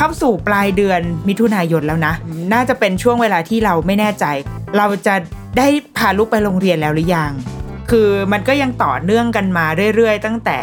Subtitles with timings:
[0.00, 2.14] เข้าสู่ปลายเดือนมิถุนายนแล้วนะ
[2.52, 4.24] น่าจะเป็นช่วงเวลาที่เราไม่แน่ใจ
[4.78, 5.14] เราจะ
[5.58, 7.32] ได้พาลูกไปโรงเรียนแล้วหรือยัง
[7.90, 10.58] คือมันก็ยังต่อเนื่องกันมาเรื่อยๆ ตั้งแต่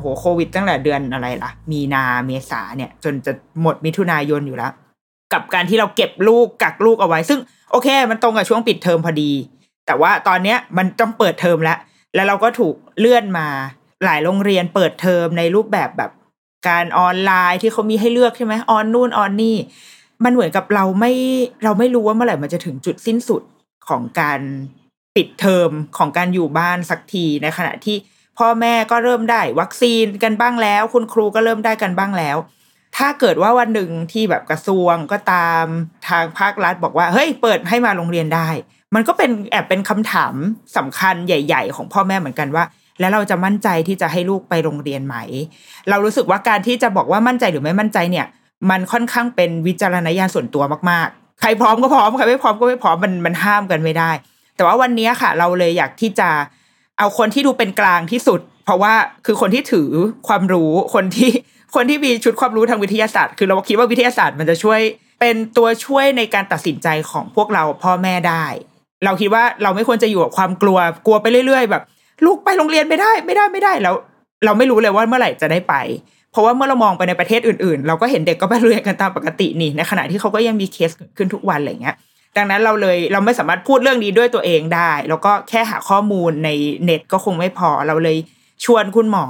[0.00, 3.32] โหโควิดตั้งแต่เดือนอะไรล่ะ มีนาเมษาเนี่ย จนจะ
[3.62, 4.72] หมดมิถุนายนอยู่แล้ว
[5.32, 9.30] กับการที่เราเก็บลูกกักลูกเอาไว้ ซึ่งโอเค มันตรงกับช่วงปิดเทอมพอดี
[9.86, 11.78] แต่ว่าตอนเนี้ยมันต้องเปิดเทอมแล้ว
[12.14, 13.46] แล้วเราก็ถูกเลื่อนมา
[14.04, 16.10] หลายโรงเรียนเปิดเทอมในรูปแบบแบบ
[16.68, 19.56] การออนไลน์ที่เขามีให้เลือกใช่ไหมออนนู่นออนนี่
[20.24, 21.12] มันเหมือนกับเราไม่
[21.64, 23.42] เราไม่รู้ว่าเมื่อไหร่มันจะถึงจุดสิ้นสุด
[23.88, 24.40] ของการ
[25.16, 27.96] ปิดเทอมของการอยู่บ้านสักทีในขณะที่
[28.38, 32.36] พ่อแม่ก็เริ่มได้วัคซีนกันบ้างแล้ว คุณครูก็เริ่มได้กันบ้างแล้ว
[32.96, 35.64] ถ้าเกิดว่าวันหนึ่งที่แบบกระทรวงก็ตาม
[36.08, 38.48] ทางภาครัฐบอกว่าเฮ้ยเปิดให้มาโรงเรียนได้
[38.94, 40.34] มันก็เป็นแอบเป็นคำถาม
[40.76, 42.64] สำคัญใหญ่ ๆ ของพ่อแม่เหมือนกันว่า
[43.00, 45.16] แล้วเราจะมั่นใจที่จะให้ลูกไปโรงเรียนไหม
[45.88, 48.26] เรารู้สึกว่าการที่จะบอกว่ามั่นใจหรือไม่มั่นใจเนี่ย
[48.70, 54.10] มันค่อนข้างเป็นวิจารณญาณส่วนตัวมากๆ ใครพร้อมก็พร้อมใครไม่พร้อมก็ไม่พร้อมมันมันห้ามกันไม่ได้
[54.56, 56.28] แต่ว่าวันนี้ค่ะ เราเลยอยากที่จะ
[56.98, 58.92] เอาคนที่ดูเป็นกลางที่สุด เพราะว่า
[59.26, 59.88] คือคนที่ถือ
[60.28, 61.30] ความรู้คนที่
[61.74, 64.80] คนที่มีชุดความรู้ทางวิทยาศาสตร์ คือเราคิดว่าวิทยาศาสตร์มันจะช่วย
[65.20, 68.44] เป็นตัวช่วยในการตัดสินใจของพวกเราพ่อแม่ได้
[69.04, 71.82] เราคิดว่าเราไม่ควรจะอยู่กับความกลัวกลัวไปเรื่อย ๆ แบบ
[72.24, 73.94] ลูกไปโรงเรียนไม่ได้ไม่ได้ไม่ได้แล้ว
[74.44, 75.74] เราไม่รู้เลยว่าเมื่อไหร่จะได้ไป
[76.32, 81.96] เพราะว่าเมื่อเรามองไปในประเทศอื่นๆ เราก็เห็นเด็กก็ไปเรียนกันตามปกตินี่ในขณะที่เขาก็ยังมีเคสขึ้นทุกวันอะไรเงี้ย
[82.36, 86.48] ดังนั้นเราเลยเราไม่สามารถพูดเรื่องนี้ด้วยตัวเองได้ แล้วก็แค่หาข้อมูลใน
[86.84, 88.16] เน็ตก็คงไม่พอเราเลย
[88.64, 89.26] ชวนคุณหมอ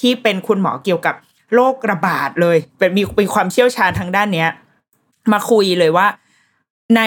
[0.00, 1.14] ที่เป็นคุณหมอเกี่ยวกับ
[1.54, 4.48] โรคระบาดเลยเป็นมีมีความเชี่ยวชาญทางด้านเนี้ย
[5.32, 6.06] มาคุยเลยว่า
[6.96, 7.02] ใน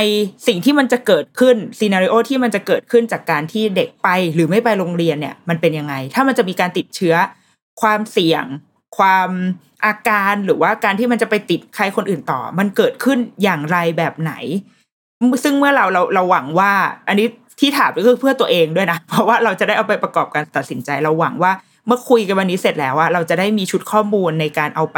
[0.48, 7.16] สิ่งที่มันจะเกิดขึ้นซีนารีโอที่มันจะเกิดขึ้นจากการที่เด็กไปหรือไม่ไปโรงเรียนเนี่ย มันเป็นยังไง ถ้ามันจะมีการติดเชื้อ
[7.82, 8.46] ความเสี่ยง
[8.98, 9.30] ความ
[9.86, 14.34] อาการหรือว่าการที่มันจะไปติดใครคนอื่นต่อ มันเกิดขึ้นอย่างไรแบบไหน
[15.44, 16.72] ซึ่งเมื่อเราเราเราหวังว่า
[17.08, 17.28] อันนี้
[17.60, 21.52] ที่ถามก็คือเพื่อตัวเองด้วยนะ เพราะว่าเราจะได้เอาไปประกอบการตัดสินใจเราหวังว่า
[21.88, 24.98] เมื่อคุยกันวันนี้เสร็จแล้วว่าเราจะได้มีชุดข้อมูลในการเอาไป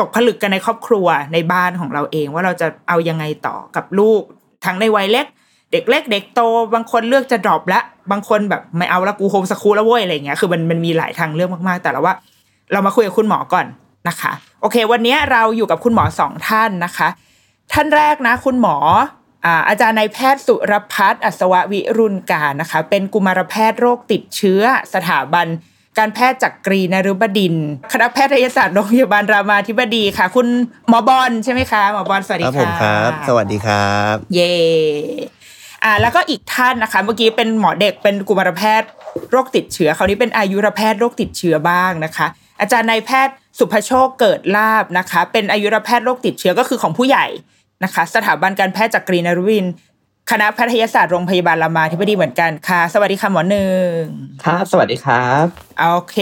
[0.00, 4.22] ตกผลึกกันในครอบครัวในบ้านของเราเอง ว่าเราจะเอายังไงต่อกับลูก
[4.64, 5.26] ทั้งในวัยเล็ก
[5.72, 6.40] เด็กเล็ก เด็กโต
[6.74, 12.14] บางคนเลือกจะ drop ละบางคนแบบไม่เอาละกู homeschool แล้วเว้ยอะไรเงี้ยคือมันมันมีหลายทางเลือกมากๆ แต่ละว่า
[12.72, 13.66] เรามาคุยกับคุณหมอก่อน
[14.08, 17.08] นะคะ โอเค วันนี้เราอยู่กับคุณหมอสองท่านนะคะ
[17.72, 18.76] ท่านแรกนะ คุณหมอ
[19.44, 24.62] อาอาจารย์นายแพทย์สุรพัฒน์อัศววิรุณการนะคะ เป็นกุมารแพทย์โรคติดเชื้อ
[24.94, 25.46] สถาบัน
[25.98, 30.46] การแพทย์จักรีนฤบดินทร์คณะแพทยศาสตร์โรงพยาบาลรามาธิบดีค่ะ คุณ
[30.88, 34.54] หมอบอลใช่ไหมคะหมอบอลสวัสคดีรับค่ะผมครับ สวัสดีครับ เย่
[35.84, 38.88] อ่าแล้วก็อีกท่านนะคะ เมื่อกี้เป็นหมอเด็กเป็นกุมารแพทย์
[39.30, 42.26] โรคติดเชื้อคราวนี้เป็นอายุรแพทย์โรคติดเชื้อบ้างนะคะ
[42.60, 47.26] อาจารย์นายแพทย์สุภโชคเกิดลาบนะคะ เป็นอายุรแพทย์โรคติดเชื้อก็คือของผู้ใหญ่
[47.84, 49.72] นะคะ สถาบันการแพทย์จักรีนฤบดินทร์
[50.30, 53.96] คณะแพทยศาสตร์โรงพยาบาลรามาธิบดีเหมือนกันค่ะ สวัสดีค่ะหมอหนึ่ง
[54.44, 55.46] ครับสวัสดีครับ
[55.80, 56.16] โอเค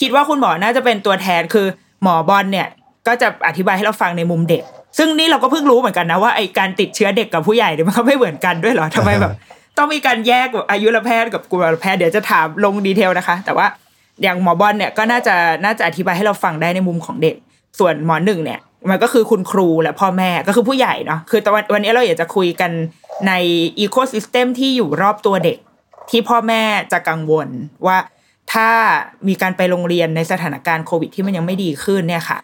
[0.00, 1.66] คิดว่าคุณหมอน่าจะเป็นตัวแทนคือ
[2.02, 2.68] หมอบอลเนี่ย
[3.06, 4.62] ก็จะอธิบายให้เราฟังในมุมเด็ก
[4.98, 9.32] ซึ่งนี่เราก็เพิ่งรู้เหมือนกันนะว่าไอการติดเชื้อเด็กกับผู้ใหญ่เนี่ยมันก็ไม่เหมือนกันด้วยเหรอทำไมแบบ
[9.76, 13.66] ต้องมีการแยกแบบอายุรแพทย์กับกุมารแพทย์เดี๋ยวจะถามลง detail นะคะ แต่ว่า
[14.22, 15.34] อย่างหมอบอลเนี่ยก็น่าจะ
[15.64, 17.36] น่าจะอธิบายให้เราฟังได้ในมุมของเด็ก
[17.78, 18.60] ส่วนหมอหนึ่งเนี่ย
[18.90, 22.70] มันก็คือคุณครูและพ่อแม่ก็คือผู้ใหญ่เนาะคือแต่ว่าวันนี้เราอยากจะคุยกัน
[23.28, 23.32] ใน
[23.78, 25.58] ecosystem ที่อยู่รอบตัวเด็ก
[26.10, 27.48] ที่พ่อแม่จะกังวล
[27.86, 27.98] ว่า
[28.52, 28.70] ถ้า
[29.28, 32.38] มีการไปโรงเรียนในสถานการณ์โควิด ที่มันยังไม่ดีขึ้นเนี่ยค่ะ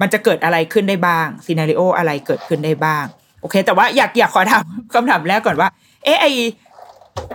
[0.00, 3.04] มันจะเกิดอะไรขึ้นได้บ้าง scenario อะไรเกิดขึ้นได้บ้าง
[3.40, 4.64] โอเค แต่ว่าอยากอยากขอถาม
[4.94, 5.68] คำถามแรกก่อนว่า
[6.04, 6.26] เอ๊ะไอ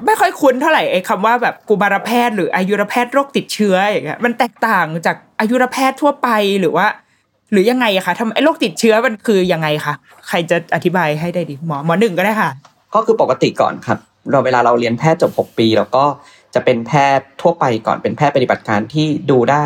[0.05, 6.29] ไม่ค่อยคุ้นเท่าไหร่ไอ้คำว่าแบบกุมารแพทย์หรืออายุรแพทย์โรคติดเชื้ออย่างเงี้ยมันแตกต่างจากอายุรแพทย์ทั่วไป
[6.59, 6.87] หรือว่า
[7.51, 9.93] หรือยังไงอะคะทำไอ้โรคติดเชื้อมันคือยังไงคะ
[10.27, 12.51] ใครจะอธิบายให้ได้ดิหมอหมอหนึ่งก็ได้ค่ะ
[12.95, 13.97] ก็คือปกติก่อนครับ
[14.31, 16.05] เราเวลาเราเรียนแพทย์จบ 6 ปีเราก็
[16.55, 19.65] จะเป็นแพทย์ทั่วไปก่อนเป็นแพทย์ปฏิบัติการที่ดูได้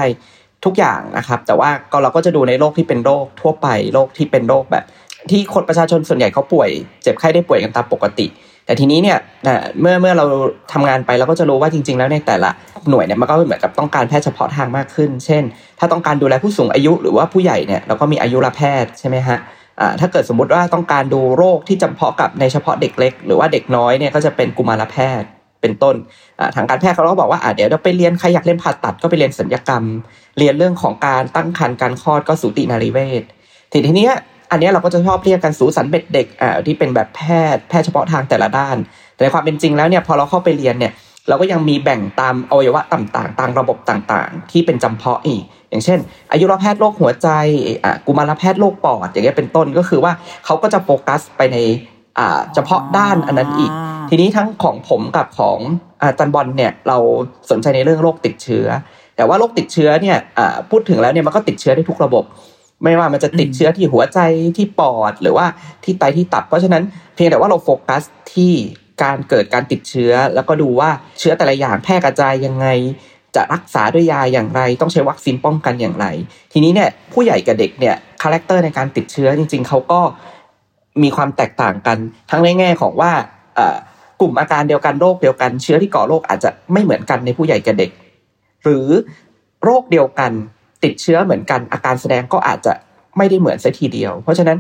[0.66, 4.86] ทุกอย่างนะครับ แต่ว่าก็เราก็จะดูในโรคที่เป็นโรคทั่วไปโรคที่เป็นโรคแบบ
[5.32, 6.70] ที่คนประชาชนส่วนใหญ่เขาป่วย
[7.04, 8.26] เจ็บไข้ได้ป่วยกันตามปกติ
[8.70, 9.18] แต่ทีนี้เนี่ย
[9.82, 10.26] เมื่อเมื่อเรา
[10.74, 12.50] ทำงานไปเราก็จะรู้ว่าจริง ๆ แล้วในแต่ละ
[12.90, 15.44] หน่วยเนี่ยมันก็เหมือนกับต้องการแพทย์เฉพาะทางมากขึ้น เช่น
[15.80, 19.38] ถ้าต้องการดูแลผู้สูงอายุหรือว่าผู้ใหญ่เนี่ยเราก็มีอายุรแพทย์ใช่ไหมฮะ
[20.00, 25.28] ถ้าเกิดสมมติว่าต้องการดูโรคที่จำเพาะกับในเฉพาะเด็กเล็ก หรือว่าเด็กน้อยเนี่ยก็จะเป็นกุมารแพทย์
[25.62, 25.96] เป็นต้น
[26.56, 29.84] ทางการแพทย์เขาก็บอกว่าเดี๋ยวเราไปเรียนใครอยากเรียนผ่าตัดก็ไปเรียนสัญญกรรม
[30.38, 33.24] เรียนเรื่องของการตั้งครรภ์การคลอดก็สูตินารีเวช
[33.72, 34.10] ทีนี้
[34.52, 37.22] อันนี้เราก็จะชอบเรียกกันสูสันเบ็ดเด็กอ่าที่เป็นแบบแพ
[37.56, 38.78] ทย์แพทย์เฉพาะทางแต่ละด้าน
[39.14, 40.94] แต่ในความเป็นจริงแล้วเนี่ยพอเราเข้าไปเรียนเนี่ย
[41.28, 46.00] เราก็ยังมีแบ่งตามอวัยวะต่างๆ ตามระบบต่างๆ ที่เป็นจำเพาะอีก อย่างเช่น
[46.32, 47.30] อายุรแพทย์โรคหัวใจ
[47.84, 50.14] อ่ากุมารแพทย์โรคปอด อย่างเงี้ยเป็นต้นก็คือว่า
[50.46, 51.58] เขาก็จะโฟกัสไปใน
[52.20, 53.72] อ่าเฉพาะด้านอันนั้นอีก
[54.10, 55.58] ทีนี้ทั้งของผมกับของ
[56.02, 56.98] อาจารย์บอลเนี่ยเรา
[57.52, 58.66] สนใจในเรื่องโรคติดเชื้อ
[59.16, 60.18] แต่ว่าโรคติดเชื้อเนี่ย
[60.70, 62.24] พูดถึงแล้วเนี่ยมันก็ติดเชื้อได้ทุกระบบ
[62.84, 64.20] ไม่ว่ามันจะติดเชื้อที่หัวใจ
[64.58, 65.46] ที่ปอดหรือว่า
[65.84, 66.84] ที่ไตที่ตับ เพราะฉะนั้น
[67.16, 68.04] เพียงแต่ว่าเราโฟกัส
[68.34, 68.54] ที่
[69.04, 70.90] การเกิดการติดเชื้อ แล้วก็ดูว่า
[71.20, 72.68] เชื้อแต่ละอย่างแพร่กระจายยังไง
[73.36, 76.06] จะรักษาด้วยยาอย่างไร ต้องใช้วัคซีนป้องกันอย่างไร
[76.54, 80.02] ทีนี้เนี่ยผู้ใหญ่กับเด็กเนี่ย character ในการติดเชื้อจริง ๆเขาก็
[81.04, 81.98] มีความแตกต่างกัน
[82.32, 83.12] ทั้งในแง่ของว่า
[84.22, 87.92] กลุ่มอาการเดียวกันโรคเดียวกันเชื้อที่ก่อโรคอาจจะไม่เหมือนกันในผู้ใหญ่กับเด็ก
[88.64, 88.88] หรือ
[89.64, 90.32] โรคเดียวกัน
[90.84, 92.74] ติดเชื้อเหมือนกันอาการแสดงก็อาจจะ
[93.18, 94.58] ไม่ได้เหมือนซะทีเดียว เพราะฉะนั้น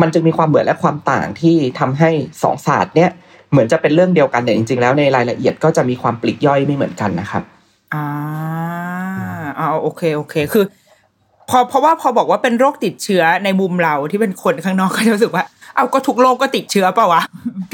[0.00, 2.10] มันจึงมีความเหมือนและความต่างที่ทำให้
[2.42, 3.10] สองศาสตร์เนี้ย
[3.50, 7.42] เหมือนจะเป็นเรื่องเดียวกันแต่จริงๆแล้วในรายละเอียดก็จะมีความปลีกย่อยไม่เหมือนกันนะครับ
[7.94, 8.06] อ่า
[9.58, 10.64] อ่าโอเคโอเคคือ
[11.48, 15.44] พอเพราะว่าพอบอกว่าเป็นโรคติดเชื้อในมุมเราที่เป็นคนข้างนอกก็จะรู้สึกว่า
[15.80, 17.22] เอาก็ทุกโรคก็ติดเชื้อเปล่าวะ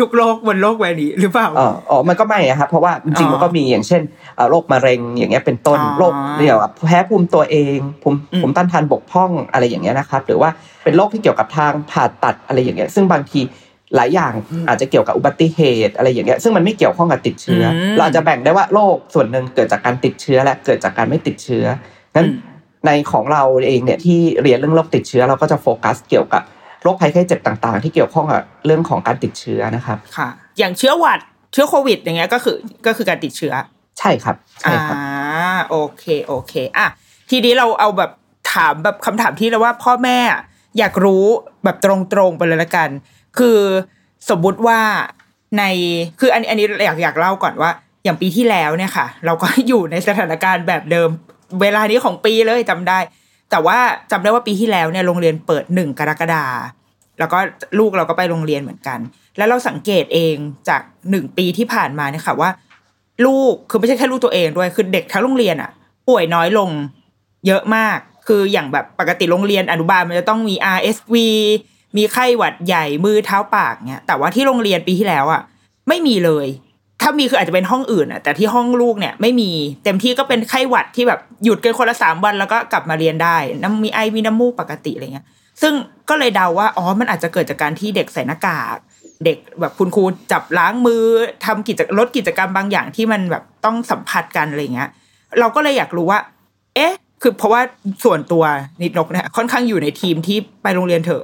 [0.00, 4.02] ทุกโรคบนโลกใบนี้หรือเปล่าอ๋ออ๋อมันก็ไม่ครับเพราะว่าจริงๆมันก็มีอย่างเช่น
[4.50, 10.50] โรคมะเร็งอย่างเงี้ยเป็นต้นโรคเรียกว่าแพ้ภูมิตัวเองภูมิภูมิต้านทานบกพร่องอะไรอย่างเงี้ยนะครับ หรือว่า
[10.84, 13.40] เป็นโรคที่เกี่ยวกับทางผ่าตัดอะไรอย่างเงี้ยซึ่งบางที
[13.96, 14.32] หลายอย่าง
[14.68, 17.64] อาจจะเกี่ยวกับอุบัติเหตุอะไรอย่างเงี้ยซึ่งมันไม่เกี่ยวข้องกับติดเชื้อ
[17.94, 21.64] เราอาจจะแบ่งได้ว่าโรคส่วนหนึ่งเกิดจากการติดเชื้อและเกิดจากการไม่ติดเชื้อ
[22.14, 22.26] งั้น
[22.86, 30.28] ในของเราเองเนี่ยที่เรียนเรื่องโรคติดเชื้อเราก็จะโฟกัสเกี่ยวกับโรคภัยไข้เจ็บต่างๆ ที่เกี่ยวข้องกับเรื่องของการติดเชื้อนะครับค่ะ
[30.58, 31.20] อย่างเชื้อหวัด
[31.52, 32.56] เชื้อโควิด อย่างเงี้ยก็คือ
[32.86, 33.54] ก็คือการติดเชื้อ
[33.98, 35.04] ใช่ครับใช่ครับอ่า
[35.70, 36.86] โอเคโอเคอะ
[37.30, 38.10] ทีนี้เราเอาแบบ
[38.52, 40.18] ถามแบบคำถามที่เราว่าพ่อแม่
[40.78, 41.24] อยากรู้
[41.64, 41.86] แบบต
[42.18, 42.88] รงๆไปเลยละกัน
[43.38, 43.58] คือ
[44.30, 44.80] สมมุติว่า
[45.58, 45.62] ใน
[46.20, 47.70] คืออันนี้อันนี้อยากอยากเล่าก่อนว่า
[48.04, 51.08] อย่างปีที่แล้วเนี่ยค่ะ เราก็อยู่ในสถานการณ์แบบเดิม
[51.60, 52.98] เวลานี้ของปีเลยจำได้
[53.50, 53.78] แต่ว่า
[54.10, 56.44] จำได้ว่าปีที่แล้วเนี่ยโรงเรียนเปิดหนึ่งกรกฎา
[57.18, 57.38] แล้วก็
[57.78, 58.98] ลูกเราก็ไปโรงเรียนเหมือนกัน
[59.36, 60.36] แล้วเราสังเกตเอง
[60.68, 62.50] จากหนึ่งปีที่ผ่านมาเนี่ยค่ะว่า
[63.26, 65.70] ลูกคือไม่ใช่แค่ลูกตัวเองด้วยคือเด็กทั้งโรงเรียนอะ
[66.08, 66.70] ป่วยน้อยลง
[67.46, 71.14] เยอะมาก คืออย่างแบบปกติโรงเรียนอนุบาลมันจะต้องมี RSV
[71.96, 75.42] มีไข้หวัดใหญ่มือเท้าปากเนี่ยแต่ว่าที่โรงเรียนปีที่แล้วอะ
[75.88, 76.46] ไม่มีเลย
[77.08, 79.50] ถ้ามีคืออาจจะเป็นห้องอื่นอะแต่ที่ห้องลูกเนี่ยไม่มี
[79.84, 85.26] เต็มที่ก็เป็นไข้หวัดที่แบบหยุดกันคนละสามวันแล้วก็กลับมาเรียนได้น้ำมีไอมีน้ำมูกปกติอะไรเงี้ย
[85.62, 85.72] ซึ่ง
[86.08, 88.76] ก็เลยเดาว่าอ๋อมันอาจจะเกิดจากการที่เด็กใส่หน้ากาก
[89.24, 91.02] เด็กแบบคุณครูจับล้างมือ
[91.44, 94.90] ทำกิจลดกิจกรรมบางอย่างที่มันแบบต้องสัมผัสกันอะไรเงี้ย
[95.38, 96.20] เราก็เลยอยากรู้ว่า
[96.76, 97.60] เอ๊ะ คือเพราะว่า
[98.04, 98.44] ส่วนตัว
[98.82, 101.22] นิดนกเนี่ยค่อนข้างอยู่ในทีมที่ไปโรงเรียนเถอะ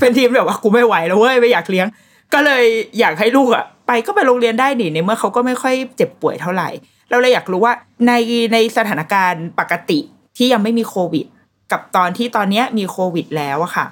[0.00, 1.86] เป็นทีมแบบว่ากูไม่ไหวแล้วเว้ยไม่อยากเลี้ยง
[2.34, 2.64] ก็เลย
[2.98, 6.68] อยากให้ลูกอะ ไปก็ไปโรงเรียนได้หนิในเมื่อเขาก็ไม่ค่อยเจ็บป่วยเท่าไหร่
[7.10, 7.74] เราเลยอยากรู้ว่า
[8.06, 8.12] ใน
[8.52, 9.98] ในสถานการณ์ปกติ
[10.36, 11.26] ที่ยังไม่มีโควิด
[11.72, 13.86] กับตอนที่ตอนนี้มีโควิดแล้วอะค่ะ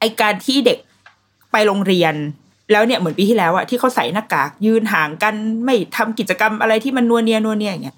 [0.00, 0.78] ไอการที่เด็ก
[1.52, 2.14] ไปโรงเรียน
[2.72, 7.96] แล้วเนี่ยเหมือนปีที่แล้วอะที่เขาใส่หน้ากากยืนห่างกันไม่ทำกิจกรรมอะไรที่มันนัวเนียนัวเนียอย่างเงี้ย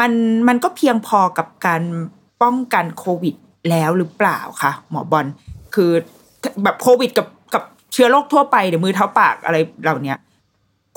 [0.00, 0.12] มัน
[0.48, 1.82] มันก็เพียงพอกับการ
[2.42, 3.34] ป้องกันโควิด
[3.70, 5.26] แล้วหรือเปล่าคะหมอบอล
[5.74, 5.90] คือ
[6.62, 10.14] แบบโควิดกับกับเชื้อโรคทั่วไปเดี๋ยวมือเท้าปากอะไรเหล่านี้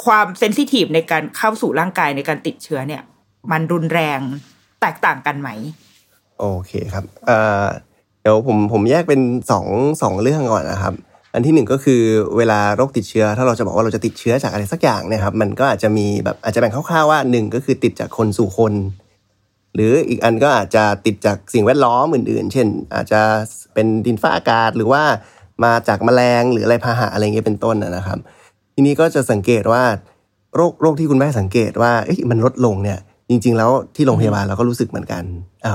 [0.04, 3.02] ความเซนซิทีฟในการเข้าสู่ร่างกายในการติดเชื้อเนี่ย
[3.52, 4.20] มันรุนแรง
[4.82, 5.50] แตกต่างกันไหม
[6.40, 7.06] โอเคครับ
[8.22, 9.22] เดี๋ยวผมผมแยกเป็น
[9.52, 9.66] สอง
[10.02, 10.94] สองเรื่องก่อนนะครับ
[11.34, 12.02] อันที่หนึ่งก็คือ
[12.38, 18.74] เวลาโรคติดเชื้อ ถ้าเราจะบอกว่าเราจะติดเชื้อจากอะไรสักอย่างเนี่ยครับ มันก็อาจจะมีแบบอาจจะแบ่งคร่าวๆว่าหนึ่งก็คือติดจากคนสู่คน
[19.76, 23.22] หรืออีกอันก็อาจจะติดจากสิ่งแวดล้อมอื่นๆ เช่น อาจจะ
[23.74, 25.04] เป็นดินฟ้าอากาศหรือว่า
[25.64, 28.20] มาจากแมลงหรืออะไรพาหะอะไรเงี้ยเป็นต้นนะครับ
[28.76, 29.84] ทีนี้ก็จะสังเกตว่า
[30.56, 31.92] โรคโรคที่คุณแม่สังเกตว่า
[32.30, 35.24] มันลดลงเนี่ย จริง ๆ แล้วที่โรงพยาบาลเราก็รู้สึกเหมือนกัน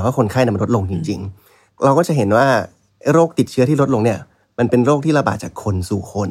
[0.03, 1.19] ว่าคนไข้เนี่ยมันลดลงจริง
[1.51, 2.45] ๆ เราก็จะเห็นว่า
[3.13, 4.19] โรคติดเชื้อที่ลดลงเนี่ย
[4.57, 6.29] มันเป็นโรคที่ระบาดจากคนสู่คน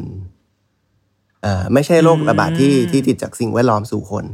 [1.45, 4.25] อ่าไม่ใช่โรคระบาดที่ที่ติดจากสิ่งแวดล้อมสู่คน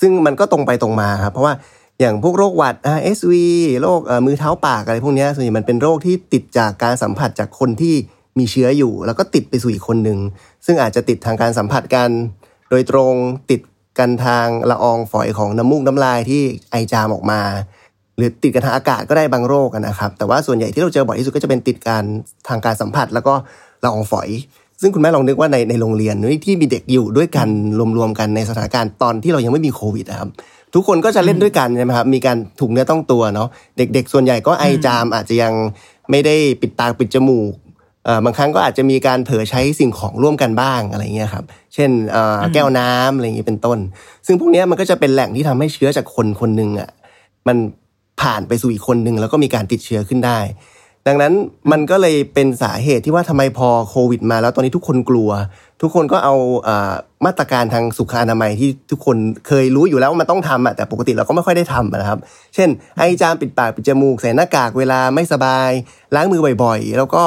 [0.00, 1.54] ซึ่งมันก็ตรงไปตรงมาครับเพราะว่า
[2.00, 3.34] อย่างพวกโรคหวัด RSV
[3.82, 7.94] โรคมือเท้าปากอะไรพวกนี้ส่วนใหญ่มันเป็นโรคที่ติดจากการสัมผัสจากคนที่
[8.38, 10.18] มีเชื้ออยู่ แล้วก็ติดไปสู่อีกคนหนึ่ง
[10.66, 12.10] ซึ่งอาจจะติดทางการสัมผัสกัน
[12.70, 13.14] โดยตรง
[13.50, 13.60] ติด
[13.98, 17.40] กันทางละอองฝอยของน้ำมูกน้ำลายที่ไอจามออกมา
[18.16, 22.04] หรือติดกันทางอากาศก็ได้บางโรคนะครับ แต่ว่าส่วนใหญ่ที่เราเจอบ่อยที่สุดก็จะเป็นติดการ
[22.48, 23.34] ทางการสัมผัส แล้วก็
[23.84, 24.28] ละอองฝอย
[24.80, 26.14] ซึ่งคุณแม่ลองนึกว่าในในโรงเรียน
[26.44, 27.48] ที่มีเด็กอยู่ด้วยกัน
[27.98, 30.30] รวมๆกันในสถานการณ์ตอนที่เรายังไม่มีโควิดนะครับ
[30.74, 35.52] ทุกคนก็จะเล่นด้วยกันใช่ไหมครับ มีการถูกเนื้อต้องตัวเนาะ เด็กๆ ส่วนใหญ่ก็ไอจามอาจจะยัง
[36.10, 37.52] ไม่ได้ปิดตาปิดจมูก
[38.24, 41.44] บางครั้งก็อาจจะมีการเผลอใช้สิ่งของร่วมกันบ้างอะไรเงี้ยครับ
[41.74, 43.78] เช่นเอ่อแก้วน้ำอะไรอย่างนี้เป็นต้น
[44.26, 46.90] ซึ่งพวกเนี้ยมันก็จะเป็นแหล่งที่ทำให้เชื้อจากคนคนหนึ่งอะ
[47.48, 47.56] มัน
[48.20, 50.40] ผ่านไปสู่อีกคนหนึ่งแล้วก็มีการติดเชื้อขึ้นได้
[51.08, 51.32] ดังนั้น
[51.72, 55.30] มันก็เลยเป็นสาเหตุที่ว่าทำไมพอโควิดมาแล้วตอนนี้ทุกคนกลัว
[55.82, 56.34] ทุกคนก็เอา
[56.64, 56.92] เอ่อ
[57.26, 62.18] มาตรการทางสุขอนามัยที่ทุกคนเคยรู้อยู่แล้วว่ามันต้องทำอะแต่ปกติเราก็ไม่ค่อยได้ทำอะนะครับ
[62.54, 62.68] เช่น
[62.98, 65.70] ไอจามปิดปากปิดจมูกใส่หน้ากากเวลาไม่สบาย
[66.14, 67.24] ล้างมือบ่อยๆ แล้วก็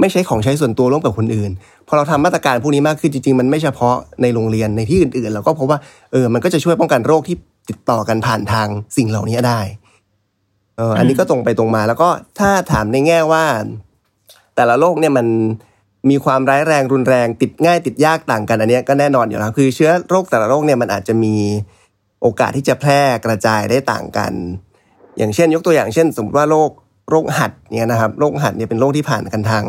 [0.00, 1.50] ไม่ใช้ของใช้ส่วนตัวร่วมกับคนอื่น
[1.88, 5.78] พอเราทำมาตรการพวกนี้มากขึ้นจริงๆ มันไม่เฉพาะในโรงเรียนในที่อื่นๆ เราก็พบว่า
[6.12, 7.36] เออมันก็จะช่วยป้องกันโรคที่
[7.68, 9.60] ติดต่อกันผ่านทางสิ่งเหล่านี้ได้
[10.76, 13.44] เอออันนี้ก็ตรงไปตรงมา แล้วก็ถ้าถามในแง่ว่า
[14.56, 15.26] แต่ละโรคเนี่ยมัน
[16.10, 21.36] มีความร้ายแรงรุนแรงติดง่ายติดยากต่างกันอันเนี้ยก็แน่นอนอยู่แล้วคือเชื้อโรคแต่ละโรคเนี่ยมันอาจจะมี
[22.22, 24.32] โอกาสที่จะแพร่กระจายได้ต่างกัน
[25.18, 26.70] อย่างเช่น ยกตัวอย่างเช่น สมมติว่าโรค
[27.10, 29.64] โรคหัดเนี่ยนะครับโรคหัดเนี่ยเป็นโรคที่ผ่านกันทาง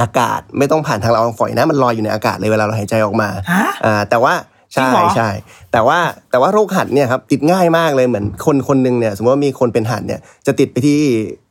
[0.00, 4.34] อากาศไม่ต้องผ่านทางละอองฝอยนะ มันลอยอยู่ในอากาศเลยเวลาเราหายใจออกมาฮะอ่าแต่ว่า
[4.74, 5.28] จริใช่งเหรอใช่
[5.72, 5.98] แต่ว่า
[6.30, 10.98] แต่ว่าโรคหัดเนี่ยครับติดง่ายมากเลยเหมือนคนคนหนึ่งเนี่ย สมมติว่ามีคนเป็นหัดเนี่ยจะติดไปที่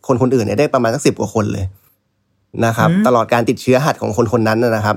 [0.07, 1.65] คนคนอื่นเนี่ยได้ประมาณสักสิบกว่าคนเลย
[2.65, 4.95] นะครับ ตลอดการติดเชื้อหัดของคนคนนั้นนะนะครับ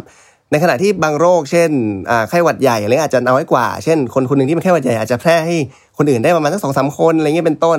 [0.50, 1.70] ในขณะที่บางโรค เช่น
[2.10, 5.56] อ่าไข้หวัดใหญ่อะไรเงี้ยอาจจะน้อยกว่า เช่น คนคนหนึ่งที่เป็นไข้หวัดใหญ่อาจจะแพร่ให้
[5.98, 7.78] คนอื่นได้ประมาณสักสองสามคนอะไรเงี้ยเป็นต้น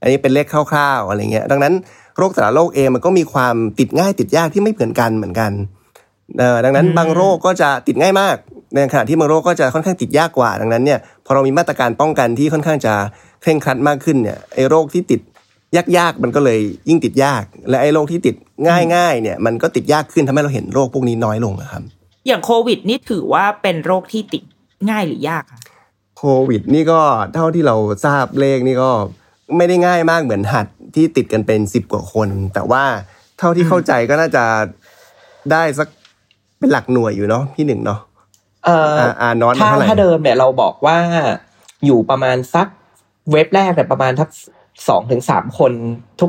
[0.00, 1.74] อันนี้เป็นเลขคร่าวๆอะไรเงี้ยดังนั้น
[2.18, 5.52] โรคแต่ละโรคเองมันก็มีความติดง่ายติดยากที่ไม่เหมือนกันเหมือนกัน
[6.38, 8.36] เอ่อดังนั้นบางโรคก็จะติดง่ายมาก
[8.74, 12.94] ในขณะที่บางโรคก็จะค่อนข้างติดยากกว่า ดังนั้นเนี่ยพอเรามีมาตรการป้องกันที่ค่อนข้างจะ
[13.42, 15.20] เคร่งครัดมากขึ้นเนี่ยไอ้โรคที่ติด
[15.76, 18.34] ยากๆมันก็เลยยิ่งติดยาก และไอ้โรคที่ติด
[18.94, 21.82] ง่ายๆเนี่ยมันก็ติดยากขึ้นทำให้เราเห็นโรคพวกนี้น้อยลงนะครับ
[22.26, 24.42] อย่างโควิดนี่ถือว่าเป็นโรคที่ติด
[24.90, 25.60] ง่ายหรือยากคะ
[26.18, 27.00] โควิดนี่ก็
[27.34, 28.90] เท่าที่เราทราบเลขนี่ก็
[29.56, 32.84] ไม่ได้ง่ายมากเหมือนหัดที่ติดกันเป็นสิบกว่าคน แต่ว่า
[33.38, 34.44] เท่าที่เข้าใจก็น่าจะ
[35.52, 35.88] ได้สัก
[36.58, 38.00] เป็นหลักหน่วยอยู่เนาะพี่หนึ่งเนาะ
[38.64, 40.98] เอ่ออ่าอ่านอนมาถ้าเท่าไหร่ถ้าเดิมเนี่ยเราบอกว่า
[41.86, 42.66] อยู่ประมาณสัก
[43.32, 44.30] เว็บแรกเนี่ยประมาณทัก
[44.88, 45.72] สองถึงสามคน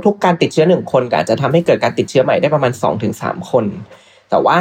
[0.05, 3.65] ทุก ๆ การติดเชื้อหนึ่งคนก็อาจจะทำให้เกิดการติดเชื้อใหม่ได้ประมาณสองถึงสามคน
[4.29, 4.57] แต่ว่า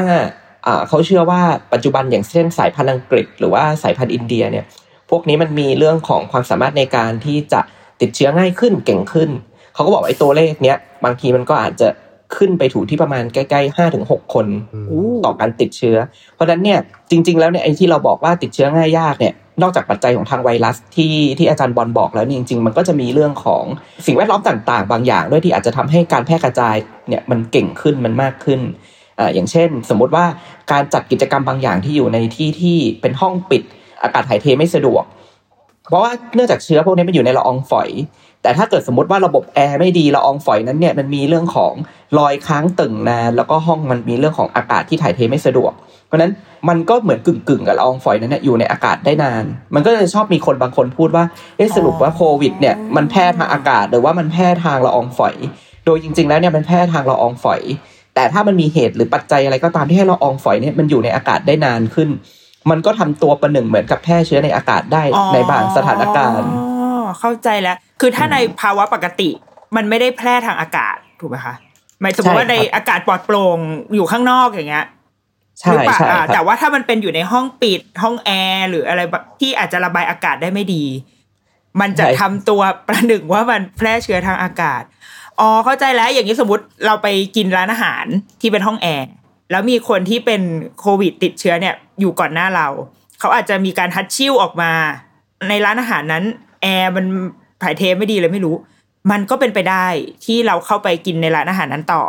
[0.67, 1.41] อ่าเขาเชื่อว่า
[1.73, 4.65] ปัจจุบันอย่างเช่นสายพันธุ์อังกฤษ หรือว่าสายพันธุ์อินเดียเนี่ย
[5.11, 7.61] พวกนี้มันมีเรื่องของความสามารถในการที่จะ
[8.01, 9.31] ติดเชื้อง่ายขึ้นเก่งขึ้น
[9.75, 11.89] เขาก็บอกว่าไอ้ตัวเลขเนี้ยบางทีมันก็อาจจะ
[12.37, 14.47] ขึ้นไปถูที่ประมาณใกล้ๆห้าถึงหกคน
[15.25, 15.97] ต่อการติดเชื้อ
[16.35, 16.79] เพราะฉะนั้นเนี่ย
[17.11, 23.65] จริง ๆ แล้วเนี่ยไอ้ที่เราบอกว่าติดเชื้อง่ายยากเนี่ยนอกจากปัจจัยของทางไวรัสที่ที่อาจารย์บอลบอกแล้วเนี่ยจริง ๆ มันก็จะมีเรื่องของ
[24.07, 26.77] สิ่งแวดล้อมต่าง ๆ บางอย่าง ด้วยที่อาจจะทำให้การแพร่กระจาย
[27.09, 28.61] เนี่ยมันเก่งขึ้นมันมากขึ้น
[29.19, 30.25] อ่าอย่างเช่น สมมุติว่า
[30.73, 33.63] การจัดกิจกรรมบางอย่างที่อยู่ในที่ที่เป็นห้องปิด
[34.03, 35.05] อากาศถ่ายเทไม่สะดวก
[35.91, 37.89] เพราะว่าเนื่องจากเชื้อพวกนี้มันอยู่ในละอองฝอย
[38.43, 41.73] แต่ถ้าเกิดสมมติว่าระบบแอร์ไม่ดีละอองฝอยนั้นเนี่ยมันมีเรื่องของ
[42.19, 45.73] รอยค้างตึงนานแล้วก็ห้องมันมีเรื่องของอากาศที่ถ่ายเทไม่สะดวก
[46.07, 46.33] เพราะนั้น
[46.69, 49.45] มันก็เหมือนกึ่งกึ่งกับละอองฝอยนั้นเนี่ยอยู่ในอากาศได้นาน
[49.75, 51.25] มันก็จะชอบมีคนบางคนพูดว่า
[51.57, 55.35] เอ๊ะสรุปว่าโควิดเนี่ยมันแพร่ทางอากาศหรือว่ามันแพร่ทางละอองฝอย
[55.85, 57.61] โดยจริง ๆ แล้วเนี่ยมันแพร่ทางละอองฝอย
[58.15, 62.09] แต่ถ้ามันมีเหตุหรือปัจจัยอะไรก็ตามที่ให้ละอองฝอยเนี่ยมันอยู่ในอากาศได้นานขึ้น
[62.71, 65.03] มันก็ทำตัวประหนึ่งเหมือนกับแพร่เชื้อในอากาศได้
[65.33, 66.65] ในบางสถานการณ์อ๋
[67.05, 69.31] อเข้าใจแล้ว คือถ้าในภาวะปกติ
[69.77, 71.55] มันไม่ได้แพร่ทางอากาศถูกไหมคะ
[72.01, 73.59] หมายสมมติว่าใช่ในครับอากาศปลอดโปร่ง
[73.95, 74.87] อยู่ข้างนอกอย่างเงี้ย
[75.59, 80.85] ใช่หรือเปล่าใช่อ่าคแต่รับว่าถ้ามันเป็นอยู่ในห้องปิดห้องแอร์หรืออะไรแบบที่อาจจะระบายอากาศได้ไม่ดี
[81.81, 84.83] มันจะทำตัวประหนึ่งว่ามันแพร่เชื้อทางอากาศ
[85.41, 88.05] อ๋อเข้าใจแล้วอย่างนี้สมมติเราไปกินร้านอาหาร
[88.41, 89.07] ที่เป็นห้องแอร์
[89.51, 90.43] แล้วมีคนที่เป็น
[90.81, 92.69] โควิดติดเชื้อเนี่ยอยู่ก่อนหน้าเรา
[93.21, 94.73] เขาอาจจะมีการทัชชิ่วออกมา
[95.49, 96.25] ในร้านอาหารนั้น
[96.63, 97.05] แอร์มัน
[97.63, 98.57] ถ่ายเทไม่ดีเลยไม่รู้
[99.11, 99.87] มันก็เป็นไปได้
[100.25, 102.03] ที่เราเข้าไปกินในร้านอาหารนั้นต่อ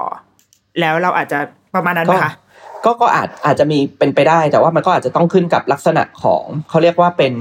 [0.79, 1.39] แล้วเราอาจจะ
[1.75, 2.33] ประมาณนั้นไหมคะ
[2.85, 7.33] ก็ก็อาจอาจจะมีเป็นไปได้ แต่ว่ามันก็อาจจะต้องขึ้นกับลักษณะของเขาเรียกว่าเป็น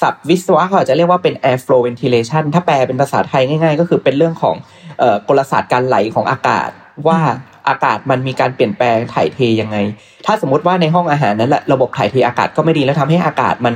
[0.00, 4.56] ศัพท์วิศวะเขาอาจจะเรียกว่าเป็น air flow ventilation ถ้าแปลเป็นภาษาไทยง่าย ๆ ก็คือเป็นเรื่องของ
[4.98, 6.70] เอ่อกลศาสตร์การไหลของอากาศ
[7.08, 7.18] ว่า
[7.68, 9.76] อากาศมันมีการเปลี่ยนแปลงถ่ายเทยังไง
[10.26, 13.74] ถ้าสมมติว่าในห้องอาหารนั้นแหละระบบถ่ายเทอากาศก็ไม่ดีแล้วทำให้อากาศมัน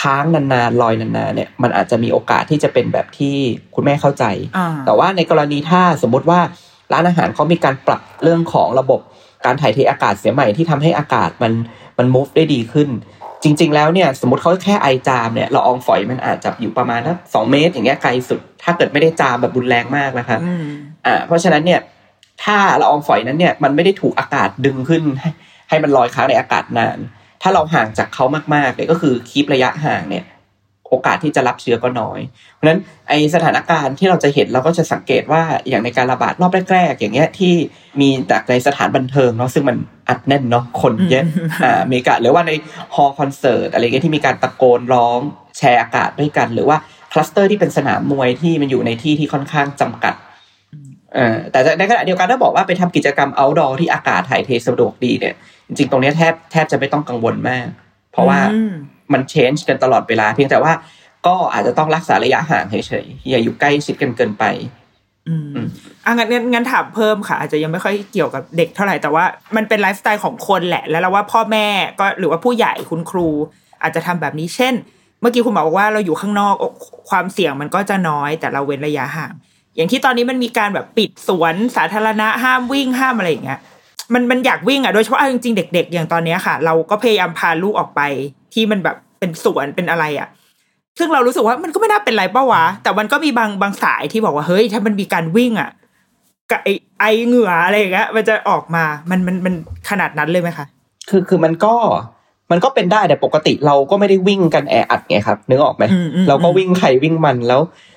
[0.00, 3.36] ค้างนานๆลอยนานๆเนี่ยมันอาจจะมีโอกาสที่จะเป็นแบบที่
[3.74, 4.24] คุณแม่เข้าใจ
[4.56, 6.40] อ่าแต่ว่าในกรณีถ้าสมมุติว่า
[6.92, 9.00] ร้านอาหารเขามีการปรับเรื่องของระบบ
[9.44, 11.52] การถ่ายเทอากาศเสียใหม่ที่ทำให้อากาศมัน
[11.98, 12.88] มัน move ได้ดีขึ้น
[13.42, 20.64] จริง ๆ แล้วเนี่ยสมมติเขาแค่ไอจามเนี่ยละอองฝอยมันอาจจะอยู่ประมาณสักสองเมตร อย่างเงี้ยไกลสุด ถ้าเกิดไม่ได้จามแบบรุนแรงมากนะครับอืม
[21.06, 21.80] อ่าเพราะฉะนั้นเนี่ย
[22.44, 25.30] ถ้าละอองฝอยนั้นเนี่ยมันไม่ได้ถูกอากาศดึงขึ้น ให้
[25.68, 26.98] ให้มันลอยค้างในอากาศนาน
[27.42, 28.24] ถ้าเราห่างจากเขา
[28.54, 30.24] มากๆเนี่ยก็คือคีประยะห่างเนี่ย
[30.90, 32.20] โอกาสที่จะรับเชื้อก็น้อย
[32.54, 37.54] เพราะฉะนั้นไอสถานการณ์ที่เราจะเห็นเราก็จะสังเกตว่าอย่างในการระบาดรอบแรกๆอย่างเงี้ยที่
[38.00, 39.76] มีจากในสถานบันเทิงเนาะซึ่งมัน
[40.08, 42.52] อัดแน่นเนาะคนเยอะอืมอ่าอเมริกาหรือว่าใน
[42.94, 45.18] ฮอลล์คอนเสิร์ตอะไรเงี้ยที่มีการตะโกนร้อง
[45.58, 46.76] แชร์อากาศด้วยกัน หรือว่า
[47.12, 50.25] คลัสเตอร์ที่เป็นสนามมวยที่มันอยู่ในที่ที่ค่อนข้างจำกัดเอ่อ
[51.50, 55.34] แต่ในขณะเดียวกันถ้าบอกว่าไปทำกิจกรรม outdoor ที่อากาศถ่ายเทสะดวกดีเนี่ย
[55.66, 57.66] จริงๆ ตรงเนี้ยแทบแทบจะไม่ต้องกังวลมาก
[58.12, 58.74] เพราะว่าอืม
[59.12, 60.72] มัน change กันตลอดเวลา เพียงแต่ว่า
[61.26, 64.44] ก็อาจจะต้องรักษาระยะห่างเฉยๆอย่าอยู่ใกล้ชิดกันเกินไป
[65.28, 65.54] อืม
[66.04, 69.24] อะงั้นงั้นงั้นถามเพิ่มค่ะ อาจจะยังไม่ค่อยเกี่ยวกับเด็กเท่าไหร่แต่ว่า
[69.56, 71.66] มันเป็นไลฟ์สไตล์ของคนแหละ แล้วเราว่าพ่อแม่
[72.00, 73.28] ก็หรือว่าผู้ใหญ่คุณครู
[73.82, 74.74] อาจจะทำแบบนี้เช่น
[75.20, 76.54] เมื่อกี้คุณหมอบอกว่าเราอยู่ข้างนอก
[77.10, 79.32] ความเสี่ยงมันก็จะน้อยแต่เราเว้นระยะห่าง
[79.76, 83.60] อย่างที่ตอนนี้มันมีการแบบปิดสวนสาธารณะห้ามวิ่งห้ามอะไรอย่างเงี้ย
[84.14, 88.00] มันมันอยากวิ่งอะโดยเฉพาะเอาจริงๆเด็ก ๆ อย่างตอนเนี้ยค่ะ เราก็พยายามพาลูกออกไป
[88.54, 90.28] ที่มันแบบเป็นสวนเป็นอะไรอะ
[90.98, 95.70] ซึ่งเรารู้สึกว่ามันก็ไม่น่าเป็นไรป้าวะ แต่มันก็มีบางบางสายที่บอกว่าเฮ้ย ถ้ามันมีการวิ่งอะ
[96.50, 96.68] กับไอ
[97.00, 99.54] ไอเหงื่ออะไรอย่างเงี้ยมันจะออกมา มันมันมัน
[99.90, 100.66] ขนาดนั้นเลยไหมคะ
[101.10, 101.74] คือคือมันก็
[102.50, 107.95] มันก็เป็นได้แต่ปกติเราก็ไม่ได้วิ่งกันแออัดไงครับนึกออกไหมอืมอืมเราก็วิ่งใครวิ่งมันแล้วเอ่อ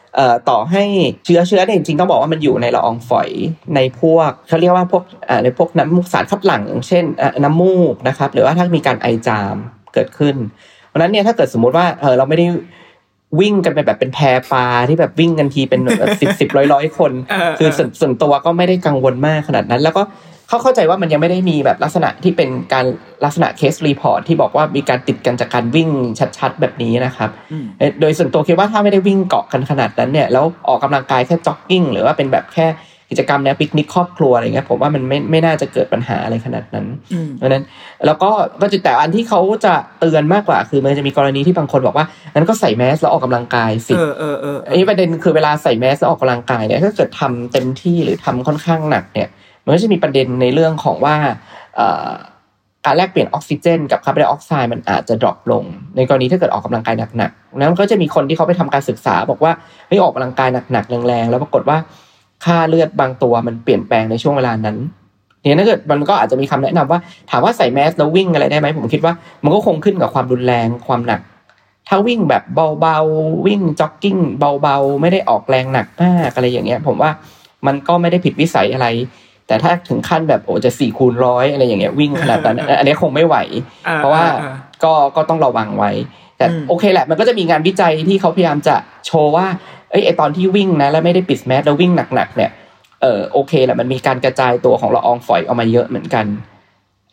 [0.49, 0.83] ต่อให้
[1.25, 3.29] เชื้อเชื้อเนี่ยจริงๆต้องบอกว่ามันอยู่ในละอองฝอย
[3.75, 9.55] ในพวกเขาเรียกว่าพวกอ่าในพวกน้ำมูกสารคัดหลั่งอย่างเช่นอ่าน้ำมูกนะครับหรือว่าถ้ามีการไอจาม
[9.93, 10.35] เกิดขึ้น
[10.87, 12.45] เพราะฉะนั้นเนี่ยถ้าเกิดสมมุติว่าเออเราไม่ได้
[13.39, 15.81] วิ่งกันไปแบบเป็นแพรปลาที่แบบวิ่งกันทีเป็น
[16.21, 20.03] สิบสิบร้อยร้อยๆคนเออคือเออส่วนส่วนตัวก็ไม่ได้กังวลมากขนาดนั้น แล้วก็
[20.49, 22.85] เขาเข้าใจว่ามันยังไม่ได้มีแบบลักษณะที่เป็นการ
[23.25, 25.89] ลักษณะ case report ที่บอกว่ามีการติดกันจากการวิ่ง
[26.39, 32.67] ชัดๆ แบบนี้นะครับอืมเอ่อโดยส่วนตัวคิดว่าถ้าไม่ได้วิ่งเกาะกันขนาดนั้นเนี่ยแล้วออกกำลังกายแค่จ็อกกิ้งหรือว่าเป็นแบบแค่
[33.11, 37.63] กิจกรรมแนวปิกนิกครอบครัวอะไรเงี้ยผมว่ามันไม่ไม่น่าจะเกิดปัญหาอะไรขนาดนั้นอืมเพราะฉะนั้น
[38.05, 49.29] แล้วก็ก็จะแต่อันที่เขาจะเตือนมากกว่า คือมันจะมีกรณีที่บางคนบอกว่างั้นก็ใส่แมสแล้วออกกำลังกายสิเออเออเอออันนี้ประเด็นคือเวลาใส่แมสแล้วออกกำลังกายเนี่ยถ้าเกิดทำเต็มที่หรือทำค่อนข้างหนักเนี่ย
[49.69, 51.15] มันก็จะมีประเด็นในเรื่องของว่า
[52.85, 55.63] การแลกเปลี่ยนออกซิเจน กับคาร์บอนไดออกไซด์มันอาจจะ drop ลง
[55.95, 59.51] ในกรณีถ้าเกิดออกกำลังกายหนักๆแล้วมันก็จะมีคนที่เขาไปทำการศึกษา บอกว่า
[59.87, 61.77] เฮ้ยออกกำลังกายหนักๆแรงๆแล้วปรากฏว่า
[62.45, 64.77] ค่าเลือดบางตัวมันเปลี่ยนแปลงในช่วงเวลานั้น
[65.41, 71.21] เนี่ยถ้าเกิดมันก็อาจจะมีคำแนะนำว่าถามว่าใส่แมสแล้ววิ่งอะไรได้ไหมผมคิดว่า มันก็คงขึ้นกับความรุนแรงความหนัก
[71.87, 72.43] ถ้าวิ่งแบบ
[72.81, 77.11] เบาๆวิ่งจ็อกกิ้งเบาๆ ไม่ได้ออกแรงหนักมากอะไรอย่างเงี้ย ผมว่า
[77.67, 78.87] มันก็ไม่ได้ผิดวิสัยอะไร
[79.49, 83.35] แต่ถ้าถึงขั้นแบบโอ้จะสี่คูณร้อยอะไรอย่างเงี้ยวิ่งขนาดนั้นอันนี้คงไม่ไหว
[83.87, 85.91] ออเพราะว่าออก็ก็ต้องระวังไว้
[86.37, 89.45] แต่อืมโอเคแหละมันก็จะมีงานวิจัยที่เขาพยายามจะโชว์ว่า
[89.91, 92.51] เอ้ยไอตอนที่วิ่งนะแล้วไม่ได้ปิดแมสแล้ววิ่งหนักๆเนี่ย
[93.01, 96.25] เออโอเคแหละมันมีการกระจายตัวของละอองฝอยออกมาเยอะเหมือนกัน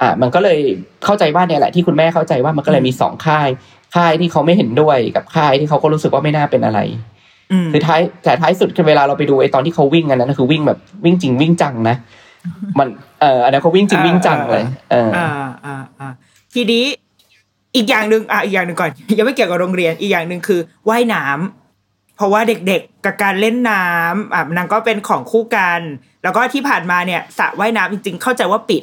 [0.01, 0.59] อะมันก็เลย
[1.05, 3.49] เข้าใจว่าเนี่ยแหละที่คุณแม่เข้าใจว่ามันก็เลยมีสองค่าย
[3.96, 6.81] ค่ายที่เขาไม่เห็นด้วยกับค่ายที่เขาก็รู้สึกว่าไม่น่าเป็นอะไร
[7.53, 11.96] อืมคือท้ายแต่ท้ายสุดคือเวลาเราไปดูไอ้ตอนที่เขาวิ่งกันนั้นคือวิ่งแบบวิ่งจริงวิ่งจังนะ
[12.79, 12.89] มัน
[13.21, 15.29] เอออันนั้นเขาวิ่งจริงวิ่งจังเลยเอออ่า
[15.65, 16.09] อ่าอ่า
[16.55, 16.85] ทีนี้
[17.77, 25.81] อีกอย่างหนึ่งอะอีกอย่างหนึ่งก่อนยังไม่เกี่ยวกับโรงเรียนอีกอย่างหนึ่งคือว่ายน้ำเพราะว่าเด็กๆกับการเล่นน้ำอะนางก็เป็นของคู่กัน
[26.23, 28.83] แล้วก็ที่ผ่านมาเนี่ยสระว่ายน้ำจริง ๆ เข้าใจว่าปิด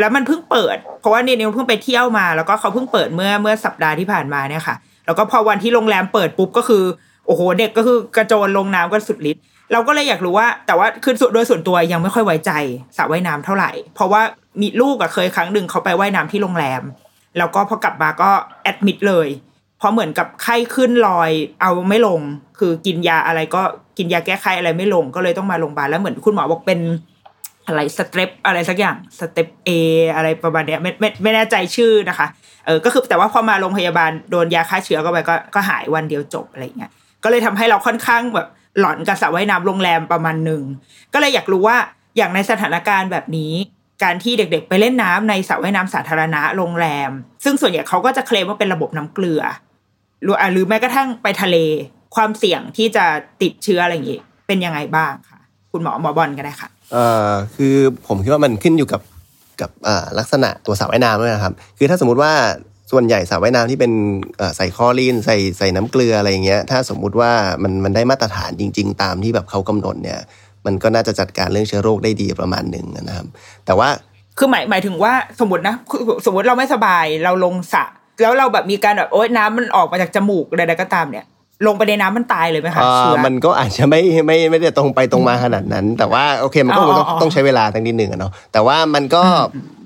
[0.00, 4.76] แล้วมันเพิ่งเปิด เพราะว่าเนี่ยนิวเพิ่งไปเที่ยวมา แล้วก็เขาเพิ่งเปิดเมื่อเมื่อสัปดาห์ที่ผ่านมาเนี่ยค่ะ
[5.06, 6.84] แล้วก็พอวันที่โรงแรมเปิดปุ๊บก็คือ
[7.26, 9.42] โอ้โหเด็กก็คือกระโจนลงน้ำกันสุดฤทธิ์
[9.74, 12.52] เราก็เลยอยากรู้ว่า แต่ว่าคือส่วนโดยส่วนตัวยังไม่ค่อยไว้ใจ
[12.96, 14.22] สระว่ายน้ำเท่าไหร่ เพราะว่า
[14.60, 16.82] มีลูกอะเคยครั้งหนึ่งเขาไปว่ายน้ำที่โรงแรม
[17.38, 18.30] แล้วก็พอกลับมาก็
[18.62, 19.28] แอดมิดเลย
[19.78, 22.20] เพราะเหมือนกับไข้ขึ้นลอยเอาไม่ลง
[22.58, 23.62] คือกินยาอะไรก็
[23.98, 26.80] กินยาแก้ไขอะไรไม่ลงก็เลยต้องมาโรงพยาบาลแล้วเหมือนคุณหมอบอกเป็น
[27.66, 29.70] อะไรสเตปอะไรสักอย่างสเตปเอ
[30.16, 32.26] อะไรประมาณเนี้ยไม่ไม่ไม่แน่ใจชื่อนะคะ
[32.66, 36.90] เออก็คือแต่ว่าพอมาโรงพยาบาลโดนยาฆ่าเชื้อเข้าไปก็ก็หายวันเดียวจบอะไรเงี้ย
[37.24, 38.46] ก็เลยทำให้เราค่อนข้างแบบ
[38.78, 40.62] หล่อนกับสระว่ายน้ำโรงแรมประมาณหนึ่ง
[41.12, 41.76] ก็เลยอยากรู้ว่า
[42.16, 43.52] อย่างในสถานการณ์แบบนี้
[44.02, 47.10] การที่เด็กๆ ไปเล่นน้ำในสระว่ายน้ำสาธารณะโรงแรม
[47.44, 49.42] ซึ่งส่วนใหญ่เขาก็จะเคลมว่าเป็นระบบน้ำเกลือ
[50.22, 51.56] หรือหรือแม้กระทั่งไปทะเล
[52.14, 53.04] ความเสี่ยงที่จะ
[53.42, 55.40] ติดเชื้ออะไรอย่างงี้เป็นยังไงบ้างคะ
[55.72, 57.74] คุณหมอหมอบอลก็ได้ค่ะเอ่อคือ
[58.06, 59.02] ผมคิดว่ามันขึ้นอยู่กับ
[59.60, 62.32] กับอ่าลักษณะตัวสระว่ายน้ำด้วยนะครับ คือถ้าสมมติว่า
[62.90, 63.92] ส่วนใหญ่สระว่ายน้ำที่เป็น
[64.56, 70.20] ใส่คอรีนใส่ใส่น้ำเกลืออะไรอย่างเงี้ยถ้าสมมุติว่ามันมันได้มาตรฐานจริง ๆ ตามที่แบบเขากำหนดเนี่ย
[70.66, 73.26] มันก็น่าจะจัดการเรื่องเชื้อโรคได้ดีประมาณหนึ่งนะครับ
[73.66, 73.88] แต่ว่า
[74.38, 75.74] คือหมายหมายถึงว่าสมมตินะ
[76.26, 77.84] สมมติเราไม่สบายเราลงสระ
[78.22, 81.26] แล้วเราแบบมีการแบบโอ๊ยน้ำมันออกมาจากจมูกใดๆก็ตามเนี่ย
[81.66, 89.22] ลงไปในน้ำมันตายเลยไหมคะอ่าเชื้อมันก็อาจจะไม่ไม่ไม่ได้ตรงไปตรงมาขนาดนั้น แต่ว่าโอเคมันก็อ๋อต้องอ๋อต้องใช้เวลาตั้งนิดหนึ่งอะเนาะแต่ว่ามันก็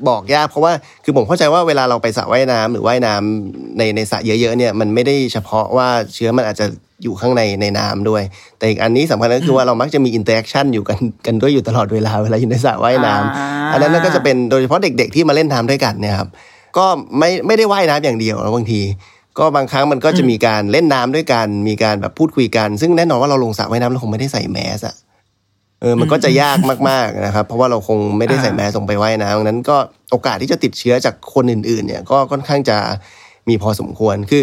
[0.09, 0.73] บอกยากเพราะว่า
[1.05, 6.67] คือผมเข้าใจว่าเวลาเราไปสระว่ายน้ำหรือว่ายน้ำในในสระเยอะๆเนี่ยมันไม่ได้เฉพาะว่าเชื้อมันอาจจะ
[7.03, 8.23] อยู่ข้างในในน้ำด้วย
[8.59, 16.29] แต่อีกอันนี้สำคัญก็คือว่าเรามักจะมี interaction อยู่กันกันด้วยอยู่ตลอดเวลาเวลาอยู่ในสระว่ายน้ำอ่าอันนั้นก็จะเป็นโดยเฉพาะเด็ก ๆ ที่มาเล่นน้ำด้วยกันเนี่ยครับ
[16.77, 16.87] ก็
[17.19, 18.81] ไม่ไม่ได้ว่ายน้ำอย่างเดียวนะบางที
[19.39, 24.95] ก็บางครั้งมันก็จะมีการเล่นน้ำด้วยกัน มีการแบบพูดคุยกัน ซึ่งแน่นอนว่าเราลงสระว่ายน้ำเราคงไม่ได้ใส่แมสอะ
[25.81, 29.77] เออ มันก็จะยากมากๆนะครับ เพราะว่าเราคงไม่ได้ใส่แมสลงไปว่ายน้ำดังนั้นก็
[30.11, 32.77] โอกาสที่จะติดเชื้อจากคนอื่น ๆ เนี่ย ก็ค่อนข้างจะ
[33.49, 34.43] มีพอสมควร คือ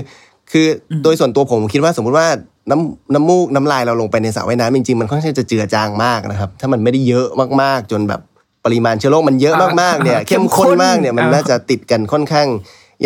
[0.52, 0.68] คือ
[1.04, 2.28] โดยส่วนตัวผมคิดว่าสมมุติว่า
[2.70, 7.28] น้ำน้ำมูกน้ำลายเราลงไปในสระว่ายน้ำจริงๆมันค่อนข้างจะเจือจางมากนะครับ ถ้ามันไม่ได้เยอะ
[7.62, 8.22] มากๆ จนแบบ
[8.66, 12.48] ปริมาณเชื้อโรคมันเยอะมากๆเนี่ยอ่าเข้มข้นมากเนี่ยมันอ่าน่าจะติดกันค่อนข้าง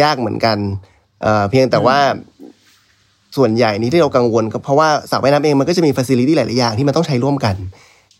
[0.01, 0.57] ยากเหมือนกัน
[1.21, 1.97] เอ่อเพียงแต่ว่า
[3.37, 7.55] ส่วนใหญ่นี้ที่เรากังวลก็เพราะว่าสระว่ายน้ำเองมันก็จะมี facility หลายๆอย่างที่มันต้องใช้ร่วมกัน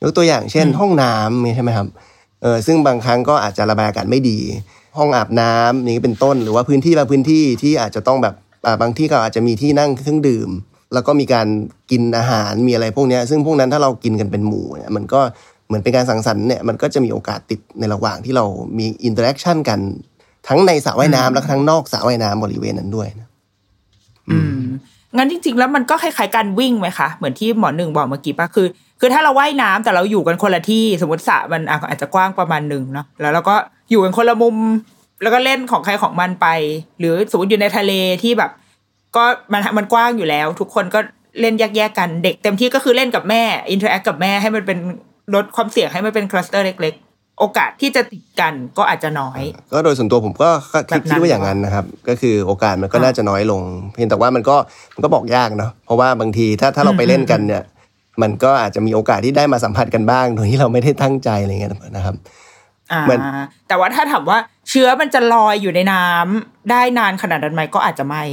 [0.02, 1.88] ยกตัวอย่างเช่น ห้องน้ำนี่ใช่ไหมครับ
[2.42, 4.40] เออซึ่งบางครั้งก็อาจจะระบายอากาศไม่ดี
[4.98, 8.36] ห้องอาบน้ำอย่างนี้เป็นต้น หรือว่าพื้นที่บางพื้นที่ที่อาจจะต้องแบบ
[8.66, 10.50] อ่าบางที่ก็อาจจะมีที่นั่งเครื่องดื่ม
[10.94, 11.48] แล้วก็มีการ
[11.92, 15.22] กินอาหารมีอะไรพวกเนี้ยซึ่งพวกนั้นถ้าเรากินกันเป็นหมู่เนี่ยมันก็
[15.68, 18.46] เหมือนเป็นการสังสรรค์เนี่ยมันก็จะมีโอกาสติดในระหว่างที่เรา
[18.78, 19.80] มี interaction กัน
[20.48, 23.28] ทั้งในสระว่ายน้ำแล้วก็ทั้งนอกสระว่ายน้ำบริเวณนั้นด้วยนะ
[24.30, 24.62] อืม
[25.18, 28.68] งั้นจริง ๆ แล้วมันก็คล้ายๆการวิ่งไหมคะเหมือนที่หมอหนึ่งบอกเมื่อกี้ป่ะคือ
[29.00, 33.56] คือถ้าเราว่ายน้ำแต่เราอยู่กันคนละที่สมมติสระมันอะอาจจะกว้างประมาณหนึ่งเนาะแล้วเราก็
[33.90, 34.56] อยู่กันคนละมุม
[35.22, 36.48] แล้วก็เล่นของใครของมันไป
[37.00, 37.92] หรือสมมติอยู่ในทะเล
[38.24, 38.52] ที่แบบ
[39.16, 41.00] ก็มันมันกว้างอยู่แล้ว ทุกคนก็
[41.42, 44.78] เล่นแยกๆกันเด็กเต็มที่ก็คือเล่นกับแม่ interact กับแม่ให้มันเป็น
[45.36, 47.09] ลดความเสี่ยงให้มันเป็น cluster เล็กๆ
[47.40, 49.42] โอกาสที่จะติดกันก็อาจจะน้อย
[49.74, 50.50] ก็โดยส่วนตัวผมก็
[50.90, 53.62] คิดแบบนั้นคิดว่าอย่างนั้นนะครับ ก็คือโอกาสมันก็อ่าน่าจะน้อยลง
[53.94, 54.56] เพียงแต่ว่ามันก็
[54.96, 57.64] มันก็บอกยากเนาะเพราะว่าบางทีถ้าถ้าเราไปเล่นกันเนี่ย
[58.22, 62.16] มันก็อาจจะมีโอกาสที่ได้มาสัมผัสกันบ้างโดยที่เราไม่ได้ตั้งใจอะไรเงี้ยนะครับ
[62.92, 63.20] อ่าเหมือน
[63.68, 64.38] แต่ว่าถ้าถามว่า
[64.70, 68.24] เชื้อมันจะลอยอยู่ในน้ำได้นานขนาดนั้นไหมก็อาจจะไม่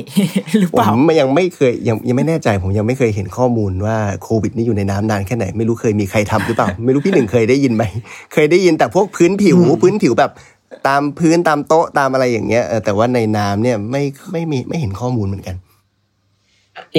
[0.59, 7.85] หรือผเปล่ามยังไม่เคยยังยังไม่แน่ใจผมยังไม่เคยเห็นข้อมูลว่าโควิดนี่อยู่ในน้ำนานแค่ไหน ไม่รู้เคยมีใครทำหรือเปล่า ไม่รู้พี่หนึ่งเคยได้ยินไหม
[8.33, 10.31] เคยได้ยินแต่พวกพื้นผิวพื้นผิวแบบ
[10.87, 15.57] ตามพื้นตามโต๊ะตามอะไรอย่างเงี้ยเออแต่ว่าในน้ำเนี่ยไม่ไม่มีไม่เห็นข้อมูลเหมือนกัน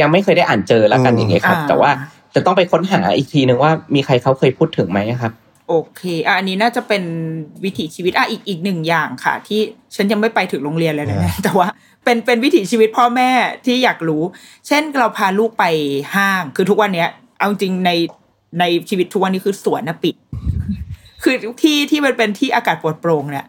[0.02, 1.92] ยังไม่เคยได้อ่านเจอแล้วกันอืมอย่างเงี้ยครับอ่าแต่ว่า
[2.36, 5.32] จะต้องไปค้นหาอีกทีหนึ่งว่ามีใครเขาเคยพูดถึงไหมครับ
[5.68, 7.04] โอเคอะอันนี้น่าจะเป็น
[7.64, 9.62] วิถีชีวิตอะอีกอีกหนึ่งอย่างค่ะ ที่
[9.96, 11.68] ฉันยังไม่ไปถึงโรงเรียนเลยนะเนี่ยแต่ว่า
[12.04, 13.30] เป็นเป็นวิถีชีวิตพ่อแม่
[13.66, 14.24] ที่อยากรู้
[14.68, 15.66] เช่นเราพาลูกไป
[16.16, 17.92] ห้าง คือทุกวันเนี้ย เอาจริงใน
[18.60, 20.16] ในชีวิตทุกวันนี้คือสวนนะปิด
[21.24, 23.46] คือที่ที่มันเป็นที่อากาศปลอดโปร่งเนี่ย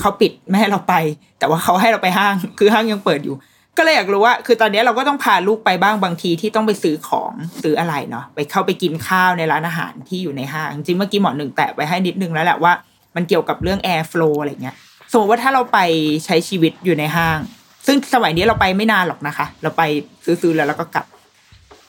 [0.00, 0.94] เขาปิดไม่ให้เราไป
[1.38, 3.34] แต่ว่าเขาให้เราไปห้าง คือห้างยังเปิดอยู่
[3.82, 12.72] ก็เลยอยากรู้ว่า คือตอนนี้เราก็ต้องพาลูกไปบ้างบางทีที่ต้องไปซื้อของซื้ออะไรเนาะไปเข้าไปกินข้าวในร้านอาหารที่อยู่ในห้าง จริงเมื่อกี้หมอหนึ่งแตะไว้ให้นิดนึงแล้วแหละว่า
[13.16, 14.76] มันเกี่ยวกับเรื่อง air flow อะไรเงี้ย
[15.12, 15.78] สมมติว่าถ้าเราไป
[16.24, 17.38] ใช้ชีวิตอยู่ในห้าง
[17.86, 19.82] ซึ่งสมัยนี้เราไปไม่นานหรอกนะคะ เราไป
[20.24, 21.06] ซื้อๆแล้วเราก็กลับ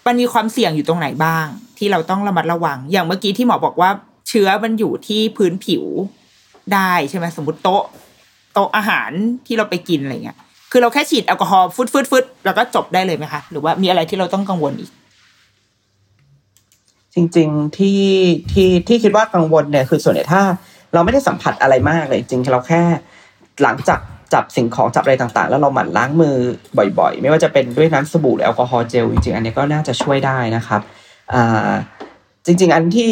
[0.08, 1.46] มันมีความเสี่ยงอยู่ตรงไหนบ้าง
[1.78, 3.90] ที่เราต้องระมัดระวัง อย่างเมื่อกี้ที่หมอบอกว่า
[4.30, 5.84] เชื้อมันอยู่ที่พื้นผิว
[6.74, 7.84] ได้ใช่ไหมสมมติโต๊ะ
[8.54, 9.10] โต๊ะอาหาร
[9.46, 10.38] ที่เราไปกินอะไรเงี้ย
[10.72, 14.92] คือเราแค่ฉีดแอลกอฮอล์ฟึดฟึดฟึดแล้วก็จบได้เลยไหมคะหรือว่ามีอะไรที่เราต้องกังวลอีก
[17.16, 18.02] จริง ๆที่
[18.52, 20.42] ที่ที่คิดว่ากังวลเนี่ยคือส่วนใหญ่ถ้า
[20.94, 22.82] เราไม่ได้สัมผัสอะไรมากเลย จริงเราแค่
[23.64, 24.00] หลังจาก
[24.34, 26.36] จับสิ่งของจับอะไรต่างๆ แล้วเราหมั่นล้างมือ
[27.00, 30.82] บ่อยๆ ไม่ว่าจะเป็นด้วยน้ำสบู่หรือแอลกอฮอล์เจลจริงๆอันนี้ก็น่าจะช่วยได้นะครับ
[31.34, 31.72] อ่า
[32.46, 33.10] จริง ๆ อันที่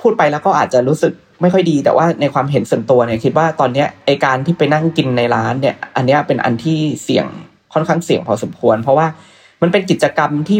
[0.00, 1.12] พูดไปแล้วก็อาจจะรู้สึก
[1.42, 7.26] ไม่ค่อยดี แต่ว่าในความเห็นส่วนตัวเนี่ยคิดว่าตอนเนี้ยไอการที่ไปนั่งกินในร้านเนี่ย อันเนี้ยเป็นอันที่เสี่ยง
[7.74, 9.06] ค่อนข้างเสี่ยงพอสมควร เพราะว่า
[9.62, 10.58] มันเป็นกิจกรรมที่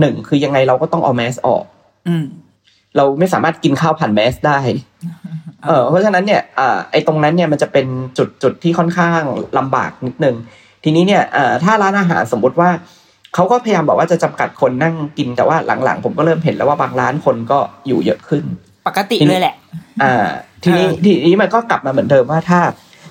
[0.00, 1.64] หนึ่งคือยังไงเราก็ต้องเอาแมสออก
[2.08, 2.24] อืม
[2.96, 4.58] เราไม่สามารถกินข้าวผ่านแมสได้
[5.66, 7.86] เออเพราะฉะนั้นเนี่ยอ่าไอ้ตรงนั้นเนี่ยมันจะเป็น
[8.18, 9.22] จุดจุดที่ค่อนข้าง
[9.58, 10.36] ลำบากนิดนึง
[10.84, 12.70] ทีนี้เนี่ยอ่าถ้าร้านอาหารสมมุติว่า
[13.34, 18.44] เขาก็พยายามบอกว่าจะจำกัดคนนั่งกินแต่ว่าหลังๆ ผมก็เริ่มเห็นแล้วว่าบางร้านคนก็อยู่เยอะขึ้น
[18.86, 19.56] ปกติเลยแหละ
[20.02, 20.14] อ่า
[20.62, 22.60] ทีนี้เออทีนี้มันก็กลับมาเหมือนเดิมว่าถ้า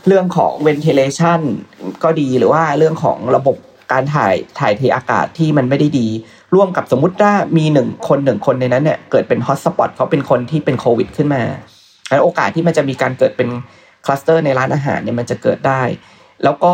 [0.08, 1.40] เรื่องของ ventilation
[2.04, 3.58] ก็ดีหรือว่าเรื่องของระบบ
[3.92, 6.08] การถ่ายถ่ายเทอากาศที่มันไม่ได้ดี
[6.56, 11.44] ร่วมกับสมมุติว่ามีหนึ่งคนหนึ่งคนในนั้นเนี่ยเกิดเป็นฮอตสปอตเขาเป็นคนที่เป็นโควิดขึ้นมา
[12.10, 13.50] แล้วโอกาสที่มันจะมีการเกิดเป็น
[14.06, 15.82] คลัสเตอร์ในร้านอาหารเนี่ยมันจะเกิดได้
[16.44, 16.74] แล้วก็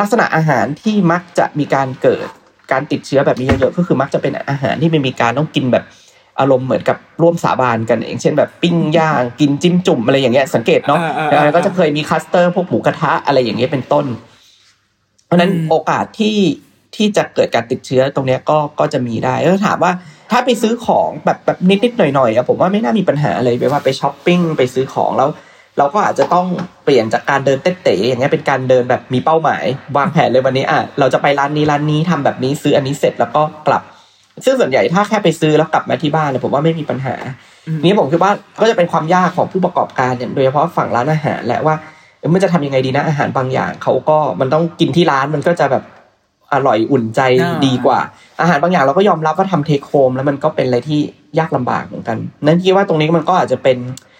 [0.00, 2.26] ลักษณะอาหารที่มักจะมีการเกิด
[2.72, 5.84] การติดเชื้อแบบนี้เยอะๆก็คือมักจะเป็นอาหารที่ไม่มีการต้องกินแบบ
[6.40, 14.06] อารมณ์เหมือนกับร่วมสาบานกันอย่างเช่นแบบปิ้งย่างกินจิ้มจุ่มอะไรอย่างเงี้ยสังเกตเนาะอ่าอ่าอ่าแล้วก็จะเคยมีคลัสเตอร์พวกหมูกระทะอะไรอย่างเงี้ยเป็นต้น
[15.26, 16.36] เพราะฉะนั้นอืมโอกาสที่
[16.96, 19.92] ที่จะเกิดการติดเชื้อตรงเนี้ยก็ก็จะมีได้แล้วถามว่า
[20.30, 25.28] ถ้าไปซื้อของแบบแบบนิดๆหน่อยๆอะผมว่าไม่น่ามีปัญหาอะไรไปว่าไปช้อปปิ้งไปซื้อของแล้ว
[25.78, 26.46] เราก็อาจจะต้อง
[26.84, 29.64] เปลี่ยนจากการเดินเต้ๆอย่างเงี้ยเป็นการเดินแบบมีเป้าหมาย
[29.96, 33.82] วางแผนเลยวันนี้อะเราจะไปร้านนี้ร้านนี้ทำแบบนี้ซื้ออันนี้เสร็จแล้วก็กลับ
[34.44, 37.14] ซึ่งส่วนใหญ่ถ้าแค่ไปซื้อแล้วกลับมาที่บ้านเนี่ยผมว่าไม่มีปัญหา
[37.84, 41.74] นี้ผมคิดว่าก็จะเป็นความยากของผู้ประกอบการเนี่ยโดยเฉพาะฝั่งร้านอาหารแหละว่า
[42.18, 45.84] เอ้ยมันจะทำยังไงดีนะอาหารบางอย่างเขาก็มันต้องกินที่ร้านมันก็จะแบบ
[46.52, 47.98] อร่อยอุ่นใจอ่าดีกว่า
[48.40, 51.00] อาหารบางอย่างเราก็ยอมรับว่าทำเทคโฮมแล้วมันก็เป็นอะไรที่
[51.38, 53.76] ยากลำบากเหมือนกัน นั้นคิดว่าตรงนี้มันก็อาจจะเป็น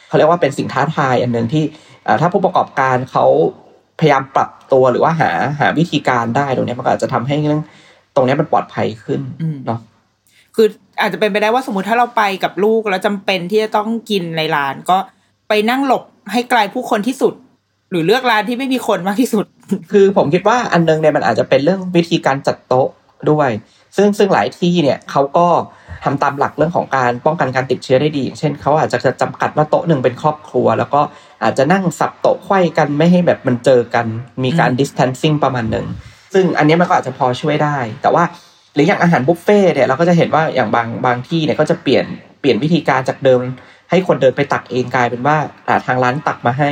[0.08, 1.64] เขาเรียกว่าเป็นสิ่งท้าทายอันหนึ่งที่
[2.06, 3.24] อ่าถ้าผู้ประกอบการเขา
[4.00, 7.62] พยายามปรับตัวหรือว่าหาหาวิธีการได้ตรงเนี้ยมันก็อาจจะทำให้เรื่อง
[8.16, 9.20] ตรงเนี้ยมันปลอดภัยขึ้น
[9.66, 9.80] เนาะ
[10.56, 10.68] คือ
[11.00, 14.98] อาจจะเป็นไปได้ว่าสมมติถ้าเราไปกับลูกแล้วจำเป็นที่จะต้องกินในร้านก็
[15.48, 17.34] ไปนั่งหลบให้ไกลผู้คนที่สุด
[17.90, 19.44] หรือเลือกร้านที่ไม่มีคนมากที่สุด
[19.92, 22.88] คือผมคิดว่าอันนึงเนี่ยมันอาจจะเป็นเรื่องวิธีการจัดโต๊ะ
[23.30, 23.50] ด้วย
[23.96, 25.46] ซึ่งซึ่งหลายที่เนี่ยเขาก็
[26.04, 31.00] ทำตามหลักเรื่องของการป้องกันการติดเชื้อได้ดี เช่นเขาอาจจะจำกัดว่าโต๊ะหนึ่งเป็นครอบครัว แล้วก็
[31.42, 34.06] อาจจะนั่งสับโต๊ะไขว้กันไม่ให้แบบมันเจอกัน
[34.44, 35.86] มีการ distancing ประมาณหนึ่ง
[36.34, 38.24] ซึ่งอันนี้มันก็อาจจะพอช่วยได้ แต่ว่า
[38.76, 42.04] หรืออย่างอาหารบุฟเฟ่ต์เนี่ยเราก็จะเห็นว่าอย่างบางบางที่เนี่ยก็จะเปลี่ยน
[42.40, 43.40] เปลี่ยนวิธีการจากเดิม
[43.90, 45.36] ให้คนเดินไปตักเองกลายเป็นว่า
[45.68, 46.70] อ่าทางร้านตักมาให้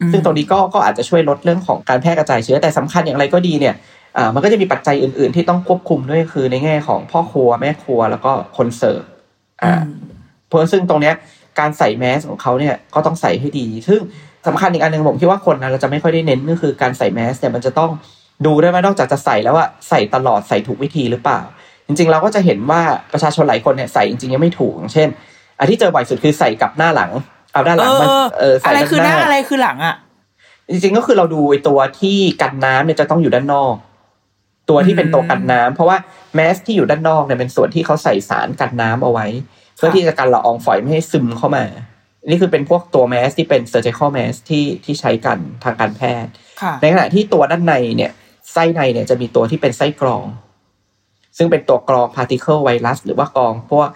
[0.00, 3.74] อืมซึ่งตรงนี้ก็ก็อาจจะช่วยลดเรื่องของการแพร่กระจายเชื้อแต่สำคัญอย่างไรก็ดีเนี่ย
[4.16, 9.02] อ่ามันก็จะมีปัจจัยอื่น ๆ ที่ต้องควบคุมด้วยคือในแง่ของพ่อครัวแม่ครัวแล้วก็คนเสิร์ฟ
[9.62, 9.82] อ่า
[10.48, 11.14] เพราะซึ่งตรงเนี้ย
[11.58, 14.00] การใส่แมสของเขาเนี่ยก็ต้องใส่ให้ดี ซึ่ง
[14.46, 17.90] สำคัญอีกอันหนึ่งผมคิดว่าคนนะเราจะไม่ค่อยได้เน้นก็คือการใส่แมสเนี่ยมันจะต้อง
[18.44, 21.40] ดูด้วยว่านอกจากจะใส่แล้วว่าใส่ตลอดใส่ถูกวิธีหรือเปล่า
[21.86, 22.80] จริง ๆ เราก็จะเห็นว่า
[23.12, 25.08] ประชาชนหลายคนเนี่ยใส่จริงๆยังไม่ถูกอย่างเช่น
[25.58, 27.10] อันที่เจอบ่อยสุดคือใส่กับหน้าหลัง
[27.52, 29.96] เอาด้านหลังมันเออใส่อะไรด้านคือหหน้าน้าอะไรคือหลังอะ
[30.70, 33.74] จริงๆก็คือเราดูไอ้ตัวที่กันน้ำเนี่ยจะต้องอยู่ด้านนอก
[34.70, 35.96] ตัวที่เป็นตัวกันน้ำเพราะว่า
[36.34, 39.26] แมสที่อยู่ด้านนอกเนี่ยเป็นส่วนที่เขาใส่สารกันน้ำเอาไว้
[39.76, 41.64] เพื่อที่จะกันละอองฝอยไม่ให้ซึมเข้ามา
[42.28, 46.30] นี่คือเป็นพวกตัวแมสที่เป็น surgical mask ที่ที่ใช้กันทางการแพทย์
[46.62, 48.12] ค่ะในขณะที่ตัวด้านในเนี่ย
[48.52, 50.24] ไส้ในเนี่ยจะมีตัวที่เป็นไส้กรอง
[51.38, 53.88] ซึ่งเป็นตัวกรอง particle ไวรัสหรือว่ากรองพวก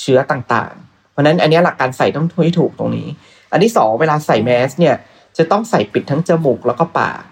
[0.00, 3.08] เชื้อต่างๆ เพราะฉะนั้นอันเนี้ยหลักการใส่ต้องให้ถูกตรงนี้
[3.52, 4.94] อันที่สองเวลาใส่แมสเนี่ย
[5.38, 7.22] จะต้องใส่ปิดทั้งจมูกแล้วก็ปาก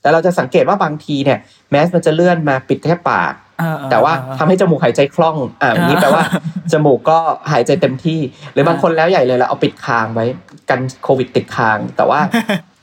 [0.00, 1.38] แต่เราจะสังเกตว่าบางทีเนี่ย
[1.70, 6.24] แมสมันจะเลื่อนมาปิดแค่ปากเออเออแต่ว่าทำให้จมูกหายใจคล่อง อ่าอย่างนี้แปลว่า
[6.72, 7.18] จมูกก็
[7.52, 8.20] หายใจเต็มที่
[8.52, 10.24] หรือบางคนแล้วใหญ่เลยแล้วเอาปิดคางไว้
[10.70, 12.20] กันโควิดติดคาง แต่ว่า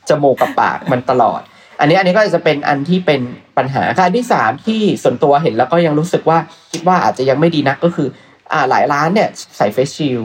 [0.08, 1.40] จมูกกับปากมันตลอด
[1.80, 3.20] อันนี้อันนี้ก็จะเป็นอันที่เป็น
[3.56, 6.38] ปัญหาค่ะอันที่สามที่ส่วนตัวเห็นแล้วก็ยังรู้สึกว่า
[6.72, 8.08] คิดว่าอาจจะยังไม่ดีนักก็คือ
[8.52, 10.20] อ่าหลายร้านเนี่ยใส่เฟซชิล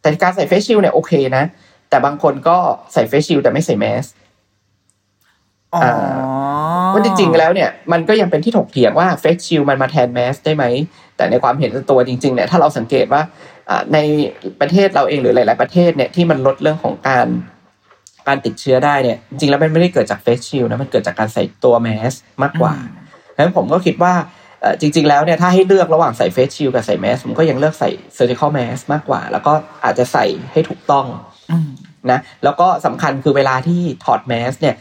[0.00, 1.44] แต่การใส่ face shield เนี่ยโอเคนะ
[1.88, 2.56] แต่บางคนก็
[2.92, 4.04] ใส่ face shield แต่ไม่ใส่แมส
[5.74, 5.82] อ๋อ
[6.92, 10.64] ว่าจริงๆแล้วเนี่ยมันก็ยังเป็นที่ถกเถียงว่า face shield มันมาแทนแมสได้ไหม
[11.16, 13.22] แต่ในความเห็นส่วนตัวจริงๆเนี่ยถ้าเราสังเกตว่า
[13.70, 13.98] อ่าใน
[14.60, 17.26] ประเทศเราเองหรือหลาย ๆประเทศเนี่ยที่มันลดเรื่องของการ
[18.28, 22.74] การติดเชื้อได้เนี่ยจริงๆแล้วมันไม่ได้เกิดจาก face shield นะมันเกิดจากการใส่ตัวแมสมากกว่า
[23.34, 24.14] ดังนั้นผมก็คิดว่า
[24.60, 29.52] เอ่อจริง ๆ แล้วเนี่ยถ้าให้เลือกระหว่างใส่ face shield กับใส่แมสผมก็ยังเลือกใส่ surgical mask มากกว่า แล้วก็
[29.84, 31.06] อาจจะใส่ให้ถูกต้อง
[31.50, 31.68] อืม
[32.10, 34.74] นะแล้วก็สำคัญคือเวลาที่ถอดแมสเนี่ย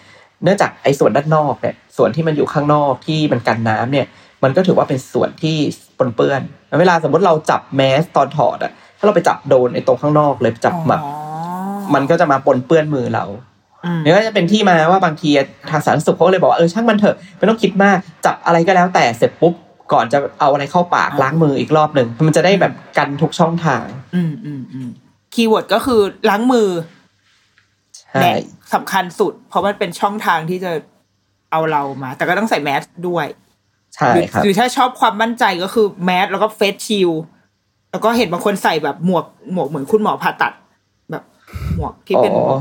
[0.44, 4.08] เนื่องจากไอ้ส่วนด้านนอกเนี่ยส่วนที่มันอยู่ข้างนอกที่มันกันน้ำเนี่ย
[4.44, 5.58] มันก็ถือว่าเป็นส่วนที่
[5.98, 11.23] ปนเปื้อนแล้วเวลาสมมติเราจับแมสตอนถอดอะถ้าเราไปจับโดนไอ้ตรงข้างนอกเลยจับหมักอ๋อ
[11.96, 13.26] มันก็จะมาปนเปื้อนมือเรา
[13.86, 15.30] อืมเนี่ยก็จะเป็นที่มาว่าบางที
[15.70, 19.54] ทางสาธารณสุขเขาก็เลยบอกว่าเออช่างมันเถอะไม่ต้องคิดมากจับอะไรก็แล้วแต่เสร็จปุ๊บ
[19.94, 24.90] ก่อนจะเอาอะไรเข้าปากล้างมืออีกรอบหนึ่งมันจะได้แบบกันทุกช่องทาง อืมอืมอืม
[25.34, 26.70] keyword ก็คือล้างมือ
[27.98, 28.36] ใช่แหละ
[28.74, 30.72] สำคัญสุด เพราะมันเป็นช่องทางที่จะ
[31.52, 33.26] เอาเรามา แต่ก็ต้องใส่แมสด้วย
[33.96, 37.12] ใช่หรือครับหรือถ้าชอบความมั่นใจก็คือแมสแล้วก็ face shield
[37.92, 40.63] แล้วก็เห็นบางคนใส่แบบหมวกหมวกเหมือนคุณหมอผ่าตัดแบบ
[41.76, 42.58] หมวกที่เป็นอ๋อ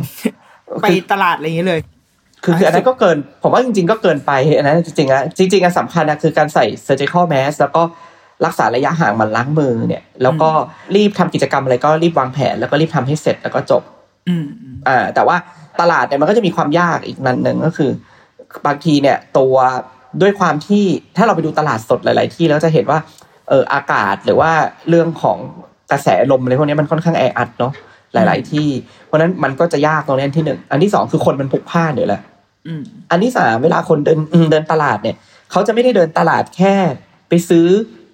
[0.83, 1.81] ไปตลาดอะไรอย่างเงี้ยเลย
[2.45, 7.83] คือคืออันนั้นก็เกิน ผมว่าจริง ๆ ก็เกินไปอันนั้นจริงๆอะจริงๆอันสำคัญนะคือการใส่ surgical mask แล้วก็
[8.45, 10.49] รักษาระยะห่างหมันล้างมือเนี่ย แล้วก็
[10.97, 13.83] รีบทำกิจกรรมอะไรก็รีบวางแผน แล้วก็รีบทำให้เสร็จแล้วก็จบ
[14.29, 15.37] อืมอืมอ่าแต่ว่า
[15.81, 17.91] ตลาดเนี่ยมันก็จะมีความยากอีกนันหนึ่งก็คือ
[18.67, 19.57] บางทีเนี่ย ตัว
[20.23, 20.85] ด้วยความที่
[21.17, 22.99] ถ้าเราไปดูตลาดสดหลาย ๆ ที่แล้วจะเห็นว่า
[23.49, 24.51] เอออากาศหรือว่า
[24.89, 25.39] เรื่องของ
[25.91, 27.73] กระแสลมอะไรพวกนี้มันค่อนข้างแออัดเนาะ
[28.15, 28.69] หลาย ๆ ที่
[29.07, 32.23] เพราะฉะนั้นมันก็จะยากตรงนี้อันที่หนึ่งอันที่สองคือคนมันพลุกพล่านอยู่แล้ว
[32.67, 35.17] อืมอันที่สามเวลาคนเดินอืมเดินตลาดเนี่ย
[35.51, 36.75] เขาจะไม่ได้เดินตลาดแค่
[37.29, 37.67] ไปซื้อ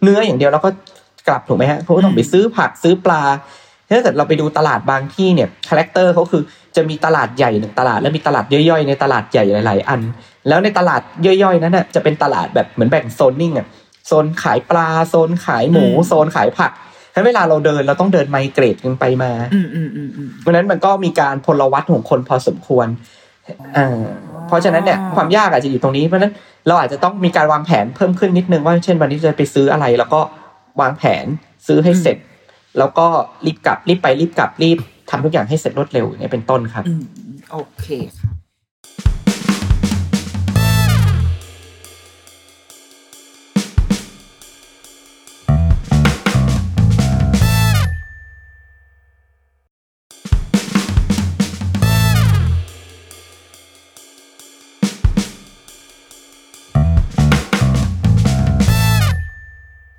[0.02, 0.70] เนื้ออย่างเดียวแล้วก็
[1.28, 3.22] กลับถูกไหมฮะเขาก็ต้องไปซื้อผักซื้อปลา
[3.90, 6.42] ถ้าเกิดเราไปดูตลาดบางที่เนี่ย character เขาคือ
[6.76, 10.00] จะมีตลาดใหญ่หนึ่งตลาดแล้วมีตลาดย่อยๆในตลาดใหญ่หลายๆอัน
[10.48, 13.66] แล้วในตลาดย่อยๆนั้นน่ะจะเป็นตลาดแบบเหมือนแบ่งโซนนิ่งอะ
[14.06, 16.88] โซนขายปลาโซนขายหมูอืมโซนขายผักฉะ
[17.18, 22.87] นั้นเวลาเราเดินเราต้องเดิน migrate กันไปมาอืมอืมอืมอืมเพราะฉะนั้นมันก็มีการพลวัตของคนพอสมควร
[23.76, 23.98] อ่า
[24.46, 26.33] เพราะฉะนั้นเนี่ยความยากอาจจะอยู่ตรงนี้เพราะฉะนั้น
[26.66, 30.20] เราอาจจะต้องมีการวางแผนเพิ่มขึ้นนิดนึงว่าเช่นวันนี้จะไปซื้ออะไร แล้วก็
[30.81, 31.26] วางแผน
[31.66, 32.16] ซื้อให้เสร็จ
[32.78, 33.07] แล้วก็
[33.46, 34.78] รีบกลับรีบไปรีบกลับรีบ
[35.11, 37.02] ทำทุกอย่างให้เสร็จรวดเร็วอย่างเงี้ยเป็นต้นครับอืม
[37.50, 37.87] โอเค
[38.18, 38.38] ค่ะ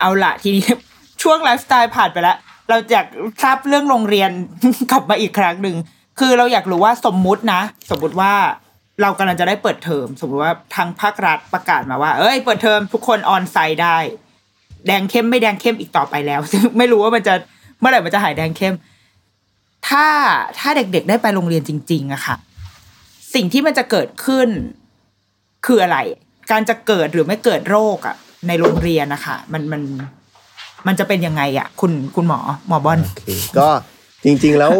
[0.09, 0.65] เอาละทีนี้
[1.21, 2.37] ช่วงไลฟ์สไตล์ผ่านไปแล้ว
[2.69, 3.07] เราอยาก
[3.43, 4.29] ทราบเรื่องโรงเรียน
[4.91, 5.75] กลับมาอีกครั้งหนึ่ง
[6.19, 8.33] คือเราอยากรู้ว่าสมมุตินะ สมมุติว่า
[9.01, 13.97] เรากำลังจะได้เปิดเทอม สมมติว่าทางภาครัฐประกาศมาว่า เอ้ย เปิดเทอมทุกคนออนไซต์ได้
[14.87, 16.39] แดงเข้มไม่แดงเข้มอีกต่อไปแล้ว
[16.77, 17.33] ไม่รู้ว่ามันจะ
[17.79, 18.75] เมื่อไหร่มันจะหายแดงเข้ม
[19.87, 20.05] ถ้า
[20.59, 22.35] ถ้าเด็กๆได้ไปโรงเรียนจริง ๆอะค่ะ
[23.33, 24.49] สิ่งที่มันจะเกิดขึ้น
[25.65, 25.97] คืออะไร
[26.51, 28.15] การจะเกิดหรือไม่เกิดโรคอะ
[28.47, 29.81] ในโรงเรียนนะคะมันมัน
[30.87, 32.99] มันจะเป็นยังไงอะคุณคุณหมอหมอบอล
[33.57, 33.69] ก็
[34.25, 34.73] จริงๆแล้ว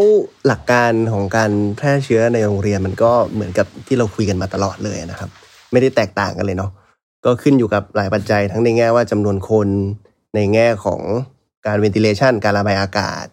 [0.48, 5.30] หลักการของการแพร่เชื้อในโรงเรียนมันก็เหมือนกับที่เราคุยกันมาตลอดเลยนะครับ
[5.72, 6.72] ไม่ได้แตกต่างกันเลยเนาะ
[7.26, 9.67] ก็ขึ้นอยู่กับหลายปัจจัยทั้งในแง่ว่าจำนวนคน
[10.36, 11.02] ในแง่ของ
[11.67, 13.26] การเวนติเลชันการระบายอากาศ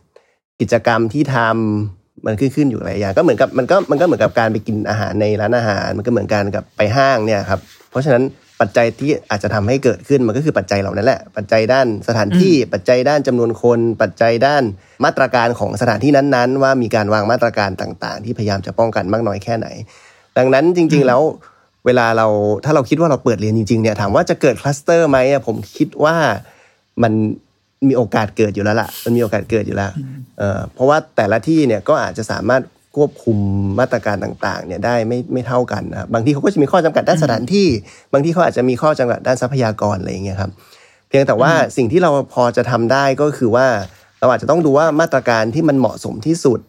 [0.61, 7.61] กิจกรรมที่ทำมันขึ้นขึ้นอยู่หลายอย่างก็เหมือนกับมันก็มันก็เหมือนกับการไปกินอาหารในร้านอาหาร มันก็เหมือนกันกับไปห้างเนี่ยครับ
[7.91, 8.23] เพราะฉะนั้น
[8.61, 14.63] ปัจจัยที่อาจจะทำให้เกิดขึ้นมันก็คือปัจจัยเหล่านั้นแหละ ปัจจัยด้านสถานที่ ปัจจัยด้านจำนวนคน ปัจจัยด้าน
[15.05, 19.67] มาตรการของสถานที่นั้นๆ ว่ามีการวางมาตรการต่างๆ ที่พยายามจะป้องกันมากน้อยแค่ไหน
[20.39, 21.23] ดังนั้นจริง ๆแล้ว
[21.87, 22.27] เวลาเรา
[22.65, 26.17] ถ้าเราคิดว่าเราเปิดเรียนจริงๆเนี่ยถามว่าจะเกิดคลัสเตอร์ไหมอะผมคิดว่า
[27.03, 27.13] มัน
[27.89, 29.91] มีโอกาสเกิดอยู่แล้วล่ะ มันมีโอกาสเกิดอยู่แล้ว
[30.39, 32.63] เอ่อเพราะว่าแต่ละที่เนี่ยก็อาจจะสามารถ
[32.97, 33.39] ควบคุม
[33.81, 37.69] มาตรการต่างๆเนี่ยได้ไม่ไม่เท่ากันนะครับบางที่เขาก็จะมีข้อจำกัดด้านสถานที่
[38.13, 40.51] บางที่เขาอาจจะมีข้อจำกัดด้านทรัพยากรอะไรอย่างเงี้ยครับ
[41.09, 43.67] เพียงแต่ว่าสิ่งที่เราพอจะทำได้ก็คือว่า
[44.21, 46.61] เราอาจจะต้องดูว่ามาตรการที่มันเหมาะสมที่สุด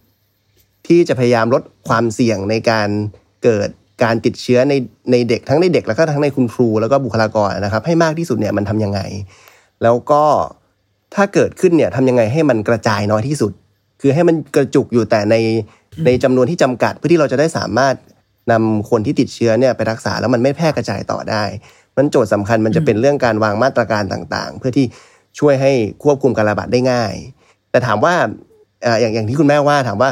[0.88, 2.90] ที่จะพยายามลดความเสี่ยงในการ
[3.44, 3.70] เกิด
[4.04, 4.74] การติดเชื้อใน
[5.12, 9.00] ในเด็กทั้งในเด็กแล้วก็ทั้งในคุณครูแล้วก็บุคลากรนะครับ ให้มากที่สุดเนี่ยมันทำยังไง
[9.84, 10.24] แล้วก็
[11.16, 13.52] ถ้าเกิดขึ้นเนี่ยทำยังไงให้มันกระจายน้อยที่สุด
[14.02, 15.36] คือให้มันกระจุกอยู่แต่ใน
[16.06, 17.96] ในจำนวนที่จำกัดเพื่อที่เราจะได้สามารถ
[18.52, 21.44] นำคนที่ติดเชื้อเนี่ยไปรักษาแล้วมันไม่แพร่กระจายต่อได้
[21.98, 24.86] มันโจทย์สำคัญมันจะเป็นเรื่องการวางมาตรการต่างๆ เพื่อที่
[25.40, 25.72] ช่วยให้
[26.04, 27.14] ควบคุมการระบาดได้ง่าย
[27.72, 28.14] แต่ถามว่า
[28.84, 30.10] เอ่ออย่างอย่างที่คุณแม่ว่าถามว่า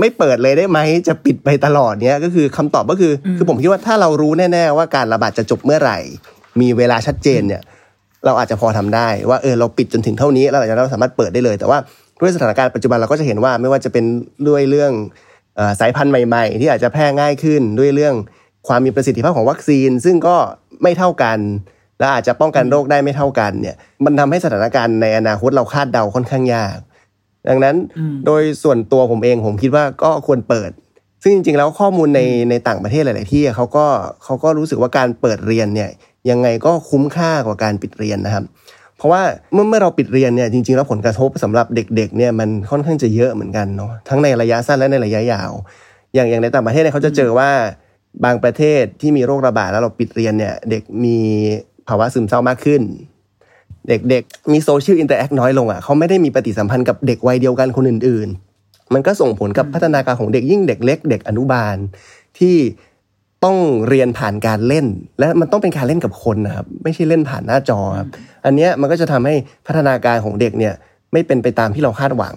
[0.00, 5.98] ไม่เปิดเลยได้ไหมจะปิดไปตลอดเนี้ยก็คือคำตอบก็คืออคือผมคิดว่าถ้าเรารู้แน่ๆว่าการระบาดจะจบเมื่อไหร่
[6.60, 7.62] มีเวลาชัดเจนเนี่ย
[8.24, 11.78] เราอาจจะพอทำได้ว่าเออเราปิดจนถึงเท่านี้แล้วเราจะเราสามารถเปิดได้เลย แต่ว่า
[12.20, 14.04] ด้วยสถานการณ์ปัจจุบันเราก็จะเห็นว่าไม่ว่าจะเป็น
[14.48, 14.92] ด้วยเรื่อง
[15.56, 18.14] เอ่อสายพันธุ์ใหม่ๆ ที่อาจจะแพร่ง่ายขึ้นด้วยเรื่อง
[18.68, 20.36] ความมีประสิทธิภาพของวัคซีน ซึ่งก็
[20.82, 21.38] ไม่เท่ากัน
[21.98, 26.78] และอาจจะป้องกันโรคได้ไม่เท่ากันเนี่ยมันทำให้สถานการณ์ในอนาคตเราคาดเดาค่อนข้างยาก
[27.48, 27.76] ดังนั้น
[28.26, 30.70] โดยส่วนตัวผมเองผมคิดว่าก็ควรเปิด
[31.22, 33.86] ซึ่งจริงๆแล้วข้อมูลในในต่างประเทศหลาย ๆ ที่เขาก็
[34.24, 35.90] เขาก็รู้สึกว่าการเปิดเรียนเนี่ย
[36.30, 38.63] ยังไงก็คุ้มค่ากว่าการปิดเรียนนะครับเพ
[39.04, 45.50] ราะว่าเมื่อเมื่อเราปิดเรียนเนี่ยจริงๆแล้วผลกระทบสำหรับเด็กๆเนี่ยมันค่อนข้างจะเยอะเหมือนกันเนาะทั้งในระยะสั้นและในระยะยาว
[46.14, 47.50] อย่างอย่างในต่างประเทศเนี่ยเขาจะเจอว่า
[48.24, 51.18] บางประเทศที่มีโรคระบาดแล้วเราปิดเรียนเนี่ยเด็กมี
[51.88, 52.82] ภาวะซึมเศร้ามากขึ้น
[53.88, 61.76] เด็กๆมี social interact น้อยลงอะเขาไม่ได้มีปฏิสัมพันธ์กับเด็กวัยเดียวกันคนอื่นๆ มันก็ส่งผลกับพัฒนาการของเด็กยิ่งเด็กเล็ก เด็กอนุบาล
[62.38, 62.56] ที่
[63.44, 63.56] ต้อง
[63.88, 64.86] เรียนผ่านการเล่น
[65.18, 68.08] และมันต้องเป็นการเล่นกับคนนะครับไม่ใช่เล่นผ่านหน้าจอครับ
[68.44, 69.34] อันเนี้ยมันก็จะทำให้
[69.66, 70.74] พัฒนาการของเด็กเนี่ย
[71.12, 72.36] ไม่เป็นไปตามที่เราคาดหวัง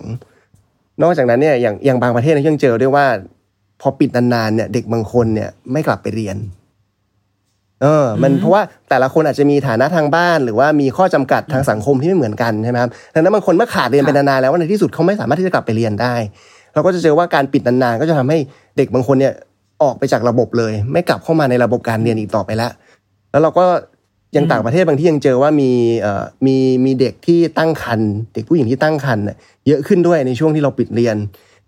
[1.02, 3.06] นอกจากนั้นเนี่ยอย่างอย่างบางประเทศเนี่ยยังเจอด้วยว่า
[3.82, 6.38] พอปิดนานๆเนี่ยเด็กบางคนเนี่ยไม่กลับไปเรียน
[7.82, 16.16] เออ มันเพราะว่าแต่ละคนอาจจะมีฐานะทางบ้าน หรือว่ามีข้อจำกัดทางสังคมที่ไม่เหมือนกันใช่ไหมครับดังนั้นบางคนเมื่อขาดเรียนไปนานๆแล้วในที่สุดเขาไม่สามารถที่จะกลับไปเรียนได้
[16.74, 18.38] เราก็จะเจอว่าการปิดนานๆก็จะทำให้
[18.78, 19.34] เด็กบางคนเนี่ย
[19.84, 22.72] ออกไปจากระบบเลย ไม่กลับเข้ามาในระบบการเรียนอีกต่อไปแล้ว
[23.32, 23.66] แล้วเราก็
[24.36, 25.72] ยังต่างประเทศบางที่ยังเจอว่ามี
[26.02, 31.18] เอ่อมีมีเด็กที่ตั้งครรภ์เด็กผู้หญิงที่ตั้งครรภ์น่ะเยอะขึ้นด้วยในช่วงที่เราปิดเรียน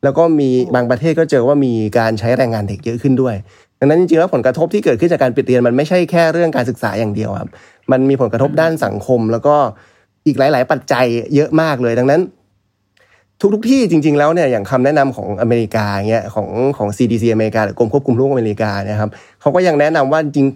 [0.03, 3.35] แล้วก็มีบางประเทศก็เจอว่ามีการใช้แรงงานเด็กเยอะขึ้นด้วย
[3.79, 7.49] ดังนั้นจริงๆแล้วผลกระทบที่เกิดขึ้นจากการปิดเรียนมันไม่ใช่แค่เรื่องการศึกษาอย่างเดียวครับ
[7.91, 9.55] มันมีผลกระทบด้านสังคม แล้วก็
[10.27, 11.05] อีกหลาย ๆ ปัจจัย
[11.35, 12.21] เยอะมากเลย ดังนั้น
[13.41, 16.47] ทุกทุกๆที่จริง ๆ แล้วเนี่ยอย่างคำแนะนำของอเมริกาเงี้ยของ
[16.77, 20.47] ของ CDC อเมริกาหรือกรมควบคุมโรคอเมริกาเนี่ยครับเขาก็ยังแนะนำว่าจริง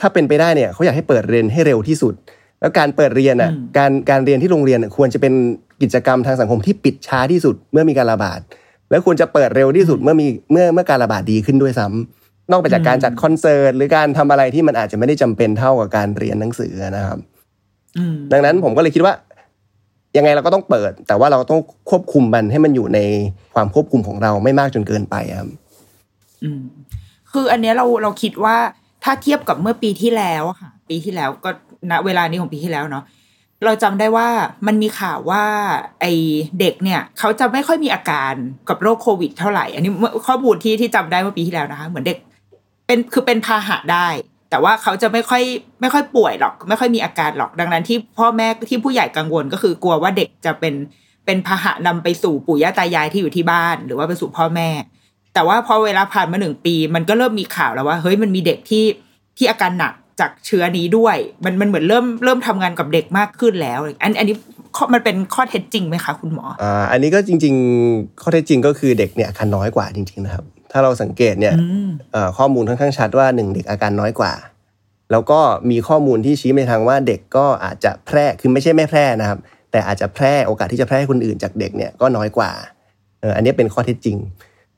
[0.00, 2.14] ถ้าเป็นไปได้เนี่ยเขาอยากให้เปิดเรียนให้เร็วที่สุด
[2.60, 5.32] แล้วการเปิดเรียนอะอืมการการเรียนที่โรงเรียนน่ะควรจะเป็น
[5.82, 8.40] กิจกรรมทางสังคมที่ปิดช้าที่สุดเมื่อมีการระบาด
[8.90, 17.18] แล้วควรจะเปิดเร็วที่สุดเมื่อมีเมื่อเมื่อการระบาดดีขึ้นด้วยซ้ำนอกไปจากการจัดคอนเสิร์ตหรือการทำอะไรที่มันอาจจะไม่ได้จำเป็นเท่ากับการเรียนหนังสือนะครับ
[17.98, 19.14] อืมดังนั้นผมก็เลยคิดว่า
[20.16, 23.00] ยังไงเราก็ต้องเปิด แต่ว่าเราต้องควบคุมมันให้มันอยู่ใน
[23.54, 25.48] ความควบคุมของเราไม่มากจนเกินไปครับ
[26.42, 26.62] อืม
[27.32, 28.56] คืออันเนี้ยเราเราคิดว่า
[29.04, 31.50] ถ้าเทียบกับเมื่อปีที่แล้วค่ะ ปีที่แล้วก็
[31.90, 33.04] ณเวลานี้ของปีที่แล้วเนาะ
[33.64, 34.28] เราจำได้ว่า
[34.66, 35.44] มันมีข่าวว่า
[36.00, 36.06] ไอ
[36.60, 38.34] เด็กเนี่ย เขาจะไม่ค่อยมีอาการ
[38.68, 39.92] กับโรคโควิด เท่าไหร่ อันนี้
[40.26, 42.18] ข้อมูลที่ที่จำได้เมื่อปีที่แล้วนะคะ เหมือนเด็ก
[42.86, 44.08] เป็นคือเป็นพาหะได้
[44.50, 45.42] แต่ว่าเขาจะไม่ค่อย
[45.80, 50.74] ไม่ค่อยป่วยหรอก ไม่ค่อยมีอาการหรอกดังนั้น ที่พ่อแม่ที่ผู้ใหญ่กังวลก็คือกลัวว่าเด็กจะเป็น
[51.26, 54.68] เป็นพาหะนำไปสู่ปู่ย่าตายายที่อยู่ที่บ้าน หรือว่าไปสู่พ่อแม่
[55.34, 58.84] แต่ว่าพอเวลาผ่านมาหนึ่งปี มันก็เริ่มมีข่าวแล้วว่าเฮ้ยมันมีเด็กที่
[59.36, 64.36] ที่อาการหนักจากเชื้อนี้ด้วย มันมันเหมือนเริ่มเริ่มทำงานกับเด็กมากขึ้นแล้ว อันอันนี้
[64.76, 67.54] ข้อมันเป็นข้อเท็จจริงไหมคะคุณหมออ่าอันนี้ก็จริง
[67.88, 74.32] ๆ ข้อเท็จจริงก็คือเด็กเนี่ยอาการน้อยกว่าจริง ๆ นะครับ ถ้าเราสังเกตเนี่ยอืมเอ่อข้อมูลค่อนข้างชัดว่าหนึ่งเด็กอาการน้อยกว่า
[75.12, 79.38] แล้วก็มีข้อมูลที่ชี้ไปทางว่าเด็กก็อาจจะแพร่คือไม่ใช่ไม่แพร่นะครับ
[79.72, 82.50] แต่อาจจะแพร่โอกาสที่จะแพร่ให้คนอื่นจากเด็กเนี่ยก็น้อยกว่า
[83.20, 84.16] เอออันนี้เป็นข้อเท็จจริง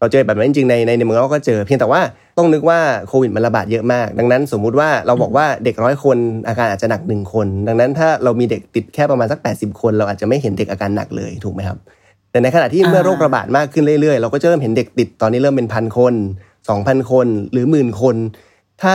[0.01, 2.01] เราเจอแบบนั้นจริงๆในในในเมืองเราก็เจอ เพียงแต่ว่า
[2.39, 6.19] ต้องนึกว่าโควิดมันระบาดเยอะมาก ดังนั้นสมมุติว่าเราบอกว่าเด็กร้อยคน
[6.49, 11.79] อาการอาจจะหนักหนึ่งคน ดังนั้นถ้าเรามีเด็กติดแค่ประมาณสัก 80 คน เราอาจจะไม่เห็นเด็กอาการหนักเลยถูกไหมครับ
[12.31, 16.15] แต่ในขณะที่เมื่อโรคระบาดมากขึ้นเรื่อยๆ เราก็จะเริ่มเห็นเด็กติดตอนนี้เริ่มเป็นพันคน
[16.69, 18.17] สองพันคนหรือหมื่นคน
[18.83, 18.93] ถ้า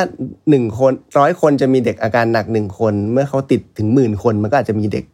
[0.49, 5.05] หนึ่งคนร้อยคนจะมีเด็กอาการหนักหนึ่งคน เมื่อเขาติดถึงหมื่นคนมันก็อาจจะมีเด็ก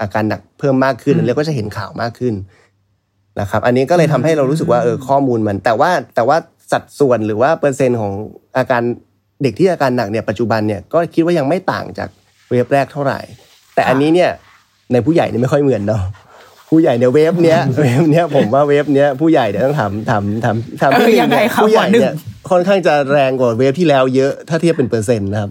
[0.00, 2.34] อาการหนักเพิ่มมากขึ้นอืมแล้วก็จะเห็นข่าวมากขึ้น
[3.40, 6.36] นะครับอันนี้ก็เลยทำให้เรารู้สึกว่าเออข้อมูลมัน แต่ว่าแต่ว่า
[6.72, 8.12] สัดส่วนหรือว่าเปอร์เซ็นต์ของ
[8.56, 8.82] อาการ
[9.42, 12.08] เด็กที่อาการหนักเนี่ยปัจจุบันเนี่ยก็คิดว่ายังไม่ต่างจาก
[12.50, 13.18] เวฟแรกเท่าไหร่
[13.74, 14.30] แต่อันนี้เนี่ย
[14.92, 16.02] ในผู้ใหญ่เนี่ยไม่ค่อยเหมือนเนาะ
[16.70, 22.14] ผู้ใหญ่เนี่ย wave เนี้ย wave เนี้ยผมว่า wave เนี้ยผู้ใหญ่เนี่ยต้องทำทำทำทำเออยังไงคะผู้ใหญ่หมอหนึ่งเนี่ย
[22.50, 25.50] ค่อนข้างจะแรงกว่า wave ที่แล้วเยอะถ้าเทียบเป็นเปอร์เซ็นต์นะครับ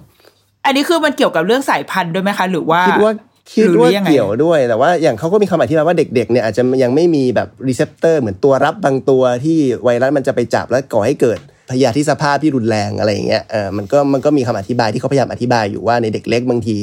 [0.65, 3.13] อันนี้คือมันเกี่ยวกับเรื่องสายพันธุ์ด้วยไหมคะ หรือว่าคิดว่า
[3.51, 11.39] คิดหรือว่ายังไงเกี่ยวด้วยแต่ว่าอย่างเขาก็มีคำอธิบายว่าเด็ก ๆ เนี่ยอาจจะยังไม่มีแบบ receptor เหมือนตัวรับบางตัวที่ไวรัสมันจะไปจับแล้วก่อให้เกิด
[11.71, 16.77] พยาธิสภาพที่รุนแรงอะไรอย่างเงี้ยเออมันก็มันก็มีคำอธิบายที่เขาพยายามอธิบายอยู่ว่าในเด็กเล็กบางที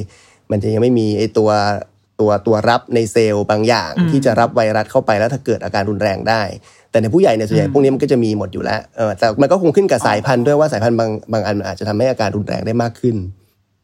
[0.51, 1.51] มันจะยังไม่มีไอตัว
[2.21, 6.43] ตัวตัวรับในเซลล์บางอย่างอืมที่จะรับไวรัสเข้าไปแล้วถ้าเกิดอาการรุนแรงได้
[6.91, 13.17] แต่ในผู้ใหญ่เนี่ยส่วนใหญ่อืมพวกนี้มันก็จะมีหมดอยู่แล้วเออแต่มันก็คงขึ้นกับสายพันธุ์ด้วยว่าสายพันธุ์บางบางอันมันอาจจะทำให้อาการรุนแรงได้มากขึ้น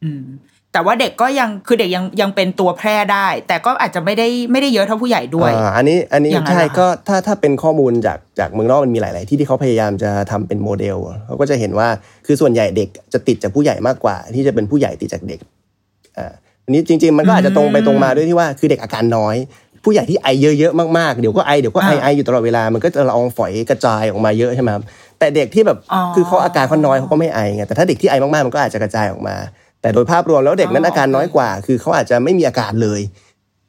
[0.03, 0.23] อืม
[0.77, 11.87] แต่ว่าเด็กก็ยังคือเด็กยังยังเป็นตัวแพร่ได้ แต่ก็อาจจะไม่ได้ไม่ได้เยอะเท่าผู้ใหญ่ด้วยอ่าอันนี้อันนี้อย่างนั้นใช่เหรอคะก็ถ้าถ้าเป็นข้อมูลจากจากเมืองนอกมันมีหลาย ๆ ที่ที่เขาพยายามจะทำเป็นโมเดลเขาก็จะเห็นว่า
[12.25, 15.39] คือส่วนใหญ่เด็กจะติดจากผู้ใหญ่มากกว่า ที่จะเป็นผู้ใหญ่ติดจากเด็ก
[16.17, 16.31] อ่า
[16.65, 19.35] อันนี้จริง ๆ มันก็อาจจะตรงไปตรงมาด้วยที่ว่าคือเด็กอาการน้อย
[19.83, 24.83] ผู้ใหญ่ที่ไอเยอะๆมากๆ เดี๋ยวก็ไอเดี๋ยวก็ไออ่าไออยู่ตลอดเวลา มันก็จะละอองฝอยกระจายออกมาเยอะใช่ไหมครับ
[25.19, 29.35] แต่เด็กที่แบบอ๋อคือเขาอาการเขาน้อยเขาก็ไม่ไอไงแต่ถ้าเด็กที่ไอมากๆมันก็อาจจะกระจายออกมา
[29.87, 33.01] แต่โดยภาพรวมแล้วเด็กนั้นอ๋ออาการน้อยกว่า คือเขาอาจจะไม่มีอาการเลย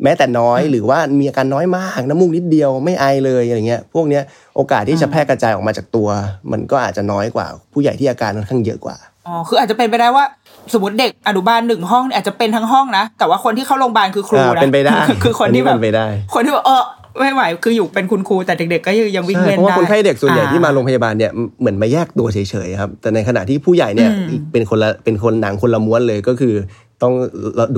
[0.02, 4.22] แม้แต่น้อยหรือว่ามีอาการน้อยมากน้ำมูกนิดเดียวไม่ไอเลยอะไรเงี้ยพวกเนี้ย
[4.56, 6.08] โอกาสที่จะแพร่กระจายออกมาจากตัว
[6.52, 8.96] มันก็อาจจะน้อยกว่า ผู้ใหญ่ที่อาการค่อนข้างเยอะกว่า
[9.26, 10.24] อ๋อคืออาจจะเป็นไปได้ว่า
[10.72, 16.82] สมมติเด็กอนุบาลหนึ่งห้องเนี่ยอาจจะเป็นทั้งห้องนะแต่ว่าคนที่เข้าโรงพยาบาลคือครูอ่านะเป็นไปได้คือคนที่อันนี้แบบเป็นไปได้คนที่แบบเออ
[17.16, 26.54] ไม่ไหวคืออยู่เป็นคุณครูแต่เด็กๆก็ยังยังวิ่งใช่เล่นเพราะว่าได้คนไข้เด็กส่วนใหญ่ที่มาอ่โรงพยาบาลเนี่ยเหมือนมาแยกตัวเฉยๆครับแต่ในขณะที่ผู้ใหญ่เนี่ยอืมเป็นคนละเป็นคนหนังคนละม้วนเลยก็คือ
[27.02, 27.14] ต้อง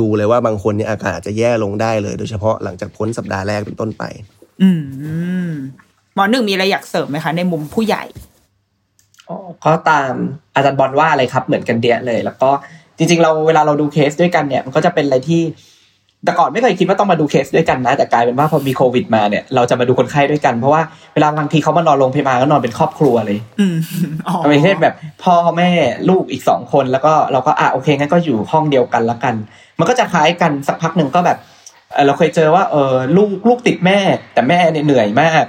[0.01, 4.03] ดูเลยว่าบางคนเนี่ยอาการอาจจะแย่ลงได้เลย โดยเฉพาะหลังจากพ้นสัปดาห์แรกเป็นต้นไป
[4.63, 4.69] อื
[5.49, 5.51] ม
[6.15, 8.05] หมอหนึ่งมีอะไรอยากเสริมไหมคะ ในมุมผู้ใหญ่
[9.29, 10.13] อ๋อก็ตาม
[10.55, 12.51] อาจารย์บอลว่าเลยครับ เหมือนกันเดียเลย แล้วก็
[12.99, 15.43] จริง ๆ เราเวลาเราดูเคสด้วยกันเนี่ยมันก็จะเป็นอะไรที่
[16.25, 20.83] แต่ก่อนไม่เคยคิดว่าต้องมาดูเคสด้วยกันนะ แต่กลายเป็นว่าพอมีโควิดมาเนี่ยเราจะมาดูคนไข้ด้วยกันเพราะว่า
[21.15, 23.77] เวลาบางทีเขามานอนโรงพยาบาลก็นอนเป็นครอบครัวเลยอืม
[24.29, 24.95] อ๋อไม่ใช่แบบ
[25.25, 25.71] พ่อแม่
[26.09, 29.35] ลูกอีกสองคนแล้วก็เราก็อะโอเคงั้นก็อยู่ห้องเดียวกันละกัน
[29.79, 31.39] มันก็จะคล้ายกันสักพักหนึ่งก็แบบ
[31.93, 33.99] เอ่อเราเคยเจอว่าเออลูกลูกติดแม่
[34.35, 35.45] แต่แม่เนี่ยเหนื่อยมาก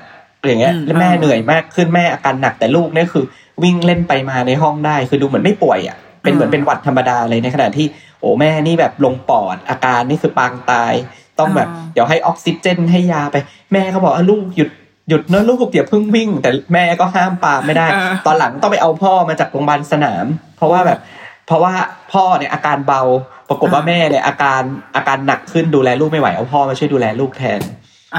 [0.47, 3.25] อย่างเงี้ยแล้วแม่เหนื่อยมากขึ้นแม่อาการหนักแต่ลูกเนี่ยคือ
[3.63, 7.85] วิ่งเล่นไปมาในห้องได้คือดูเหมือนไม่ป่วยอะ เป็นเหมือนเป็นหวัดธรรมดาเลยในขณะที่
[8.19, 10.93] โอ้แม่นี่แบบลงปอดอาการนี่คือปางตาย
[11.39, 13.35] ต้องแบบอ่าเดี๋ยวให้ออกซิเจนให้ยาไป
[13.73, 14.69] แม่เขาบอกว่าลูกหยุด
[15.09, 20.25] หยุดเนอะลูกอย่าเพิ่งวิ่ง แต่แม่ก็ห้ามปรามไม่ได้เออตอนหลังต้องไปเอาพ่อมาจากโรงพยาบาลสนาม
[20.57, 20.99] เพราะว่าแบบ
[21.47, 21.73] เพราะว่า
[22.13, 23.01] พ่อเนี่ยอาการเบา
[23.49, 24.61] ปรากฏว่าแม่เนี่ยอาการ
[24.95, 27.61] อาการหนักขึ้นดูแลลูกไม่ไหวเอาพ่อมาช่วยดูแลลูกแทน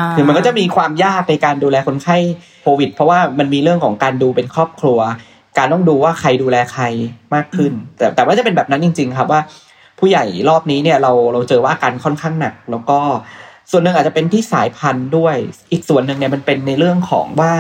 [0.03, 2.17] าคือมันก็จะมีความยากในการดูแลคนไข้
[2.63, 4.99] โควิด เพราะว่ามันมีเรื่องของการดูเป็นครอบครัว
[5.59, 6.85] การต้องดูว่าใครดูแลใคร
[7.35, 9.41] มากขึ้น แต่แต่ว่าจะเป็นแบบนั้นจริง ๆ ครับว่า
[9.99, 12.99] ผู้ใหญ่รอบนี้เนี่ยเราเราเจอว่าอาการค่อนข้างหนัก แล้วก็
[13.71, 15.37] ส่วนหนึ่งอาจจะเป็นที่สายพันธุ์ด้วย
[15.73, 17.53] อีกส่วนหนึ่งเนี่ยมันเป็นในเรื่องของว่า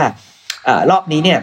[0.64, 1.38] เอ่อรอบนี้เนี่ย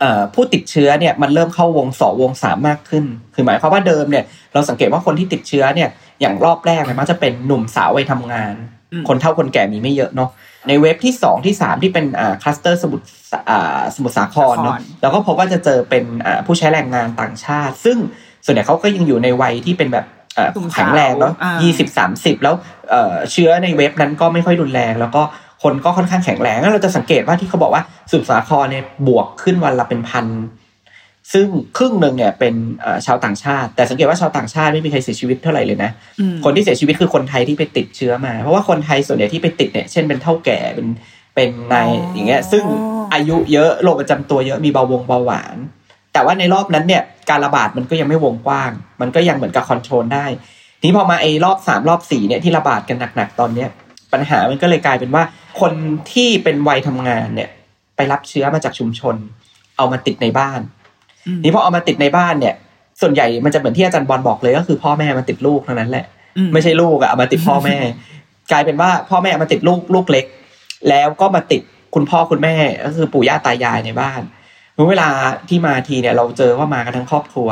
[0.00, 3.04] เอ่อผู้ติดเชื้อเนี่ยมันเริ่มเข้าวงสองวงสามมากขึ้น
[3.34, 5.88] คือหมายความว่าเดิมเนี่ยเราสังเกตว่าคนที่ติดเชื้อเนี่ย
[6.20, 8.54] อย่างรอบแรกเนี่ยมักจะเป็นหนุ่มสาววัยทำงาน
[8.92, 10.30] อืมคนเฒ่าคนแก่มีไม่เยอะเนาะ
[10.68, 17.96] ในเว็บที่สองที่สามที่เป็นอ่าคลัสเตอร์สมุทรสาอ่าสมุทรสาครเนาะสาครแล้วก็พบว่าจะเจอเป็นอ่าผู้ใช้แรงงานต่างชาติ ซึ่ง
[18.44, 20.06] ส่วนใหญ่เขาก็ยังอยู่ในวัยที่เป็นแบบ
[20.36, 22.54] อ่าหนุ่มสาวแข็งแรงเนาะอ่ายี่สิบสามสิบแล้ว
[22.90, 25.22] เอ่อเชื้อในเว็บนั้นก็ไม่ค่อยรุนแรง แล้วก็
[25.62, 30.26] คนก็ค่อนข้างแข็งแรงงั้นเราจะสังเกตว่าที่เขาบอกว่าสมุทรสาครเนี่ยบวกขึ้นวันละเป็นพัน
[31.32, 40.88] ซึ่งครึ่งหนึ่งเนี่ยเป็นเอ่อชาวต่างชาติ แต่สังเกตว่าชาวต่างชาติไม่มีใครเสียชีวิตเท่าไหร่เลยนะอืมคนที่เสียชีวิตคือคนไทยที่ไปติดเชื้อมา เพราะว่าคนไทยส่วนใหญ่ที่ไปติดเนี่ย เช่นเป็นเท่าแก่เป็น
[41.34, 42.64] เป็นนายอ๋อออย่างเงี้ย ซึ่ง
[43.14, 45.56] อายุเยอะโรคประจำตัวเยอะมีเบาหวงเบาหวาน
[46.12, 48.70] แต่ว่าในรอบนั้นเนี่ยการระบาดมันก็ยังไม่วงกว้าง
[49.00, 50.26] มันก็ยังเหมือนกับคอนโทรลได้
[50.80, 53.68] ทีนี้พอมาไอ้รอบสามรอบสี่เนี่ยที่ระบาดกันหนักๆตอนเนี้ย
[54.12, 55.22] ปัญหามันก็เลยกลายเป็นว่า
[55.60, 55.72] คน
[56.12, 57.50] ที่เป็นวัยทำงานเนี่ย
[57.96, 59.16] ไปรับเชื้อมาจากชุมชน
[59.76, 60.77] เอามาติดในบ้านอืม
[61.42, 62.54] นี่พอเอามาติดในบ้านเนี่ย
[63.00, 66.04] ส่วนใหญ่มันจะเหมือนที่อาจารย์บอลบอกเลยก็คือพ่อแม่มาติดลูกเท่านั้นแหละ
[66.36, 67.76] อืมไม่ใช่ลูกอะเอามาติดพ่อแม่
[68.52, 70.26] กลายเป็นว่าพ่อแม่เอามาติดลูกลูกเล็ก
[70.88, 71.62] แล้วก็มาติด
[71.94, 72.54] คุณพ่อคุณแม่
[72.84, 74.20] ก็คือปู่ย่าตายายในบ้าน
[74.74, 75.08] เมื่อเวลา
[75.48, 77.48] ที่มาทีเนี่ย เราเจอว่ามากันทั้งครอบครัว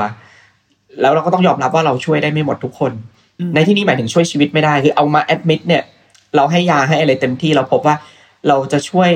[1.00, 2.92] แล้วเราก็ต้องยอมรับว่าเราช่วยได้ไม่หมดทุกคน
[3.40, 5.82] อืมในที่นี้หมายถึงช่วยชีวิตไม่ได้คือเอามาแอดมิดเนี่ย
[6.36, 7.96] เราให้ยาให้อะไรเต็มที่เราพบว่า
[8.48, 9.10] เราจะช่วย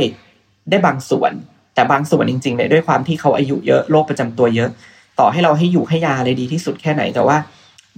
[0.70, 1.32] ได้บางส่วน
[1.80, 4.70] แต่บางส่วนจริงๆเนี่ยด้วยความที่เขาอายุเยอะโรคประจำตัวเยอะ
[5.18, 7.36] ต่อให้เราให้อยู่ให้ยาอะไรดีที่สุดแค่ไหนแต่ว่า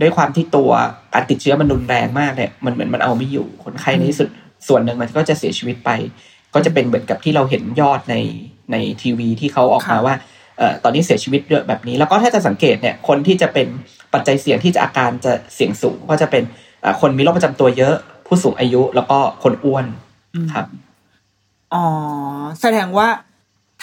[0.00, 0.70] ด้วยความที่ตัว
[1.14, 4.28] การติดเชื้อมันรุนแรงมากเนี่ยมันเหมือนมันเอาไม่อยู่คนไข้ในที่สุด
[4.68, 5.90] ส่วนหนึ่งมันก็จะเสียชีวิตไป
[6.54, 8.16] ก็จะเป็นเหมือนกับที่เราเห็นยอดใน
[8.72, 10.14] ในทีวีที่เขาออกมาค่ะว่า
[10.58, 13.66] เอ่อตอนนี้เสียชีวิตเยอะแบบนี้ แล้วก็ถ้าจะสังเกตเนี่ยคนที่จะเป็น
[14.12, 16.42] ปัจจัยเสี่ยงที่จะอาการจะเสี่ยงสูง ก็จะเป็น
[16.82, 17.94] เอ่อคนมีโรคประจำตัวเยอะ
[18.26, 19.86] ผู้สูงอายุแล้วก็คนอ้วน
[20.54, 20.66] ครับ
[21.74, 21.84] อ๋อ
[22.60, 23.08] แสดงว่า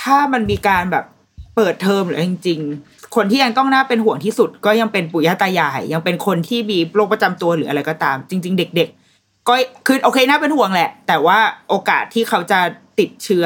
[0.09, 1.05] ถ้ามันมีการแบบ
[1.55, 9.53] เปิดเทอมหรือจริง ๆ คนที่ยังต้องน่าเป็นห่วงที่สุด ก็ยังเป็นปู่ย่าตายาย ยังเป็นคนที่มีโรคประจำตัวหรืออะไรก็ตาม จริง ๆ เด็ก ๆ ก็
[9.87, 11.39] คือโอเคน่าเป็นห่วงแหละ แต่ว่า
[11.69, 12.59] โอกาสที่เขาจะ
[12.99, 13.45] ติดเชื้อ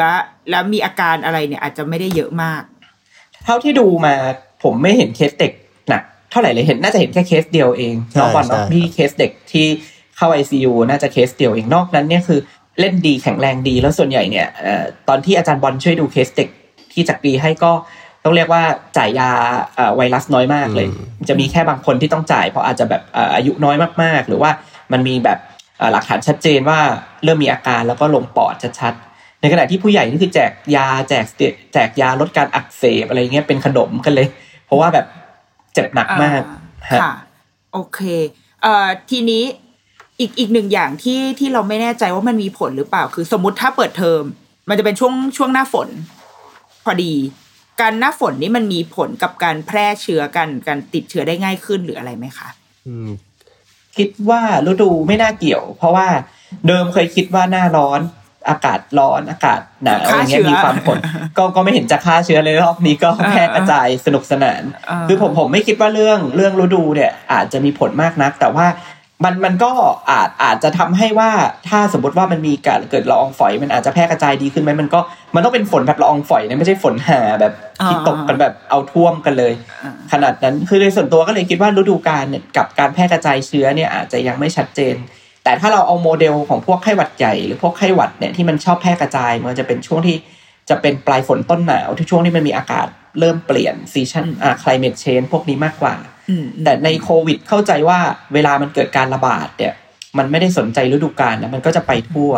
[0.49, 2.61] แล้วมีอาการอะไรเนี่ยอาจจะไม่ได้เยอะมาก
[3.43, 4.13] เท่าที่ดูมา
[4.63, 5.51] ผมไม่เห็นเคสเด็ก
[5.89, 6.01] หนัก
[6.31, 9.65] เท่าไหร่เลยเห็นน่าจะเห็นแค่เคสเดียวเองใช่นอกวันเนาะใช่ที่เคสเด็กที่
[10.17, 12.39] เข้า ICU น่าจะเคสเดียวเองนอกนั้นเนี่ยคือ
[12.79, 16.49] เล่นดีแข็งแรงดีแล้วส่วนใหญ่เนี่ยเอ่อตอนที่อาจารย์บอลช่วยดูเคสเด็ก
[16.93, 17.71] ที่จักรีให้ก็
[18.23, 18.63] ต้องเรียกว่า
[18.97, 19.29] จ่ายยา
[19.75, 20.87] เอ่อไวรัสน้อยมากเลย
[21.29, 24.51] จะมีแค่บางคนที่ต้องจ่ายเพราะอาจจะแบบเอ่ออายุน้อยมากๆ หรือว่า
[24.91, 25.39] มันมีแบบ
[25.77, 26.79] เอ่อหลักฐานชัดเจนว่า
[27.23, 34.27] เริ่มมีอาการแล้วก็ลงปอดชัดๆ ในขณะที่ผู้ใหญ่นี่คือแจกยาแจกสเตียแจกยาลดการอักเสบอะไรเงี้ยเป็นขนมกันเลย
[34.65, 35.05] เพราะว่าแบบ
[35.73, 37.13] เจ็บหนักมากอ่ฮะค่ะ
[37.73, 37.99] โอเค
[38.61, 39.43] เอ่อทีนี้
[40.19, 44.21] อีกอีกหนึ่งอย่างที่ที่เราไม่แน่ใจว่ามันมีผลหรือเปล่า คือสมมติถ้าเปิดเทอม
[44.69, 45.89] มันจะเป็นช่วงช่วงหน้าฝน
[46.85, 47.13] พอดี
[47.81, 52.47] การหน้าฝนนี่มันมีผลกับการแพร่เชื้อกันการติดเชื้อได้ง่ายขึ้นหรืออะไรไหมคะ
[52.87, 53.09] อืม
[53.97, 56.07] คิดว่าฤดูไม่น่าเกี่ยว เพราะว่า
[56.67, 58.01] เดิมเคยคิดว่าหน้าร้อน
[58.49, 60.97] อากาศร้อนอากาศหนาวอะไรเงี้ยฆ่าเชื้อมีความผล
[61.37, 68.65] ก็ก็ไม่เห็นจะฆ่าเชื้อเลยรอบนี้ก็แพร่กระจายสนุกสนานอ่าคือผมผมไม่คิดว่าเรื่องเรื่องฤดูเนี่ย อาจจะมีผลมากนัก แต่ว่า
[69.23, 69.71] มันมันก็
[70.09, 71.31] อาจอาจจะทำให้ว่า
[71.69, 74.99] ถ้าสมมติว่ามันมีการเกิดละอองฝอย มันอาจจะแพร่กระจายดีขึ้นไหมมันก็
[75.35, 77.53] มันต้องเป็นฝนแบบละอองฝอยนะไม่ใช่ฝนหาแบบ
[77.85, 79.53] ที่ตกกันแบบเอาท่วมกันเลย
[79.83, 84.95] อ่าขนาดนั้นคือในส่วนตัวก็เลยคิดว่าฤดูกาลเนี่ยกับการแพร่กระจายเชื้อเนี่ยอาจจะยังไม่ชัดเจน
[85.43, 90.15] แต่ถ้าเราเอาโมเดลของพวกไข้หวัดใหญ่หรือพวกไข้หวัดเนี่ยที่มันชอบแพร่กระจายมันจะเป็นช่วงที่
[90.69, 92.87] จะเป็นปลายฝนต้นหนาวที่ช่วงที่มันมีอากาศ
[93.19, 95.95] เริ่มเปลี่ยนซีชันอ่า climate change พวกนี้มากกว่า
[96.29, 97.99] อืมแต่ในโควิดเข้าใจว่า
[98.33, 99.73] เวลามันเกิดการระบาดเนี่ย
[100.17, 102.31] มันไม่ได้สนใจฤดูกาลนะมันก็จะไปทั่ว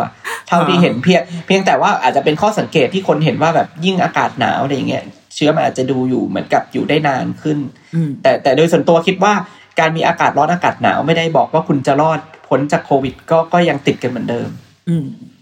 [0.48, 5.04] เท่าที่เห็นเพียงเพียงแต่ว่าอาจจะเป็นข้อสังเกตที่คนเห็นว่าแบบยิ่งอากาศหนาวอะไรอย่างเงี้ย
[5.34, 7.58] เชื้อมันอาจจะดูอยู่เหมือนกับอยู่ได้นานขึ้น
[7.94, 9.34] อืมแต่แต่โดยส่วนตัวคิดว่า
[9.80, 14.48] การมีอากาศร้อนอากาศหนาวไม่ได้บอกว่าคุณจะรอดพ้นจากโควิด ก็ก็ยังติดกันเหมือนเดิม
[14.88, 15.35] อืมอืมห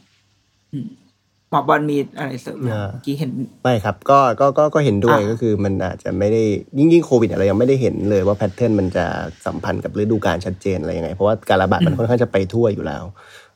[1.55, 3.31] มอบอลมีอะไรเสริมไหมอ่าเมื่อกี้เห็น
[3.63, 6.43] ไม่ครับ ก็ก็ก็ก็เห็นด้วยอะก็คือมันอาจจะไม่ได้
[6.79, 9.05] ยิ่งยิ่งโควิดอะไรยังไม่ได้เห็นเลยว่าแพทเทิร์นมันจะ
[9.47, 13.05] สัมพันธ์กับฤดูกาลชัดเจนอะไรยังไง เพราะว่าการระบาดมันค่อนข้างจะไปทั่วอยู่แล้ว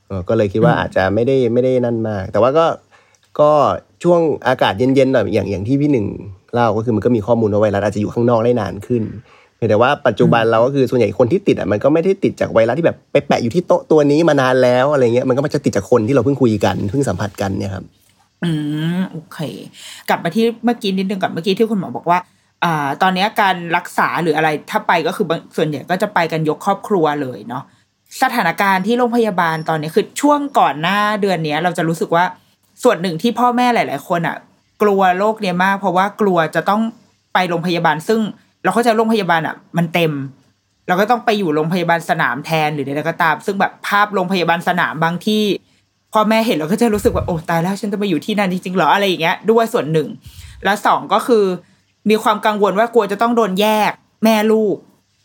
[0.06, 2.66] เออก็เลยคิดว่าอาจจะไม่ได้ไม่ได้นั่นมาก แต่ว่าก็
[3.40, 3.50] ก็
[4.02, 6.06] ช่วงอากาศเย็นๆหน่อยอย่างอย่างที่พี่หนึ่ง
[6.54, 9.02] เล่าก็คือมันก็มีข้อมูลว่าไวรัสอาจจะอยู่ข้างนอกได้นานขึ้น
[9.58, 17.84] เพียงแต่ว่าปัจจุบันเราก็คือส่วนใหญ่คนที่ติดอะมันก็ไม่ได้ติดจากไวรัสที่แบบไปแปะอยู่ที่โต๊ะตัวนี้มานานแล้วอะไรเงี้ยมันก็มันจะติดจากคนที่เราเพิ่งคุยกันเพิ่งสัมผัสกันเนี่ยครับ
[18.44, 18.50] อื
[18.98, 19.38] มโอเค
[20.08, 22.18] กลับมาที่เมื่อกี้นิดนึงกับเมื่อกี้ที่คุณหมอบอกว่า
[22.64, 27.62] อ่าตอนนี้การรักษาหรืออะไรถ้าไปก็คือส่วนใหญ่ก็จะไปกันยกครอบครัวเลยเนาะ
[28.22, 32.24] สถานการณ์ที่โรงพยาบาลตอนนี้คือช่วงก่อนหน้าเดือนเนี้ยเราจะรู้สึกว่า
[32.82, 34.36] ส่วนหนึ่งที่พ่อแม่หลาย ๆ คนอะ
[34.82, 36.82] กลัวโรคเนี้ยมาก เพราะว่ากลัวจะต้อง
[37.34, 38.20] ไปโรงพยาบาลซึ่ง
[38.62, 40.12] เราเข้าใจโรงพยาบาลอะ มันเต็ม
[40.88, 45.44] เราก็ต้องไปอยู่โรงพยาบาลสนามแทนหรืออะไรก็ตาม ซึ่งแบบภาพโรงพยาบาลสนามบางที่
[46.12, 50.08] พ่อแม่เห็นเราก็จะรู้สึกว่าโอ้ตายแล้วฉันจะมาอยู่ที่นั่นจริงๆเหรออะไรอย่างเงี้ยด้วยส่วนหนึ่ง
[50.64, 51.44] แล้วสองก็คือ
[52.10, 53.90] มีความกังวลว่ากลัวจะต้องโดนแยก
[54.24, 54.76] แม่ลูก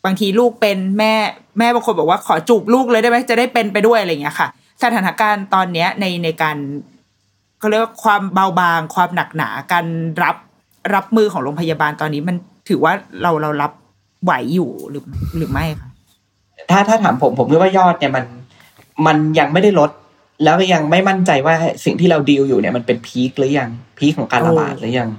[0.06, 1.14] บางทีลูกเป็นแม่
[1.60, 4.48] แม่บางคนบอกว่าขอจูบลูกเลยได้ไหมจะได้เป็นไปด้วยอะไรอย่างเงี้ยค่ะ
[4.84, 6.58] สถานการณ์ตอนเนี้ยในในการ
[7.60, 9.86] เขาเรียกว่าความเบาบาง ความหนักหนาการ
[10.24, 10.36] รับ
[10.94, 12.36] รับมือของโรงพยาบาลตอนนี้มัน
[12.68, 13.72] ถือว่าเราเรารับ
[14.24, 15.04] ไหวอยู่หรือ
[15.38, 15.90] หรือไม่คะ
[16.72, 18.26] ถ้าถ้าถามผมผมคิดว่ายอดเนี่ยมัน
[19.06, 19.92] มันยังไม่ได้ลด
[20.44, 21.54] แล้วก็ยังไม่มั่นใจว่า
[21.86, 25.10] สิ่งที่เราดีลอยู่เนี่ยมันเป็นพีคหรือยังพีคของการระบาดหรือยัง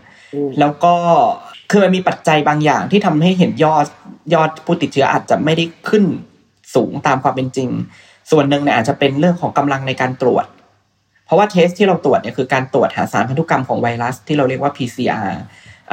[0.58, 0.94] แล้วก็
[1.70, 3.86] คือมันมีปัจจัยบางอย่างที่ทำให้เห็นยอด
[4.34, 6.04] ยอดผู้ติดเชื้ออาจจะไม่ได้ขึ้น
[6.74, 7.68] สูงตามความเป็นจริง
[8.30, 10.46] ส่วนหนึ่งเนี่ยอาจจะเป็นเรื่องของกำลังในการตรวจ
[11.26, 15.38] เพราะว่า test ที่เราตรวจเนี่ยคือการตรวจหาสารพันธุกรรมของไวรัสที่เราเรียกว่า PCR อ่า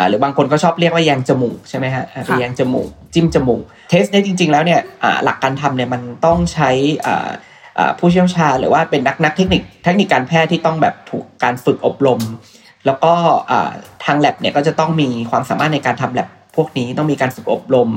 [0.09, 6.69] หรือบางคนก็ชอบเรียกว่าแยงจมูกใช่ไหมฮะอ่าไปแยงจมูก จิ้มจมูก test เนี่ยจริง ๆ แล้วเนี่ยอ่าหลักการทำเนี่ยมันต้องใช้
[7.05, 7.29] อ่า
[7.77, 12.19] อ่าผู้เชี่ยวชาญหรือว่าเป็นนักนักเทคนิคเทคนิคการแพทย์ที่ต้องแบบถูกการฝึกอบรม
[12.85, 13.13] แล้วก็
[13.51, 13.71] อ่า
[14.05, 17.89] ทางแ a บเนี่ยก็จะต้องมีความสามารถในการทำแ a บพวกนี้ต้องมีการฝึกอบรม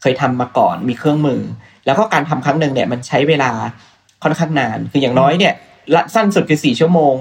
[0.00, 1.40] เคยทำมาก่อนมีเครื่องมือ
[1.86, 3.50] แล้วก็การทำครั้งหนึ่งเนี่ยมันใช้เวลา
[4.22, 5.54] ค่อนข้างนาน คืออย่างน้อยเนี่ย
[5.94, 7.14] ละสั้นสุดคือสี่ชั่วโมง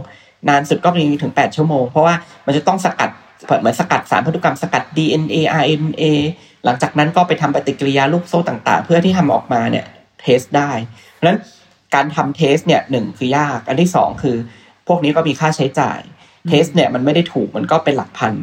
[0.50, 2.16] นานสุดก็มีถึง8ชั่วโมง เพราะว่า
[2.46, 3.10] มันจะต้องสกัด
[3.46, 6.04] เหมือนสกัดสารพันธุกรรมสกัด DNA RNA
[6.66, 9.86] หลังจากนั้นก็ไปทำปฏิกิริยาลูกโซ่ต่างๆ เพื่อที่ทำออกมาเนี่ย
[10.22, 10.72] test ได้
[11.14, 11.40] เพราะฉะนั้น
[11.96, 14.36] การทำ test เนี่ยหนึ่งคือยาก อันที่สองคือ
[14.88, 16.00] พวกนี้ก็มีค่าใช้จ่าย
[16.48, 18.34] test เนี่ยมันไม่ได้ถูกมันก็เป็นหลักพัน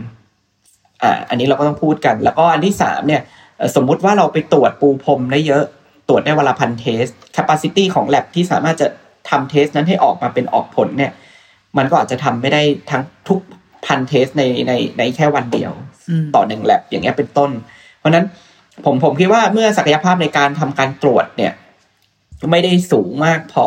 [1.02, 3.22] อ่าอันนี้เราก็ต้องพูดกัน แล้วก็อันที่สามเนี่ย
[3.76, 5.64] สมมุติว่าเราไปตรวจปูพรมได้เยอะ
[6.08, 7.04] ตรวจได้วันละพัน test
[7.36, 8.88] capacity ของ lab ที่สามารถจะ
[9.30, 11.12] ทำ test นั้นให้ออกมาเป็นออกผลเนี่ย
[11.76, 13.40] มันก็อาจจะทำไม่ได้ทั้งทุก
[13.86, 15.72] พัน test ในในในแค่วันเดียว
[16.08, 17.50] อืมต่อหนึ่ง lab อย่างเงี้ยเป็นต้น
[17.98, 18.24] เพราะฉะนั้น
[18.84, 21.52] ผมผมคิดว่าเมื่อศักยภาพในการทำการตรวจเนี่ย
[22.50, 23.66] ไม่ได้สูงมากพอ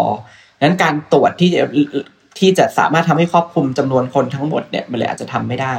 [0.61, 1.61] นั้นการตรวจที่จะ
[2.39, 5.73] ที่จะสามารถทำให้ครอบคลุมจำนวนคนทั้งหมดเนี่ยมันเลยอาจจะทำไม่ได้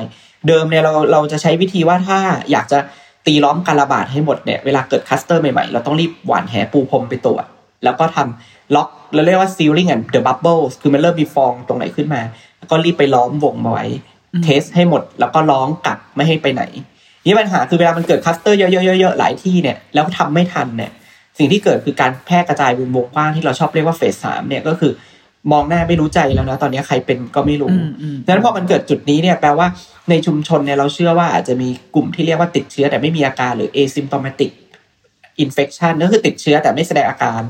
[0.48, 2.18] เดิมเนี่ยเราเราจะใช้วิธีว่าถ้า
[2.50, 2.78] อยากจะ
[3.26, 7.44] ตีล้อมการระบาดให้หมดเนี่ยเวลาเกิดคลัสเตอร์ใหม่ๆ เราต้องรีบหว่านแหปูพรมไปตรวจ
[7.84, 12.22] แล้วก็ทำล็อกเราเรียกว่า sealing and the bubbles คือมันเริ่มมีฟองตรงไหนขึ้นมา
[12.58, 13.86] แล้วก็รีบไปล้อมวงมาไว้
[14.44, 16.62] เทสให้หมดแล้วก็ล้อมกลับไม่ให้ไปไหน
[17.26, 20.90] นี่ปัญหาคือเวลามันเกิดคลัสเตอร์เยอะๆๆๆหลายที่เนี่ยแล้วทำไม่ทันเนี่ย
[21.38, 24.92] สิ่งที่เกิดคือการแพร่กระจายเป็นวงกว้างที่เราชอบเรียกว่าเฟสสามเนี่ยก็คือ
[25.52, 29.66] มองหน้าไม่รู้ใจแล้วนะตอนนี้ใครเป็นก็ไม่รู้อืมอืมดังนั้นพอมันเกิดจุดนี้เนี่ยแปลว่า
[30.10, 34.50] ในชุมชนเนี่ยเราเชื่อว่าอาจจะมีกลุ่มที่เรียกว่าติดเชื้อแต่ไม่มีอาการหรือ asymptomatic
[35.44, 37.42] infection ก็คือติดเชื้อแต่ไม่แสดงอาการ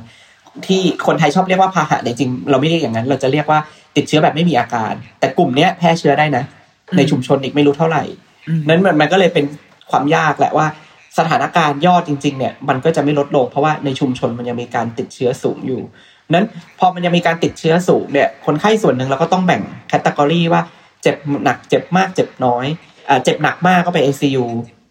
[0.67, 3.61] ที่คนไทยชอบเรียกว่าพาหะแต่จริงๆเราไม่เรียกอย่างนั้น เราจะเรียกว่า
[3.97, 6.45] ติดเชื้อแบบไม่มีอาการ แต่กลุ่มเนี้ยแพร่เชื้อได้นะ
[6.97, 8.05] ในชุมชนอีกไม่รู้เท่าไหร่
[8.49, 9.45] อืมนั้นมันมันก็เลยเป็น
[9.91, 10.67] ความยากแหละว่า
[11.19, 15.81] สถานการณ์ยอดจริง ๆ เนี่ย มันก็จะไม่ลดลงเพราะว่าในชุมชนมันยังมีการติดเชื้อสูงอยู่
[16.33, 16.47] นั้น
[16.79, 20.63] พอมันยังมีการติดเชื้อสูงเนี่ยคนไข้ส่วนหนึ่งเราก็ต้องแบ่งแคตตากรีว่า
[21.03, 22.67] เจ็บหนักเจ็บมากเจ็บน้อย
[23.09, 24.45] อ่าเจ็บหนักมากก็ไป ICU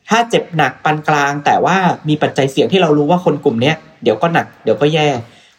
[0.09, 1.77] ถ้าเจ็บหนักปานกลาง แต่ว่า
[2.09, 5.07] มีปัจจัยเสี่ยงที่เรารู้ว่าคนกลุ่มเนี้ยเดี๋ยวก็หนักเดี๋ยวก็แย่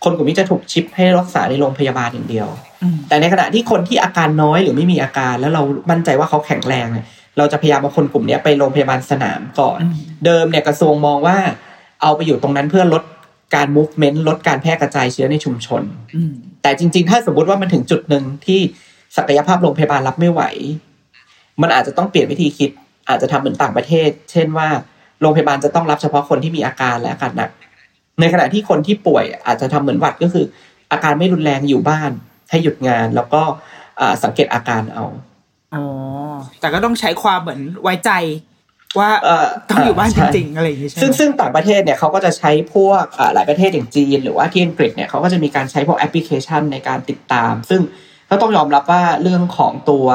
[0.04, 2.69] คนกลุ่มนี้จะถูกชิปให้รักษาในโรงพยาบาลอย่างเดียวอืม
[3.08, 7.06] แต่ในขณะที่คนที่อาการน้อยหรือไม่มีอาการ แล้วเรามั่นใจว่าเขาแข็งแรงเนี่ย
[7.38, 11.38] เราจะพยายามเอาคนกลุ่มเนี้ยไปโรงพยาบาลสนามก่อนอืมเดิมเนี่ยกระทรวงมองว่า
[12.02, 13.02] เอาไปอยู่ตรงนั้นเพื่อลด
[13.54, 15.82] การ movement ลดการแพร่กระจายเชื้อในชุมชน
[16.14, 18.60] อืมแต่จริง ๆ ถ้าสมมติว่ามันถึงจุดหนึ่งที่
[19.16, 20.42] ศักยภาพโรงพยาบาลรับไม่ไหว
[21.62, 22.70] มันอาจจะต้องเปลี่ยนวิธีคิด
[23.08, 24.68] อาจจะทำเหมือนต่างประเทศ เช่นว่า
[25.20, 27.50] โรงพยาบาลจะต้องรับเฉพาะคนที่มีอาการและอาการหนัก
[28.20, 30.44] ในขณะที่คนที่ป่วยอาจจะทำเหมือนหวัดก็คือ
[30.92, 32.10] อาการไม่รุนแรงอยู่บ้าน
[32.50, 33.42] ให้หยุดงานแล้วก็
[34.00, 35.04] อ่าสังเกตอาการเอา
[35.74, 35.84] อ๋อ
[36.60, 38.10] แต่ก็ต้องใช้ความเหมือนไว้ใจ
[38.98, 47.80] ว่าเอ่อต้องอยู่บ้านใช่จริงๆอะไรอย่างนี้ใช่ไหมซึ่งซึ่งต่างประเทศเนี่ยเขาก็จะใช้พวกอ่าหลายประเทศอย่างจีน หรือว่าที่อังกฤษเนี่ยเขาก็จะมีการใช้พวกแอปพลิเคชันในการติดตาม ซึ่ง
[48.30, 50.06] ก็ต้องยอมรับว่าเรื่องของตัว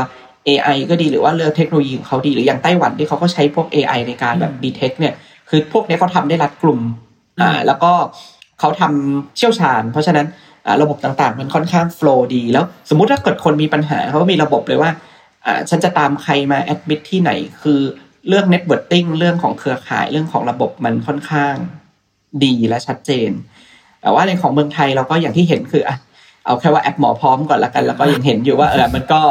[0.48, 5.14] AI ก็ดีหรือว่าเรื่องเทคโนโลยีของเขาดีหรืออย่างไต้หวันที่เขาก็ใช้พวก AI ในการแบบ detect เนี่ย
[5.50, 6.82] คือพวกเนี้ยเขาทำได้รัดกลุ่ม
[7.42, 7.92] อ่าแล้วก็
[8.60, 14.92] เขาทำเชี่ยวชาญ เพราะฉะนั้นอ่า ระบบต่างๆ มันค่อนข้างโฟล์ดี แล้วสมมุติถ้าเกิดคนมีปัญหาเขาก็มีระบบเลยว่า
[15.46, 17.32] อ่าฉันจะตามใครมาแอดมิดที่ไหน
[17.64, 17.80] คือ
[18.28, 21.54] เรื่อง networking เรื่องของเครือข่ายเรื่องของระบบมันค่อนข้าง
[22.44, 23.32] ดีและชัดเจน
[24.02, 25.96] แต่ว่าในของเมืองไทยเราก็อย่างที่เห็นคืออะ
[26.46, 29.22] เอาแค่ว่าแอปหมอพร้อมก่อนละกัน แล้วก็ยังเห็นอยู่ว่าเออมันก็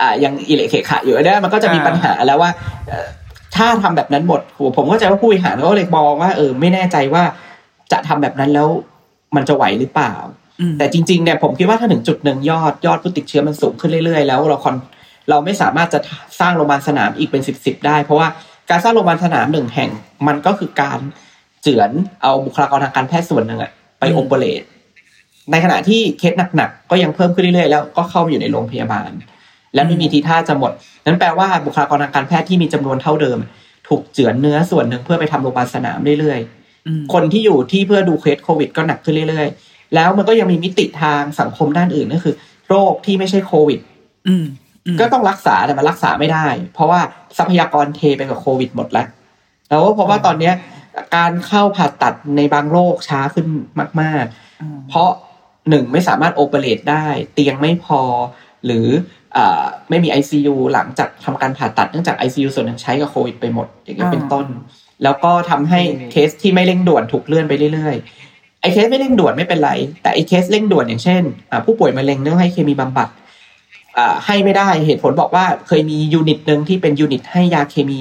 [0.00, 2.50] อ่ายังอิเล็กเคขะอยู่เนี่ยมันก็จะมีปัญหาแล้วว่า
[2.88, 3.06] เอ่อ
[3.56, 7.22] ถ้าทำแบบนั้นหมดโหผมเข้าใจว่าผู้บริหารเขาก็เลยมองว่าเออไม่แน่ใจว่า
[7.92, 8.68] จะทำแบบนั้นแล้ว
[9.36, 10.43] มันจะไหวหรือเปล่าอืม
[10.78, 14.76] แต่จริงๆเนี่ยผมคิดว่าถ้าถึงจุดหนึ่งยอดยอดผู้ติดเชื้อมันสูงขึ้นเรื่อยๆ แล้วเราคอน
[15.30, 16.00] เราไม่สามารถจะ
[16.40, 18.28] สร้างโรงพยาบาลสนามอีกเป็นสิบสิบได้ เพราะว่า
[18.70, 19.90] การสร้างโรงพยาบาลสนามหนึ่งแห่ง
[20.26, 20.98] มันก็คือการ
[21.62, 21.90] เจือน
[22.22, 24.62] เอาบุคลากรทางการแพทย์ส่วนหนึ่งอะไปโอเปเรต
[25.50, 29.10] ในขณะที่เคสหนักๆก็ยังเพิ่มขึ้นเรื่อยๆ แล้วก็เข้ามาอยู่ในโรงพยาบาล
[29.74, 30.72] และไม่มีทีท่าจะหมด
[31.06, 33.38] นั้นแปลว่าบุคลากรทางการแพทย์ที่มีจำนวนเท่าเดิม
[33.88, 42.34] ถูกเจือนเนื้อส่วนหนึ่งเพื่อไปทำโรงพยาบาลสนามเรื่อยๆอืมคนที่อยู่ที่เพื่อดูเคสโควิดก็หนักขึ้นเรื่อยๆ แล้วมันก็ยังมีมิติทางสังคมด้านอื่นก็คือ
[42.68, 43.80] โรคที่ไม่ใช่โควิด
[44.28, 44.44] อืม
[44.86, 47.00] อืมก็ต้องรักษาแต่มันรักษาไม่ได้ เพราะว่า
[47.38, 49.06] ทรัพยากรเทไปกับโควิดหมดแล้ว
[49.68, 50.54] แล้วก็เพราะว่าตอนเนี้ย
[51.16, 53.46] การเข้าผ่าตัดในบางโรคช้าขึ้น
[54.02, 54.24] มาก
[54.62, 55.10] อืมๆเพราะ
[55.70, 58.00] หนึ่งไม่สามารถ operate ได้ เตียงไม่พอ
[58.66, 58.86] หรือ
[59.36, 64.46] อ่าไม่มี ICU หลังจากทำการผ่าตัดเนื่องจาก ICU ส่วนหนึ่งใช้กับโควิดไปหมด อย่างเงี้ยเป็นต้น
[65.02, 65.80] แล้วก็ทำให้
[66.12, 68.33] เคสที่ไม่เร่งด่วนถูกเลื่อนไปเรื่อยๆ
[68.64, 69.70] ไอ้เคสไม่เร่งด่วนไม่เป็นไร
[70.02, 73.08] แต่ไอ้เคสเร่งด่วนอย่างเช่นอ่าผู้ป่วยมะเร็งต้องให้เคมีบำบัด
[73.98, 78.00] อ่าให้ไม่ได้เหตุผลบอกว่าเคยมี unit หนึ่งที่เป็น unit ให้ยาเคมี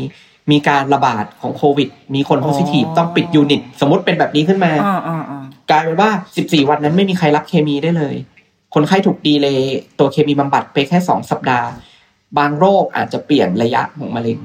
[0.52, 6.10] มีการระบาดของโควิด มีคน positive ต้องปิด unit สมมติเป็นแบบนี้ขึ้นมาอ่าอ่าอ่ากลายเป็นว่า
[6.40, 8.16] 14 วันนั้นไม่มีใครรับเคมีได้เลย
[8.74, 9.58] คนไข้ถูกดีเลย
[10.00, 11.68] ตัวเคมีบำบัดไปแค่2สัปดาห์
[12.38, 14.40] บางโรคอาจจะเปลี่ยนระยะของมะเร็ง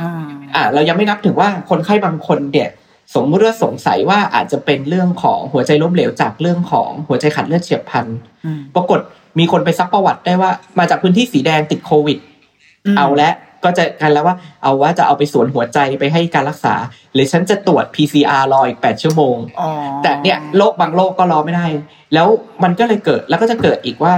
[0.00, 0.10] อ่า
[0.54, 2.68] อ่าเรายังไม่นับถึงว่าคนไข้บางคนเนี่ย
[3.14, 8.06] สมมติว่าสงสัยว่าอาจจะเป็นเรื่องของหัวใจล้มเหลวจากเรื่องของหัวใจขาดเลือดเฉียบพลัน
[8.44, 9.00] อืมปรากฏ
[9.38, 12.18] มีคนไปซักประวัติได้ว่ามาจากพื้นที่สีแดงติดโควิด
[12.86, 13.32] อืมเอาละ
[13.64, 16.74] ก็จะกันแล้วว่าเอาว่าจะเอาไปสวนหัวใจไปให้การรักษา
[17.14, 19.70] หรือฉันจะตรวจ PCR รออีก 8 ชั่วโมงอ๋อ
[20.02, 21.66] แต่เนี่ยโรคบางโรคก็รอไม่ได้
[22.14, 22.26] แล้ว
[22.62, 24.14] มันก็เลยเกิดแล้วก็จะเกิดอีกว่า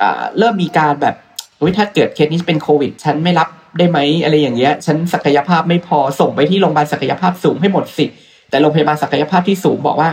[0.00, 1.14] อ่าเริ่มมีการแบบ
[1.58, 3.48] เฮ้ยถ้าเกิดเคสนี้เป็นโควิด ฉันไม่รับ
[3.78, 8.16] ได้ไหมอะไรอย่างเงี้ย ฉันศักยภาพไม่พอส่งไปที่โรงพยาบาลศักยภาพสูงให้หมดสิทธิ์
[8.50, 10.10] แต่โรงพยาบาลศักยภาพที่สูงบอกว่า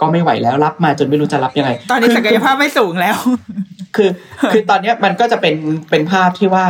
[0.00, 3.16] ก็ไม่ไหวแล้วรับมาจนไม่รู้จะรับยังไง ตอนนี้ศักยภาพไม่สูงแล้ว
[3.96, 4.10] คือ
[4.52, 5.54] คือตอนเนี้ยมันก็จะเป็น
[5.90, 6.64] เป็นภาพที่ว่า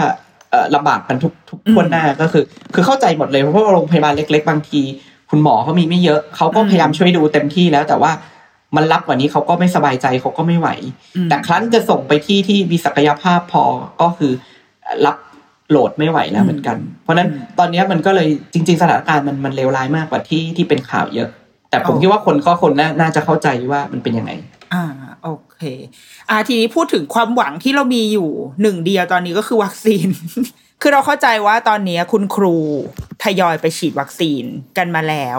[0.51, 4.80] เอ่อลำบากกันทุกทุกอืมคนหน้าก็คือ คือเข้าใจหมดเลยเพราะว่าโรงพยาบาลเล็ก ๆ บางที
[5.30, 8.12] คุณหมอเขามีไม่เยอะเขาก็อืมพยายามช่วยดูเต็มที่แล้วแต่ว่า
[8.76, 10.68] มันรับกว่านี้เขาก็ไม่สบายใจเขาก็ไม่ไหว
[11.16, 13.64] อืมแต่ครั้นจะส่งไปที่ที่มีศักยภาพพอ
[14.01, 14.32] ก็คือ
[15.07, 15.16] รับ
[15.70, 21.28] โหลดไม่ไหวแล้วเหมือนกัน เพราะฉะนั้นตอนเนี้ยมันก็เลยจริง ๆ สถานการณ์มันมันเลวร้ายมากกว่าที่ที่เป็นข่าวเยอะ
[21.70, 24.30] แต่ผมคิดว่าคนก็คนน่าน่าจะเข้าใจว่ามันเป็นยังไง
[24.74, 24.84] อ่า
[25.22, 25.62] โอเค
[26.30, 28.28] อ่าทีนี้พูดถึงความหวังที่เรามีอยู่
[28.62, 30.08] หนึ่งเดียวตอนนี้ก็คือวัคซีน
[30.82, 32.56] คือเราเข้าใจว่าตอนนี้คุณครู
[33.22, 34.44] ทยอยไปฉีดวัคซีน
[34.78, 35.38] กันมาแล้ว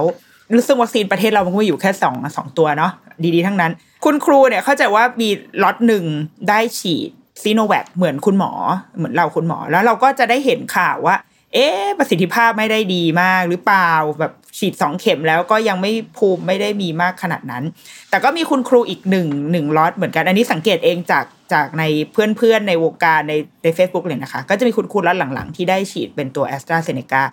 [0.68, 2.92] ซึ่งวัคซีนประเทศเรามันก็มีอยู่แค่สองสองตัวเนาะ
[3.36, 3.72] ดีๆทั้งนั้น
[4.06, 5.30] คุณครูเนี่ยเข้าใจว่ามี
[5.64, 6.04] ล็อตหนึ่ง
[6.50, 7.12] ได้ฉีด
[7.44, 8.52] ซีโนแวคเหมือนคุณหมอ
[8.98, 11.16] เหมือนเราคุณหมอ แล้วเราก็จะได้เห็นข่าวว่า
[11.54, 17.64] เอ๊ะประสิทธิภาพไม่ได้ดีมากหรือเปล่าแบบฉีดสองเข็มแล้วก็ยังไม่ภูมิไม่ได้มีมากขนาดนั้น
[18.10, 23.34] แต่ก็มีคุณครูอีกหนึ่งหนึ่งล็อตเหมือนกัน อันนี้สังเกตเองจากจากในเพื่อนๆในวงการใน
[23.64, 27.24] ใน Facebook เลยนะคะ ก็จะมีคุณครูล็อตหลังๆ ที่ได้ฉีดเป็นตัวแอสตราเซเนกา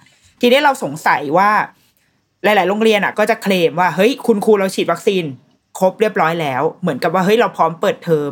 [0.41, 1.51] ทีนี้เราสงสัยว่า
[2.45, 5.25] หลาย ๆ โรงเรียนอะก็จะเคลมว่าเฮ้ยคุณครูเราฉีดวัคซีน
[5.79, 8.31] ครบเรียบร้อยแล้ว เหมือนกับว่าเฮ้ยเราพร้อมเปิดเทอม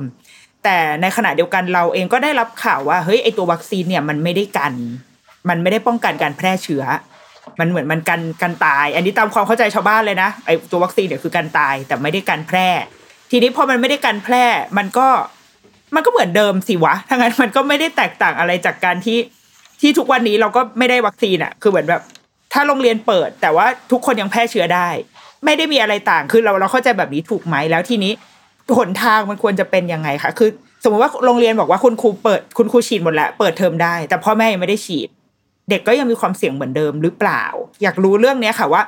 [0.64, 4.74] แต่ในขณะเดียวกันเราเองก็ได้รับข่าวว่าเฮ้ยไอตัววัคซีนเนี่ยมันไม่ได้กัน
[5.48, 6.84] มันไม่ได้ป้องกันการแพร่เชื้อ
[7.60, 12.68] มันเหมือนมันกันกันตาย อันนี้ตามความเข้าใจชาวบ้านเลยนะไอตัววัคซีนเนี่ยคือการตายแต่ไม่ได้การแพร่
[13.30, 14.44] ทีนี้พอมันไม่ได้การแพร่
[14.78, 15.08] มันก็
[15.94, 19.18] มันก็เหมือนเดิมสิวะทั้างนั้นมันก็ไม่ได้แตกต่างอะไรจากการที่
[19.80, 22.02] ที่ทุกวันนี้เราก็ไม่ได้วัคซีนอะคือเหมือนแบบ
[22.52, 24.88] ถ้าโรงเรียนเปิด แต่ว่าทุกคนยังแพร่เชื้อได้
[25.44, 28.12] ไม่ได้มีอะไรต่างคือเราเราเข้าใจแบบนี้ถูกไหมแล้วทีนี้
[28.76, 30.50] หนทางมันควรจะเป็นยังไงคะคือ
[30.84, 35.08] สมมติว่าโรงเรียนบอกว่าคุณครูเปิดคุณครูฉีดหมดแล้วเปิดเทอมได้ แต่พ่อแม่ยังไม่ได้ฉีด
[35.70, 37.44] เด็กก็ยังมีความเสี่ยงเหมือนเดิมหรือเปล่า
[37.82, 38.82] อยากรู้เรื่องเนี้ยค่ะว่า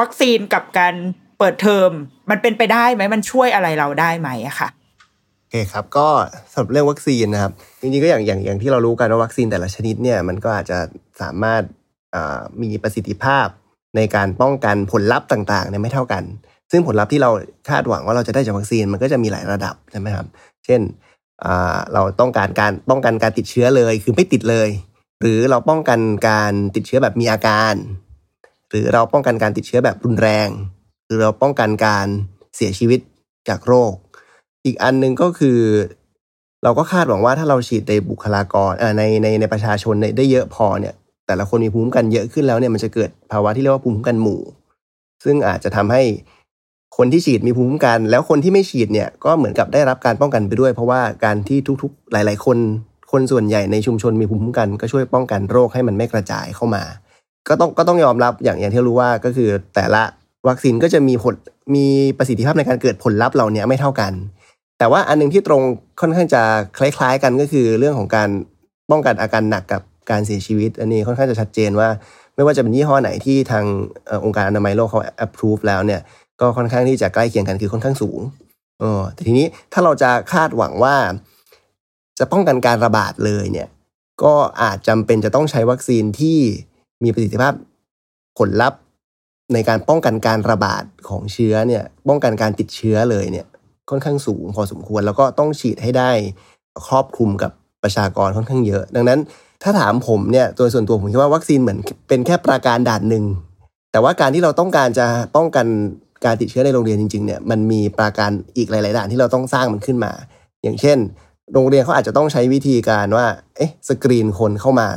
[0.00, 0.94] วัคซีนกับการ
[1.38, 1.90] เปิดเทอม
[2.30, 4.68] มันเป็นไปได้ไหมมันช่วยอะไรเราได้ไหมอะค่ะ
[5.38, 6.08] โอเคครับก็
[6.52, 10.78] สำหรับเรื่องวัคซีนนะครับจริงๆก็อย่างอย่างอย่างที่เรารู้กันว่าวัคซีนแต่ละชนิดเนี่ยมันก็อาจจะ
[11.20, 11.62] สามารถ
[12.62, 13.46] มีประสิทธิภาพ
[13.96, 16.22] ในการป้องกันผลลัพธ์ต่างๆเนี่ยไม่เท่ากัน
[16.70, 17.30] ซึ่งผลลัพธ์ที่เรา
[17.68, 20.26] คาดหวังว่าเราจะได้จากวัคซีนมันก็จะมีหลายระดับใช่ไหมครับ
[20.64, 20.80] เช่น
[21.94, 24.68] เราต้องการการป้องกันการติดเชื้อเลยคือไม่ติดเลย
[25.20, 27.74] หรือเราป้องกันการติดเชื้อแบบมีอาการ
[28.70, 30.48] หรือเราป้องกันการติดเชื้อแบบรุนแรง
[31.06, 32.06] หรือเราป้องกันการ
[32.56, 33.00] เสียชีวิต
[33.48, 33.92] จากโรค
[34.64, 35.60] อีกอันหนึ่งก็คือ
[36.64, 40.94] เราก็คาดหวังว่าถ้าเราฉีดในบุคลากรเอ่อในในในประชาชนนได้เยอะพอเนี่ย
[41.26, 44.40] แต่ละคนมีภูมิคุ้มกันเยอะขึ้นแล้วเนี่ยมันจะเกิดภาวะที่เรียกว่าภูมิคุ้มกันหมู่
[45.24, 46.02] ซึ่งอาจจะทำให้
[46.96, 52.58] คนที่ฉีดมีภูมิคุ้มกัน แล้วคนที่ไม่ฉีดเนี่ยก็เหมือนกับได้รับการป้องกันไปด้วย เพราะว่าการที่ทุกๆ หลาย ๆ คน
[53.12, 56.82] คนส่วนใหญ่ในชุมชนมีภูมิคุ้มกันก็ช่วยป้องกันโรคให้มันไม่กระจายเข้ามา
[57.48, 60.02] ก็ต้องก็ต้องยอมรับอย่างอย่างที่รู้ว่าก็คือแต่ละ
[60.48, 61.34] วัคซีนก็จะมีผล
[61.74, 61.86] มี
[62.18, 64.12] ประสิทธิภาพในการเกิดผลลัพธ์เหล่านี้ไม่เท่ากัน
[64.78, 65.62] แต่ว่าอันนึงที่ตรง
[66.00, 66.42] ค่อนข้างจะ
[66.78, 68.28] คล้าย ๆ กันก็คือเรื่องของการ
[68.90, 71.88] ป้องกันอาการหนักกับการเสียชีวิต อันนี้ค่อนข้างจะชัดเจนว่า
[72.34, 73.64] ไม่ว่าจะเป็นยี่ห้อไหนที่ทาง
[74.24, 76.00] องค์การอนามัยโลกเขา approve แล้วเนี่ย
[76.40, 78.20] ก็ค่อนข้างที่จะใกล้เคียงกันคือค่อนข้างสูง
[78.82, 80.96] ออแต่ทีนี้ถ้าเราจะคาดหวังว่า
[82.18, 83.68] จะป้องกันการระบาดเลยเนี่ย
[84.22, 86.38] ก็อาจจำเป็นจะต้องใช้วัคซีนที่
[87.04, 87.52] มีประสิทธิภาพ
[88.38, 88.80] ผลลัพธ์
[89.52, 93.46] ในการป้องกันการระบาดของเชื้อเนี่ย ป้องกันการติดเชื้อเลยเนี่ย
[93.90, 96.10] ค่อนข้างสูงพอสมควร แล้วก็ต้องฉีดให้ได้
[96.86, 99.20] ครอบคลุมกับประชากรค่อนข้างเยอะ ดังนั้น
[99.62, 101.78] ถ้าถามผมเนี่ยโดยส่วนตัวผมคิดว่าวัคซีนเหมือน
[102.08, 103.24] เป็นแค่ประการด่านหนึ่ง
[103.92, 105.66] แต่ว่าการที่เราต้องการจะป้องกัน
[106.24, 110.12] การติดเชื้อในโรงเรียนจริงๆเนี่ยมันมีปราการอีกหลาย ๆ ด่านที่เราต้องสร้างมันขึ้นมา
[110.62, 110.98] อย่างเช่น
[111.52, 114.88] โรงเรียนเขาอาจจะต้องใช้วิธีการว่าเอ๊ะสกรีนคนเข้ามา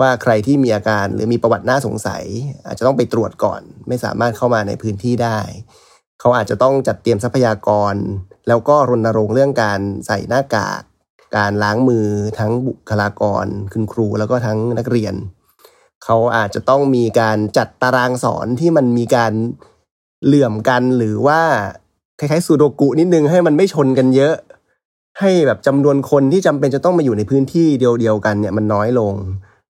[0.00, 2.24] ว่าใครที่มีอาการหรือมีประวัติน่าสงสัย
[2.66, 5.38] อาจจะต้องไปตรวจก่อน ไม่สามารถเข้ามาในพื้นที่ได้
[6.20, 7.94] เขาอาจจะต้องจัดเตรียมทรัพยากร
[8.48, 10.82] แล้วก็รณรงค์เรื่องการใส่หน้ากาก
[11.36, 12.06] การล้างมือ
[12.38, 15.14] ทั้งบุคลากรคุณครูแล้วก็ทั้งนักเรียน
[16.04, 19.32] เขาอาจจะต้องมีการจัดตารางสอนที่มันมีการ
[20.26, 21.40] เหลื่อมกันหรือว่า
[22.18, 24.34] คล้ายๆซูโดกุนิดนึงให้มันไม่ชนกันเยอะ
[25.20, 29.14] ให้แบบจำนวนคนที่จำเป็นจะต้องมาอยู่ในพื้นที่เดียวๆกันเนี่ยมันน้อยลง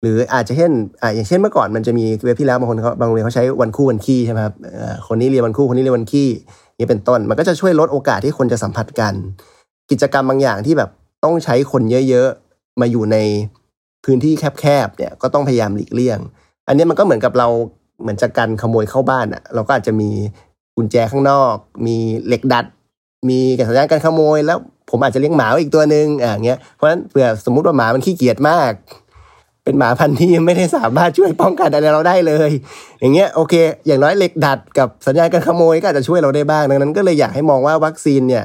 [0.03, 0.71] หรืออาจจะเช่น
[1.03, 4.55] อ่าอย่างเช่นเมื่อก่อนมันจะมีเว็บที่แล้วบางคนเขาบางโรงเรียนเขาใช้วันคู่วันขี้ใช่ไหมครับ
[5.09, 6.29] คนนี้เรียนวันคู่คนนี้เรียนวันขี้
[6.79, 9.15] นี่เป็นต้นมันก็จะช่วยลดโอกาสที่คนจะสัมผัสกัน
[9.91, 10.91] กิจกรรมบางอย่างที่แบบ
[11.25, 13.17] ต้องใช้คนเยอะๆมาอยู่ใน
[14.05, 16.19] พื้นที่แคบๆเนี่ยก็ต้องพยายามหลีกเลี่ยง
[16.69, 17.49] อันนี้มันก็เหมือนกับเรา
[18.01, 20.11] เหมือนจะกันขโมยเข้าบ้านอะ เราก็อาจจะมี
[20.77, 21.55] กุญแจข้างนอก
[21.87, 22.65] มีเหล็กดัด
[23.29, 23.39] มี
[23.69, 24.59] สัญญาณการขโมย แล้ว
[24.91, 28.73] ผมอาจจะเลี้ยงหมาอีกตัวหนึ่งอ่าเงี้ยเพราะฉะนั้นเผื่อสมมุติว่าหมามันขี้เกียจมาก
[29.65, 32.51] เป็นหมาพันธุ์ที่ไม่ได้สามารถช่วยป้องกันอะไรเราได้เลย
[33.01, 33.55] อย่างเงี้ยโอเค
[33.87, 38.45] อย่างน้อยเหล็กดัดกับสัญญาณการขโมยก็อาจจะช่วยเราได้บ้างดังนั้น ก็เลยอยากให้มองว่าวัคซีนเนี่ย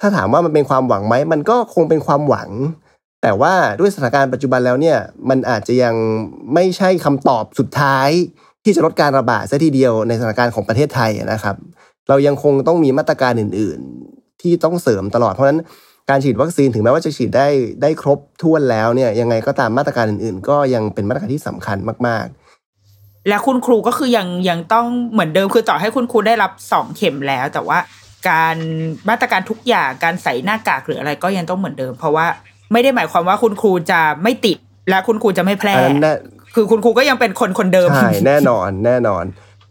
[0.00, 2.48] ถ้าถามว่ามันเป็นความหวังไหมมันก็คงเป็นความหวัง
[3.22, 5.94] แต่ว่าด้วยสถานการณ์ปัจจุบันแล้วเนี่ยมันอาจจะยัง
[6.54, 8.10] ไม่ใช่คำตอบสุดท้าย
[8.66, 11.56] ที่จะลดการระบาดซะทีเดียวในสถานการณ์ของประเทศไทยนะครับ
[12.08, 13.78] เรายังคงต้องมีมาตรการอื่น
[14.10, 15.60] ๆ ที่ต้องเสริมตลอดเพราะฉะนั้น
[16.10, 17.48] การฉีดวัคซีนถึงแม้ว่าจะฉีดได้
[17.82, 22.24] ได้ครบถ้วนแล้วเนี่ยยังไงก็ตามมาตรการอื่น ๆ ก็ยังเป็นมาตรการที่สำคัญมาก
[22.72, 27.78] ๆและคุณครูก็คือยังยังต้องเหมือนเดิมคือต่อให้คุณครูได้รับสองเข็มแล้ว แต่ว่า
[28.28, 28.56] การ
[29.08, 32.26] มาตรการทุกอย่างการใส่หน้ากากหรืออะไรก็ยังต้องเหมือนเดิม เพราะว่า
[32.72, 34.58] ไม่ได้หมายความว่าคุณครูจะไม่ติด
[34.90, 35.74] และคุณครูจะไม่แพร่
[36.56, 39.24] คือคุณครูก็ยังเป็นคนคนเดิมใช่แน่นอนแน่นอน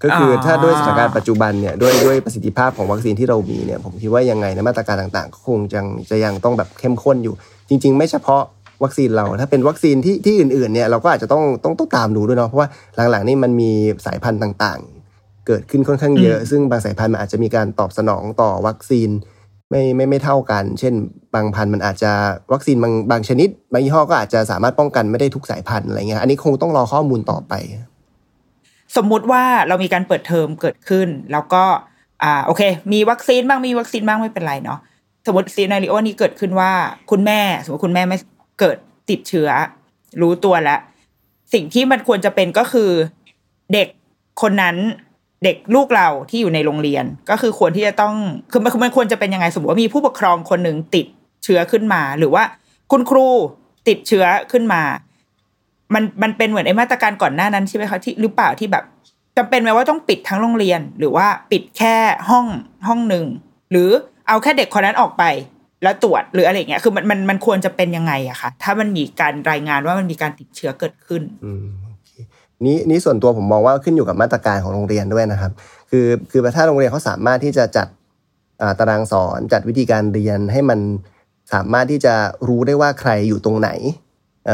[0.04, 7.34] ก็คือถ้าด้วยสถานการณ์ปัจจุบันเนี่ยด้วยด้วยประสิทธิภาพของวัคซีนที่เรามีเนี่ยผมคิดว่ายังไงในมาตรการต่างๆก็คงยังจะยังต้องแบบเข้มข้นอยู่
[7.70, 8.42] จริง ๆ ไม่เฉพาะ
[8.84, 12.68] วัคซีนเราถ้าเป็นวัคซีนที่ที่อื่นๆเนี่ยเราก็อาจจะต้องต้องต้องตามดูด้วยเนาะเพราะว่า
[13.12, 13.72] หลังๆนี่มันมี
[14.06, 19.10] สายพันธุ์ต่างๆ เกิดขึ้นค่อนข้างเยอะ ซึ่งบางสายพันธุ์มันอาจจะมีการตอบสนองต่อวัคซีน
[19.70, 20.94] ไม่ไม่ไม่เท่ากัน เช่น
[21.34, 22.12] บางพันธุ์มันอาจจะ
[22.54, 27.54] วัคซีนบางบางชนิด บางยี่ห้อก็อาจจะสามารถป้องกันไม่ได้ทุกสายพันธุ์อะไรเงี้ยอันนี้คงต้องรอข้อมูลต่อไป
[28.96, 31.64] สมมุติว่าเรามีการเปิดเทอมเกิดขึ้น แล้วก็
[32.24, 32.62] อ่าโอเค
[32.94, 34.80] มีวัคซีนบ้างมีวัคซีนบ้างไม่เป็นไรเนาะ
[35.26, 36.72] สมมติซีนาริโอนี้เกิดขึ้นว่า
[37.12, 38.18] คุณแม่ สมมติคุณแม่ไม่
[38.60, 38.78] เกิด
[39.10, 39.50] ติดเชื้อ
[40.22, 40.80] รู้ตัวแล้ว
[41.54, 42.90] สิ่งที่มันควรจะเป็นก็คือ
[43.74, 43.88] เด็ก
[44.42, 44.76] คนนั้น
[45.44, 48.16] เด็กลูกเราที่อยู่ในโรงเรียน ก็คือควรที่จะต้อง
[48.52, 51.06] คือมันมันควรจะเป็นยังไงสมมติว่ามีผู้ปกครองคนหนึ่งติด
[51.44, 52.44] เชื้อขึ้นมา หรือว่า
[52.92, 53.28] คุณครู
[53.88, 54.82] ติดเชื้อขึ้นมา
[55.94, 58.84] มันมันเป็นเหมือนไอ้มาตรการก่อนหน้านั้นใช่ไหมคะที่หรือเปล่าที่แบบ
[59.38, 61.96] จำเป็นไหมว่าต้องปิดทั้งโรงเรียน หรือว่าปิดแค่
[62.30, 62.46] ห้อง
[62.88, 63.26] ห้องหนึ่ง
[63.72, 63.90] หรือ
[64.28, 65.24] เอาแค่เด็กคนนั้นออกไป
[65.84, 71.52] แล้วตรวจหรืออะไรเงี้ยคือมันมันมันควรจะเป็นยังไงอะคะถ้ามันมีการรายงานว่ามันมีการติดเชื้อเกิดขึ้นอื
[72.66, 75.52] นี้นี้ส่วนตัวผมมองว่าขึ้นอยู่กับมาตรการของโรงเรียนด้วยนะครับ
[75.90, 77.88] คือคือถ้าโรงเรียนเขาสามารถที่จะจัด
[78.80, 80.80] ตารางสอนจัดวิธีการเรียนให้มัน
[81.54, 82.14] สามารถที่จะ
[82.48, 83.70] รู้ได้ว่าใครอยู่ตรงไหน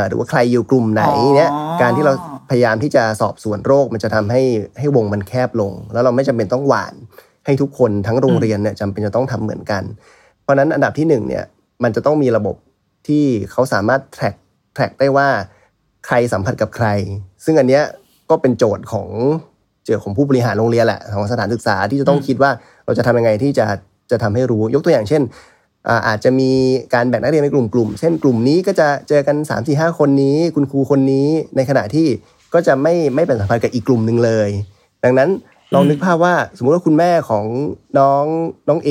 [0.09, 1.03] หรือว่าใครอยู่กลุ่มไหน
[1.35, 2.13] เนี่ยการที่เรา
[2.49, 4.41] พยายามที่จะสอบสวนโรคมันจะทำให้
[4.79, 6.93] ให้วงมันแคบลง แล้วเราไม่จำเป็นต้องหวาน
[7.45, 9.83] ให้ทุกคนทั้งโรงเรียนเนี่ยจำเป็นจะต้องทำเหมือนกัน
[10.41, 11.43] เพราะนั้นอันดับที่หนึ่งเนี่ย
[11.83, 12.55] มันจะต้องมีระบบ
[13.07, 14.35] ที่เขาสามารถแทร็ก
[14.73, 15.27] แทร็กได้ว่า
[16.07, 16.87] ใครสัมผัสกับใคร
[17.45, 17.83] ซึ่งอันเนี้ย
[18.29, 19.07] ก็เป็นโจทย์ของ
[19.85, 22.51] เจอของผู้บริหารโรงเรียนแหละของสถานศึกษาที่จะต้องคิดว่า
[22.85, 23.65] เราจะทำยังไงที่จะ
[24.11, 25.21] จะทำให้รู้ยกตัวอย่างเช่น
[26.07, 26.51] อาจจะมี
[26.93, 32.07] การแบ่งนักเรียนเป็นกลุ่มๆเช่นกลุ่มนี้ก็จะเจอกัน3ามสี่ห้าคนนี้ คุณครูคนนี้ในขณะที่
[32.53, 34.49] ก็จะไม่ไม่เป็นสัมพันธ์กับอีกกลุ่มหนึ่งเลย
[35.03, 35.29] ดังนั้น
[35.73, 37.45] ลองนึกภาพว่าสมมุติว่าคุณแม่ของ
[37.99, 38.25] น้อง
[38.67, 38.89] น้องเอ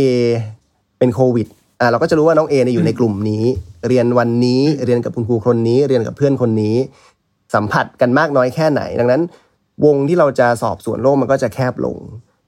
[0.98, 1.46] เป็นโควิด
[1.80, 3.44] อ่าเราก็จะรู้ว่าน้องเอเนี่ยอยู่ในกลุ่มนี้
[3.88, 6.76] เรียนวันนี้เรียนกับคุณครูคนนี้ เรียนกับเพื่อนคนนี้
[7.54, 9.22] สัมผัสกันมากน้อยแค่ไหน ดังนั้น
[9.84, 11.96] วงที่เราจะสอบสวนโลกมันก็จะแคบลง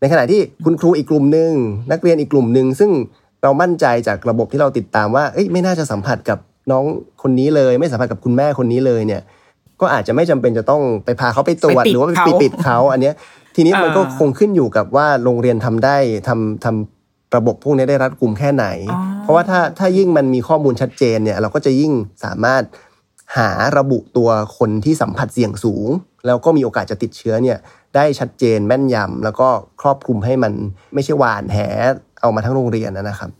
[0.01, 1.51] ในขณะที่คุณครูอีกกลุ่มหนึ่ง
[1.93, 2.91] นักเรียนอีกกลุ่มหนึ่งซึ่ง
[3.43, 6.39] เรามั่นใจจากระบบที่เราติดตามว่าเอ้ยไม่น่าจะสัมผัสกับ
[6.70, 6.85] น้อง
[7.22, 9.22] คนนี้เลย ไม่สัมผัสกับคุณแม่คนนี้เลยเนี่ย
[9.80, 13.14] ก็อาจจะไม่จำเป็นจะต้องไปพาเขาไปตรวจไปปิดหรือว่าไปเขาปิดเขาอันเนี้ย
[13.57, 15.97] ทีนี้มันก็อ่าคงขึ้นอยู่กับว่าโรงเรียนทำได้
[16.28, 17.01] ทำทำ
[17.37, 21.93] ระบบพวกนี้ได้รัดกุมแค่ไหนอ๋อเพราะว่าถ้าถ้ายิ่งมันมีข้อมูลชัดเจนเนี่ยเราก็จะยิ่ง
[22.24, 22.62] สามารถ
[23.37, 25.89] หาระบุตัวคนที่สัมผัสเสี่ยงสูง
[26.26, 27.59] แล้วก็มีโอกาสจะติดเชื้อเนี่ย
[27.97, 29.49] ได้ชัดเจนแม่นยำแล้วก็
[29.80, 30.53] ครอบคลุมให้มัน
[30.95, 31.59] ไม่ใช่หวานแห
[32.20, 33.30] เอามาทั้งโรงเรียนนะครับ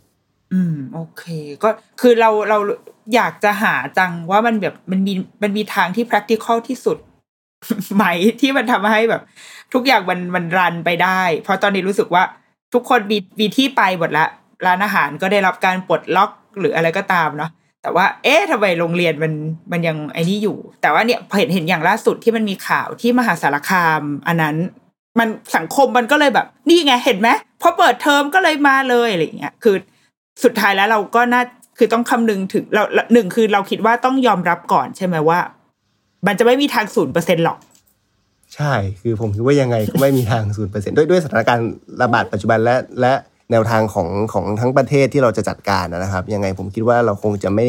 [0.53, 1.23] อืมโอเค
[1.63, 1.69] ก็
[2.01, 2.57] คือเราเรา
[3.15, 5.13] อยากจะหาจังว่ามันแบบมันมี
[5.43, 6.97] มันมีทางที่ practical ที่สุด
[7.95, 8.05] ไหม
[8.41, 9.21] ที่มันทำให้แบบ
[9.73, 12.23] ทุกอย่างมันมันรันไปได้ เพราะตอนนี้รู้สึกว่า
[12.73, 14.25] ทุกคนมีมีที่ไปหมดละ
[14.65, 17.51] ร้านอาหารก็ได้รับการปลดล็อกหรืออะไรก็ตามเนาะ
[17.81, 19.33] แต่ว่า เอ๊ะทำไมโรงเรียนมัน
[19.71, 24.55] มันยังไอ้นี่อยู่ แต่ว่าเนี่ยเห็นเห็นอย่างล่าสุดที่มันมีข่าวที่มหาสารคาม อันนั้น
[25.19, 27.29] มันสังคมมันก็เลยแบบ นี่ไงเห็นไหม
[27.61, 29.75] พอเปิดเทอมก็เลยมาเลยอะไรอย่างเงี้ยคือ
[30.43, 31.41] สุดท้ายแล้วเราก็น่า
[31.77, 35.39] คือต้องคำนึงถึงเราหนึ่งคือเราคิดว่าต้องยอมรับก่อนใช่ไหมว่า
[36.27, 37.57] มันจะไม่มีทางศูนย์เปอร์เซ็นหรอก
[38.55, 41.67] ใช่ คือผมคิดว่ายังไงก็ไม่มีทางศูนย์เปอร์เซ็นด้วยด้วยสถานการณ์
[42.01, 43.13] ระบาดปัจจุบันและและ
[43.51, 47.67] แนวทางของของทั้งประเทศที่เราจะจัดการนะครับ ยังไงผมคิดว่าเราคงจะไม่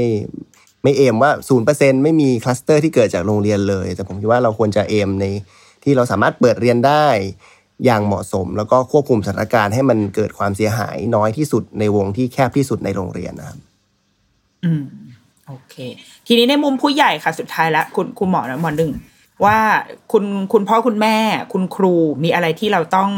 [0.83, 5.25] ไม่ aim ว่าศูนย์เปอร์เซ็นต์ไม่มีคลัสเตอร์ที่เกิดจากโรงเรียนเลย แต่ผมคิดว่าเราควรจะ aim ใน
[5.85, 7.07] ที่เราสามารถเปิดเรียนได้
[7.85, 13.59] อย่างเหมาะสม แล้วก็ควบคุมสถานการณ์ให้มันเกิดความเสียหายน้อยที่สุดในวงที่แคบที่สุดในโรงเรียนนะครับ
[14.65, 14.85] อืม
[15.49, 15.75] โอเค
[16.27, 18.93] ทีนี้ในมุมผู้ใหญ่ค่ะสุดท้ายแล้วคุณคุณหมอนะหมอหนึ่ง
[19.45, 19.59] ว่า
[20.13, 21.17] คุณคุณพ่อคุณแม่
[21.53, 23.11] คุณครูมีอะไรที่เราต้อง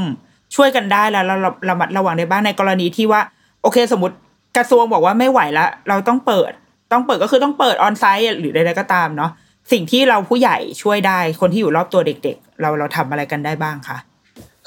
[0.56, 3.20] ช่วยกันได้แล้วเราระมัดระวังได้บ้างในกรณีที่ว่า
[3.62, 4.16] โอเค สมมติ
[4.56, 6.52] กระทรวงบอกว่าไม่ไหวละเราต้องเปิด
[6.92, 9.30] ต้องเปิดก็คือต้องเปิดออนไซต์หรือใดๆก็ตามเนาะ
[9.72, 13.98] สิ่งที่เราผู้ใหญ่ช่วยได้คนที่อยู่รอบตัวเด็ก ๆ เราเราทำอะไรกันได้บ้างคะ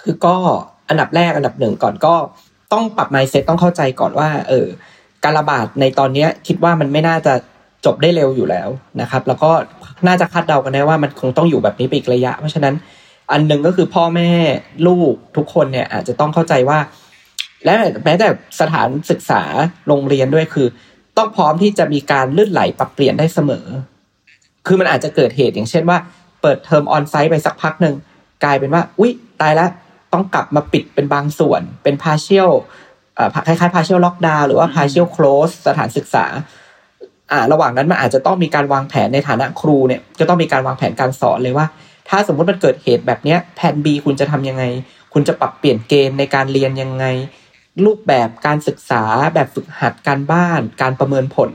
[0.01, 0.35] คือก็
[0.89, 2.13] อันดับแรกอันดับหนึ่งก่อนก็
[2.73, 4.67] ต้องปรับ mindset ต้องเข้าใจก่อนว่า เออ
[5.23, 7.33] การระบาดในตอนเนี้ย คิดว่ามันไม่น่าจะ
[7.85, 8.69] จบได้เร็วอยู่แล้ว
[9.01, 9.51] นะครับ แล้วก็
[10.07, 12.75] น่าจะคาดเดากันได้ว่ามันคงต้องอยู่แบบนี้ไปอีกระยะ เพราะฉะนั้น
[13.31, 14.31] อันหนึ่งก็คือพ่อแม่
[14.87, 16.79] ลูกทุกคนเนี่ยอาจจะต้องเข้าใจว่า
[17.65, 17.73] และ
[18.05, 18.27] แม้แต่
[18.59, 19.41] สถานศึกษา
[19.87, 20.67] โรงเรียนด้วยคือ
[21.17, 23.65] ต้องพร้อมที่จะมีการลื่นไหลปรับเปลี่ยนได้เสมอ
[24.67, 25.97] คือมันอาจจะเกิดเหตุอย่างเช่นว่า
[26.41, 27.95] เปิดเทอมออนไซต์ไปสักพักหนึ่ง
[28.43, 29.11] กลายเป็นว่า อุ๊ย
[29.41, 29.69] ตายแล้ว
[30.13, 32.51] ต้องกลับมาปิดเป็นบางส่วน เป็น partial
[33.17, 36.25] อ่าคล้ายๆ partial lockdown หรือว่า partial close สถานศึกษา
[37.31, 41.65] อ่าระหว่างนั้นมันอาจจะต้องมีการวางแผนในฐานะครูเนี่ยจะต้องมีการวางแผนการสอนเลยว่า
[42.09, 44.63] ถ้าสมมุติมันเกิดเหตุแบบเนี้ยแผน B คุณจะทำยังไง
[45.13, 47.05] คุณจะปรับเปลี่ยนเกณฑ์ในการเรียนยังไง
[47.85, 49.03] รูปแบบการศึกษา
[49.33, 51.51] แบบฝึกหัดการบ้าน การประเมินผล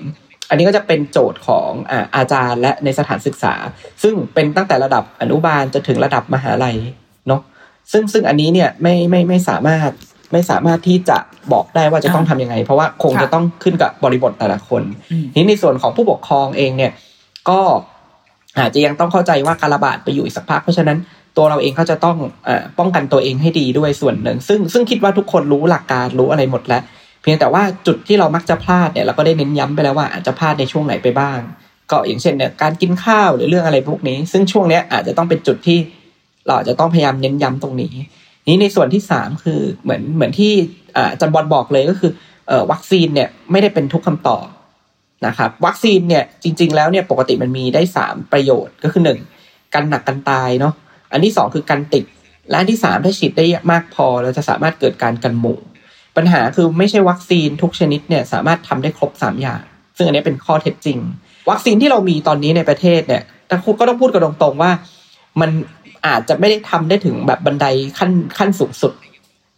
[0.48, 3.54] อันนี้ก็จะเป็นโจทย์ของอ่าอาจารย์และในสถานศึกษา
[4.02, 6.76] ซึ่งเป็นตั้งแต่ระดับอนุบาลจนถึงระดับมหาลัย
[7.28, 7.40] เนาะ
[7.92, 9.90] ซึ่งซึ่งอันนี้เนี่ยไม่ไม่ไม่สามารถ
[10.34, 11.18] ไม่สามารถที่จะ
[11.52, 14.82] บอกได้ว่าจะต้องทำยังไง เพราะว่าคงจะต้องขึ้นกับบริบทแต่ละคน
[15.12, 16.92] อืมทีนี้ในส่วนของผู้ปกครองเองเนี่ย
[17.48, 17.60] ก็
[18.58, 20.98] อาจจะยังต้องเข้าใจว่าการระบาดไปอยู่อีกสักพักเพราะฉะนั้น
[21.36, 26.82] ตัวเราเองก็จะต้องเออป้องกันตัวเองให้ดีด้วยส่วนหนึ่ง ซึ่งซึ่งคิดว่าทุกคนรู้หลักการรู้อะไรหมดแล้ว
[27.22, 31.38] เพียงแต่ว่าจุดที่เรามักจะพลาดเนี่ยเราก็ได้เน้นย้ำไปแล้วว่าอาจจะพลาดในช่วงไหนไปบ้าง
[31.90, 35.78] ก็อย่างเช่นเนี่ยการกินข้าวหรือเรื่องอะไรพวกนี้ ซึ่งช่วงเนี้ยอาจจะต้องเป็นจุดที่
[36.46, 37.94] เราอาจจะต้องพยายามเน้นย้ำตรงนี้
[38.48, 40.52] นี้ในส่วนที่สามคือเหมือนเหมือนที่
[40.96, 42.10] อาอาจันบอลบอกเลยก็คือ
[42.50, 44.46] อวัคซีนเนี่ยไม่ได้เป็นทุกคำตอบ
[45.26, 49.18] นะครับวัคซีนเนี่ยจริง ๆ แล้วเนี่ยปกติมันมีได้สามประโยชน์ก็คือหนึ่ง
[49.74, 50.74] กันหนักกันตายเนาะ
[51.12, 52.04] อันที่สองคือกันติด
[52.48, 55.58] และอันที่สามถ้าฉีดได้มากพอเราจะสามารถเกิดการกันหมู่
[56.16, 59.62] ปัญหาคือไม่ใช่วัคซีนทุกชนิดเนี่ยสามารถทำได้ครบสามอย่าง
[59.96, 60.98] ซึ่งอันนี้เป็นข้อเท็จจริง
[61.50, 64.70] วัคซีนที่เรามีตอนนี้ในประเทศเนี่ยแต่ก็ต้องพูดกันตรงๆว่า
[65.40, 65.50] มัน
[66.06, 67.66] อาจจะไม่ได้ทำได้ถึงแบบบันได
[67.98, 68.92] ขั้นขั้นสูงสุด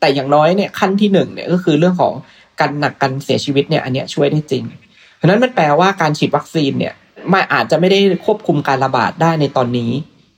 [0.00, 2.14] แต่อย่างน้อยเนี่ยขั้นที่หนึ่งเนี่ยก็คือเรื่องของ
[2.60, 4.64] การหนักการเสียชีวิตเนี่ยอันเนี้ยช่วยได้จริง
[5.16, 6.94] เพราะนั้นมันแปลว่าการฉีดวัคซีนเนี่ย
[7.32, 9.90] มันอาจจะไม่ได้ควบคุมการระบาดได้ในตอนนี้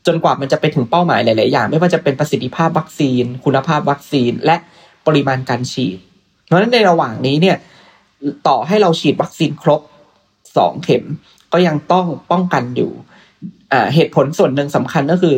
[0.06, 4.56] จนกว่ามันจะไปถึงเป้าหมายหลาย ๆ อย่าง ไม่ว่าจะเป็นประสิทธิภาพวัคซีน คุณภาพวัคซีน และ
[5.06, 5.98] ปริมาณการฉีด
[6.46, 7.56] เพราะฉะนั้นในระหว่างนี้เนี่ย
[8.48, 9.80] ต่อให้เราฉีดวัคซีนครบ
[10.56, 11.04] สองเข็ม
[11.52, 12.90] ก็ยังต้องป้องกันอยู่
[13.72, 15.34] อ่าเหตุผลส่วนหนึ่งสำคัญก็คือ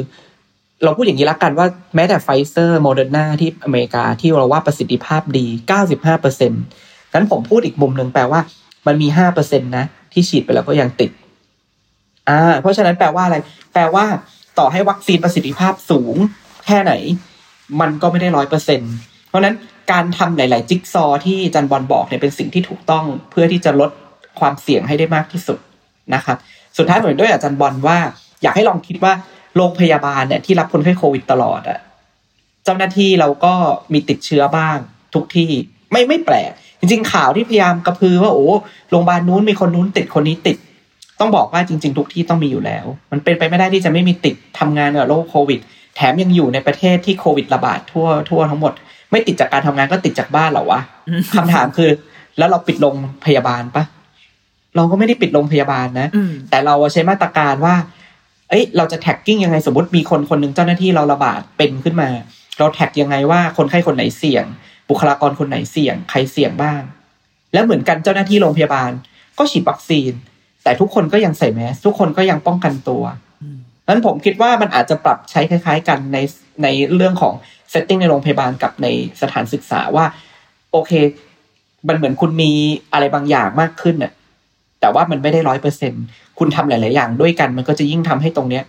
[0.85, 5.47] เราพูดอย่างนี้ละกันว่าแม้แต่ไฟเซอร์โมเดอร์นาที่อเมริกาที่เราว่าประสิทธิภาพดี
[5.85, 6.63] 95เปอร์เซ็นต์
[7.13, 8.41] งั้นผมพูดอีกมุมหนึ่งแปลว่า
[8.87, 11.11] มันมี5เปอร์เซ็นต์นะ ที่ฉีดไปแล้วก็ยังติด
[12.29, 13.37] อ่า เพราะฉะนั้นแปลว่าอะไร
[13.73, 14.05] แปลว่า
[14.59, 16.17] ต่อให้วัคซีนประสิทธิภาพสูง
[16.67, 16.93] แค่ไหน
[17.81, 18.93] มันก็ไม่ได้ร้อยเปอร์เซ็นต์
[19.29, 19.55] เพราะนั้น
[19.93, 23.91] การทำหลาย ๆ จิ๊กซอว์ที่จารย์บอลบอกเนี่ยเป็นสิ่งที่ถูกต้องเพื่อที่จะลด
[24.41, 25.59] ความเสี่ยงให้ได้มากที่สุด
[26.15, 26.37] นะครับ
[26.79, 27.99] สุดท้ายผมด้วยอาจารย์บอลว่า
[28.43, 29.13] อยากให้ลองคิดว่า
[29.57, 31.79] โรงพยาบาลเนี่ยที่รับคนไข้โควิดตลอดอะ
[32.65, 33.53] เจ้าหน้าที่เราก็
[33.93, 34.77] มีติดเชื้อบ้าง
[35.15, 35.51] ทุกที่
[35.93, 38.47] ไม่ไม่แปลก จริง ๆ ข่าวที่พยายามกระพือว่าโอ้
[38.91, 40.57] โรงพยาบาลนู้นมีคนนู้นติดคนนี้ติด
[41.21, 45.61] ต้องบอกว่าจริง ๆ ทุกที่ต้องมีอยู่แล้ว มันเป็นไปไม่ได้ที่จะไม่มีติดทำงานกับโรคโควิด
[45.97, 48.73] แถมยังอยู่ในประเทศที่โควิดระบาดทั่วทั่วทั้งหมด
[49.11, 50.81] ไม่ติดจากการทำงานก็ติดจากบ้านเหรอวะ
[51.37, 51.91] คำถามคือ
[52.39, 53.85] แล้วเราปิดโรงพยาบาลปะ
[54.77, 57.75] เราก็ไม่ได้ปิดโรงพยาบาลนะอืมแต่เราใช้มาตรการว่า
[58.51, 62.09] เอ้ยเราจะแท็กกิ้งยังไงสมมติมีคนคนหนึ่งเจ้าหน้าที่เราระบาดเป็นขึ้นมา
[62.59, 64.45] เราแท็กยังไงว่าคนไข้คนไหนเสี่ยง
[64.89, 66.83] บุคลากรคนไหนเสี่ยง ใครเสี่ยงบ้าง
[67.53, 68.91] แล้วเหมือนกันเจ้าหน้าที่โรงพยาบาล
[69.39, 70.13] ก็ฉีดวัคซีน
[70.63, 73.03] แต่ทุกคนก็ยังใส่แมสทุกคนก็ยังป้องกันตัว
[73.89, 76.19] นั้นผมคิดว่ามันอาจจะปรับใช้คล้าย ๆ กันใน
[76.63, 77.35] ในเรื่องของ
[77.71, 78.87] setting ในโรงพยาบาลกับใน
[79.21, 80.05] สถานศึกษาว่า
[80.73, 80.93] โอเค
[81.89, 82.51] มันเหมือนคุณมี
[82.93, 84.13] อะไรบางอย่างมากขึ้นน่ะ
[84.81, 85.93] แต่ว่ามันไม่ได้ร้อยเปอร์เซ็นต์
[86.39, 88.65] คุณทำหลาย ๆ อย่างด้วยกัน มันก็จะยิ่งทำให้ตรงเนี้ย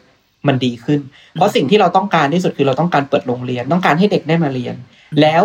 [0.48, 1.00] มันดีขึ้น
[1.34, 4.76] เพราะสิ่งที่เราต้องการที่สุดคือเราต้องการเปิดโรงเรียน ต้องการให้เด็กได้มาเรียน
[5.22, 5.44] แล้ว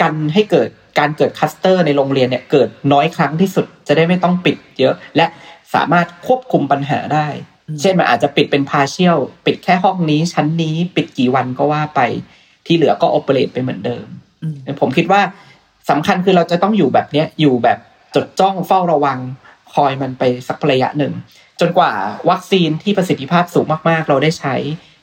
[0.00, 5.26] กันให้เกิดการเกิดคลัสเตอร์ในโรงเรียนเนี่ยเกิดน้อยครั้งที่สุดจะได้ไม่ต้องปิดเยอะ และ
[5.74, 7.26] สามารถควบคุมปัญหาได้
[7.80, 12.00] เช่นมันอาจจะปิดเป็นพาเชียลปิดแค่ห้องนี้ชั้นนี้ปิดกี่วันก็ว่าไป
[12.66, 14.06] ที่เหลือก็โอเปเรตไปเหมือนเดิม
[14.80, 15.20] ผมคิดว่า
[15.90, 17.78] สำคัญคือเราจะต้องอยู่แบบเนี้ยอยู่แบบ
[18.14, 19.47] จดจ้องเฝ้าระวังค
[19.82, 21.12] อยมันไปสักระยะหนึ่ง
[21.60, 21.92] จนกว่า
[22.30, 24.54] วัคซีนที่ประสิทธิภาพสูงมากๆ เราได้ใช้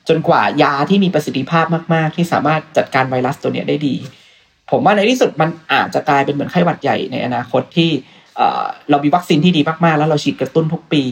[0.10, 3.96] จนกว่ายาที่มีประสิทธิภาพมากๆ ที่สามารถจัดการไวรัสตัวนี้ได้ดี
[4.72, 7.90] ผมว่าในที่สุดมันอาจจะกลายเป็นเหมือนไข้หวัดใหญ่ในอนาคตที่
[8.90, 11.04] เรามีวัคซีนที่ดีมากๆ แล้วเราฉีดกระตุ้นทุกปี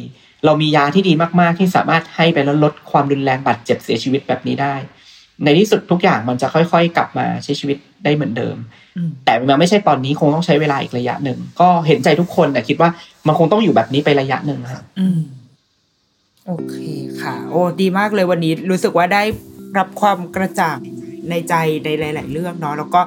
[0.45, 4.76] เรามียาที่ดีมากๆ ที่สามารถให้ไปแล้วลดความรุนแรงบาดเจ็บเสียชีวิตแบบนี้ได้
[5.43, 8.55] ในที่สุดทุกอย่างมันจะค่อยๆ กลับมาใช้ชีวิตได้เหมือนเดิม
[9.26, 12.89] แต่มันไม่ใช่ตอนนี้คงต้องใช้เวลาอีกระยะหนึ่ง ก็เห็นใจทุกคนแต่คิดว่า
[13.28, 15.18] มันคงต้องอยู่แบบนี้ไประยะหนึ่งครับอืม
[16.48, 16.76] โอเค
[17.22, 19.24] ค่ะ โอ้ดีมากเลยวันนี้รู้สึกว่าได้
[19.78, 20.78] รับความกระจ่าง
[21.30, 23.02] ในใจในหลาย ๆ เรื่องเนาะแล้วก็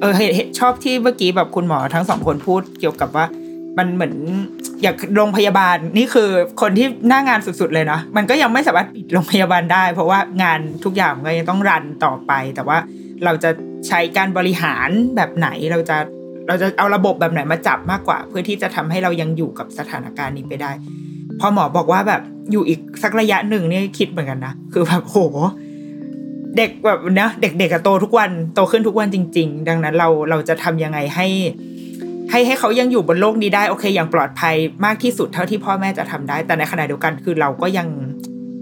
[0.00, 3.26] เออเห็นเห็นชอบที่เมื่อกี้แบบคุณหมอทั้งสองคนพูดเกี่ยวกับว่า
[3.78, 4.14] มันเหมือน
[4.82, 6.28] อยากโรงพยาบาลนี่คือ
[6.60, 12.78] คนที่หน้างานสุด ๆ เลยเนาะมันก็ยังไม่สามารถปิดโรงพยาบาลได้ เพราะว่างานทุกอย่างมันก็ยังต้องรันต่อไปแต่ว่า
[13.24, 13.50] เราจะ
[13.88, 15.96] ใช้การบริหารแบบไหนเราจะ
[16.48, 20.72] เราจะเอาระบบแบบไหนมาจับมากกว่า เพื่อที่จะทำให้เรายังอยู่กับสถานการณ์นี้ไปได้
[21.40, 25.18] พอหมอบอกว่าแบบอยู่อีกสักระยะหนึ่งนี่คิดเหมือนกันนะคือแบบโห
[26.56, 31.26] เด็กแบบเนะเด็กๆโตทุกวันโตขึ้นทุกวันจริง ๆ ดังนั้นเราเราจะทำยังไงให้
[32.30, 34.54] ให้ให้เขายังอยู่บนโลกนี้ได้โอเค อย่างปลอดภัย
[34.84, 37.86] มากที่สุดเท่าที่พ่อแม่จะทำได้ แต่ในขณะเดียวกันคือเราก็ยัง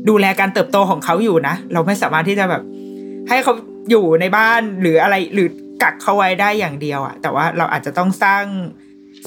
[0.08, 2.62] ดูแลการเติบโตของเขาอยู่นะ เราไม่สามารถที่จะแบบ
[3.28, 3.52] ให้เขา
[3.90, 5.48] อยู่ในบ้านหรืออะไรหรือ
[5.82, 8.44] กักเขาไว้ได้อย่างเดียวอะแต่ว่าเราอาจจะต้องสร้าง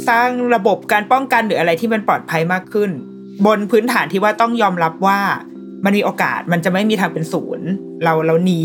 [0.09, 2.91] สร้างระบบการป้องกันหรืออะไรที่มันปลอดภัยมากขึ้น
[3.45, 5.19] บนพื้นฐานที่ว่าต้องยอมรับว่า
[5.85, 7.67] มันมีโอกาสมันจะไม่มีทางเป็นศูนย์
[8.03, 8.61] เราเราหนี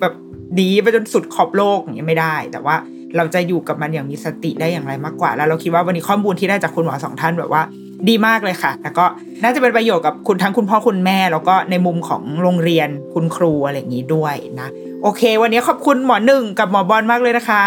[0.00, 0.14] แบบ
[0.54, 2.76] หนีไปจนสุดขอบโลกอย่างเงี้ยไม่ได้ แต่ว่า
[3.16, 7.62] เราจะอยู่กับมันอย่างมีสติได้อย่างไรมากกว่า แล้วเราคิดว่าวันนี้ข้อมูลที่ได้จากคุณหมอสองท่านแบบว่า
[8.08, 9.04] ดีมากเลยค่ะ แล้วก็
[9.42, 14.68] น่าจะเป็นประโยชน์กับคุณทั้งคุณพ่อคุณแม่ แล้วก็ในมุมของโรงเรียนคุณครูอะไรอย่างนี้ด้วยนะ
[15.02, 17.64] โอเค วันนี้ขอบคุณหมอหนึ่งกับหมอบอลมากเลยนะคะ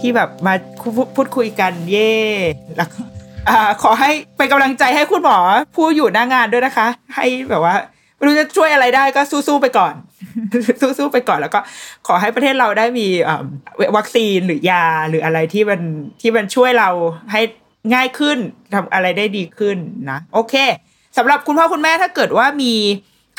[0.00, 0.54] ที่แบบมา
[1.16, 2.14] พูดคุยกันเย่
[2.76, 3.00] แล้วก็
[3.82, 5.38] ขอให้เป็นกำลังใจให้คุณหมอ
[5.74, 7.74] ผู้อยู่หน้างานด้วยนะคะ ให้แบบว่า
[8.16, 9.94] ไม่รู้จะช่วยอะไรได้ก็สู้ๆไปก่อน
[10.98, 11.60] สู้ๆไปก่อนแล้วก็
[12.06, 13.06] ขอให้ประเทศเราได้มี
[13.96, 15.80] วัคซีนหรือยาหรืออะไรที่มัน
[16.20, 16.90] ที่มันช่วยเรา
[17.32, 17.40] ให้
[17.92, 18.38] ง่ายขึ้น
[18.74, 19.76] ทำอะไรได้ดีขึ้น
[20.10, 20.54] นะโอเค
[21.16, 22.72] สำหรับคุณพ่อคุณแม่ถ้าเกิดว่ามี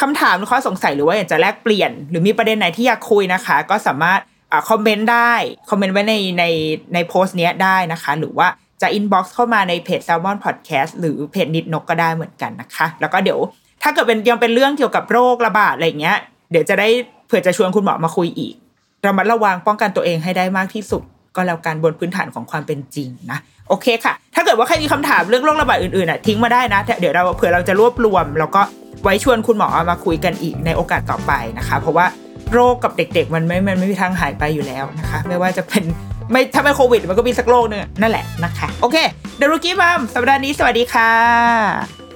[0.02, 4.20] คำถามหรือข้อสงสัยหรือว่าอยากจะแลกเปลี่ยน หรือมีประเด็นไหนที่อยากคุยนะคะ ก็สามารถ
[4.52, 5.34] อคอมเมนต์ได้
[5.70, 6.44] คอมเมนต์ไว้ในใน
[6.94, 8.48] ในโพสต์เนี้ยได้นะคะ หรือว่า
[8.82, 13.40] จะ inbox เข้ามาในเพจ Salmon Podcast หรือเพจนิดนกก็ได้เหมือนกันนะคะ แล้วก็เดี๋ยว
[13.84, 16.18] ถ้าเกิดเป็นยังเป็นเรื่องเกี่ยวกับโรคระบาดอะไรเงี้ย
[16.52, 16.88] เดี๋ยวจะได้
[17.28, 18.54] เผื่อจะชวนคุณหมอมาคุยอีก
[19.06, 21.04] ระมัดระวังป้องกันตัวเองให้ได้มากที่สุด
[21.40, 23.40] ก็แล้วกันบนพื้นฐานของความเป็นจริงนะ
[23.70, 28.62] โอเคค่ะ ถ้าเกิดว่าใครมีคำถามเรื่องโรคระบาดอื่นๆอะทิ้งมาได้นะ เดี๋ยวเราเผื่อเราจะรวบรวม แล้วก็
[29.04, 32.06] ไว้ชวนคุณหมอมาคุยกันอีกในโอกาสต่อไปนะคะ เพราะว่า
[32.54, 35.84] โรคกับเด็ก ๆ มันไม่ มันไม่มีทางหายไปอยู่แล้วนะคะ ไม่ว่าจะเป็น
[36.32, 38.98] ไม่ถ้าไม่โควิด มันก็มีสักโรคนึงนั่นแหละนะคะ โอเค
[39.38, 42.09] เดรุกี้มัมสัปดาห์นี้สวัสดีค่ะ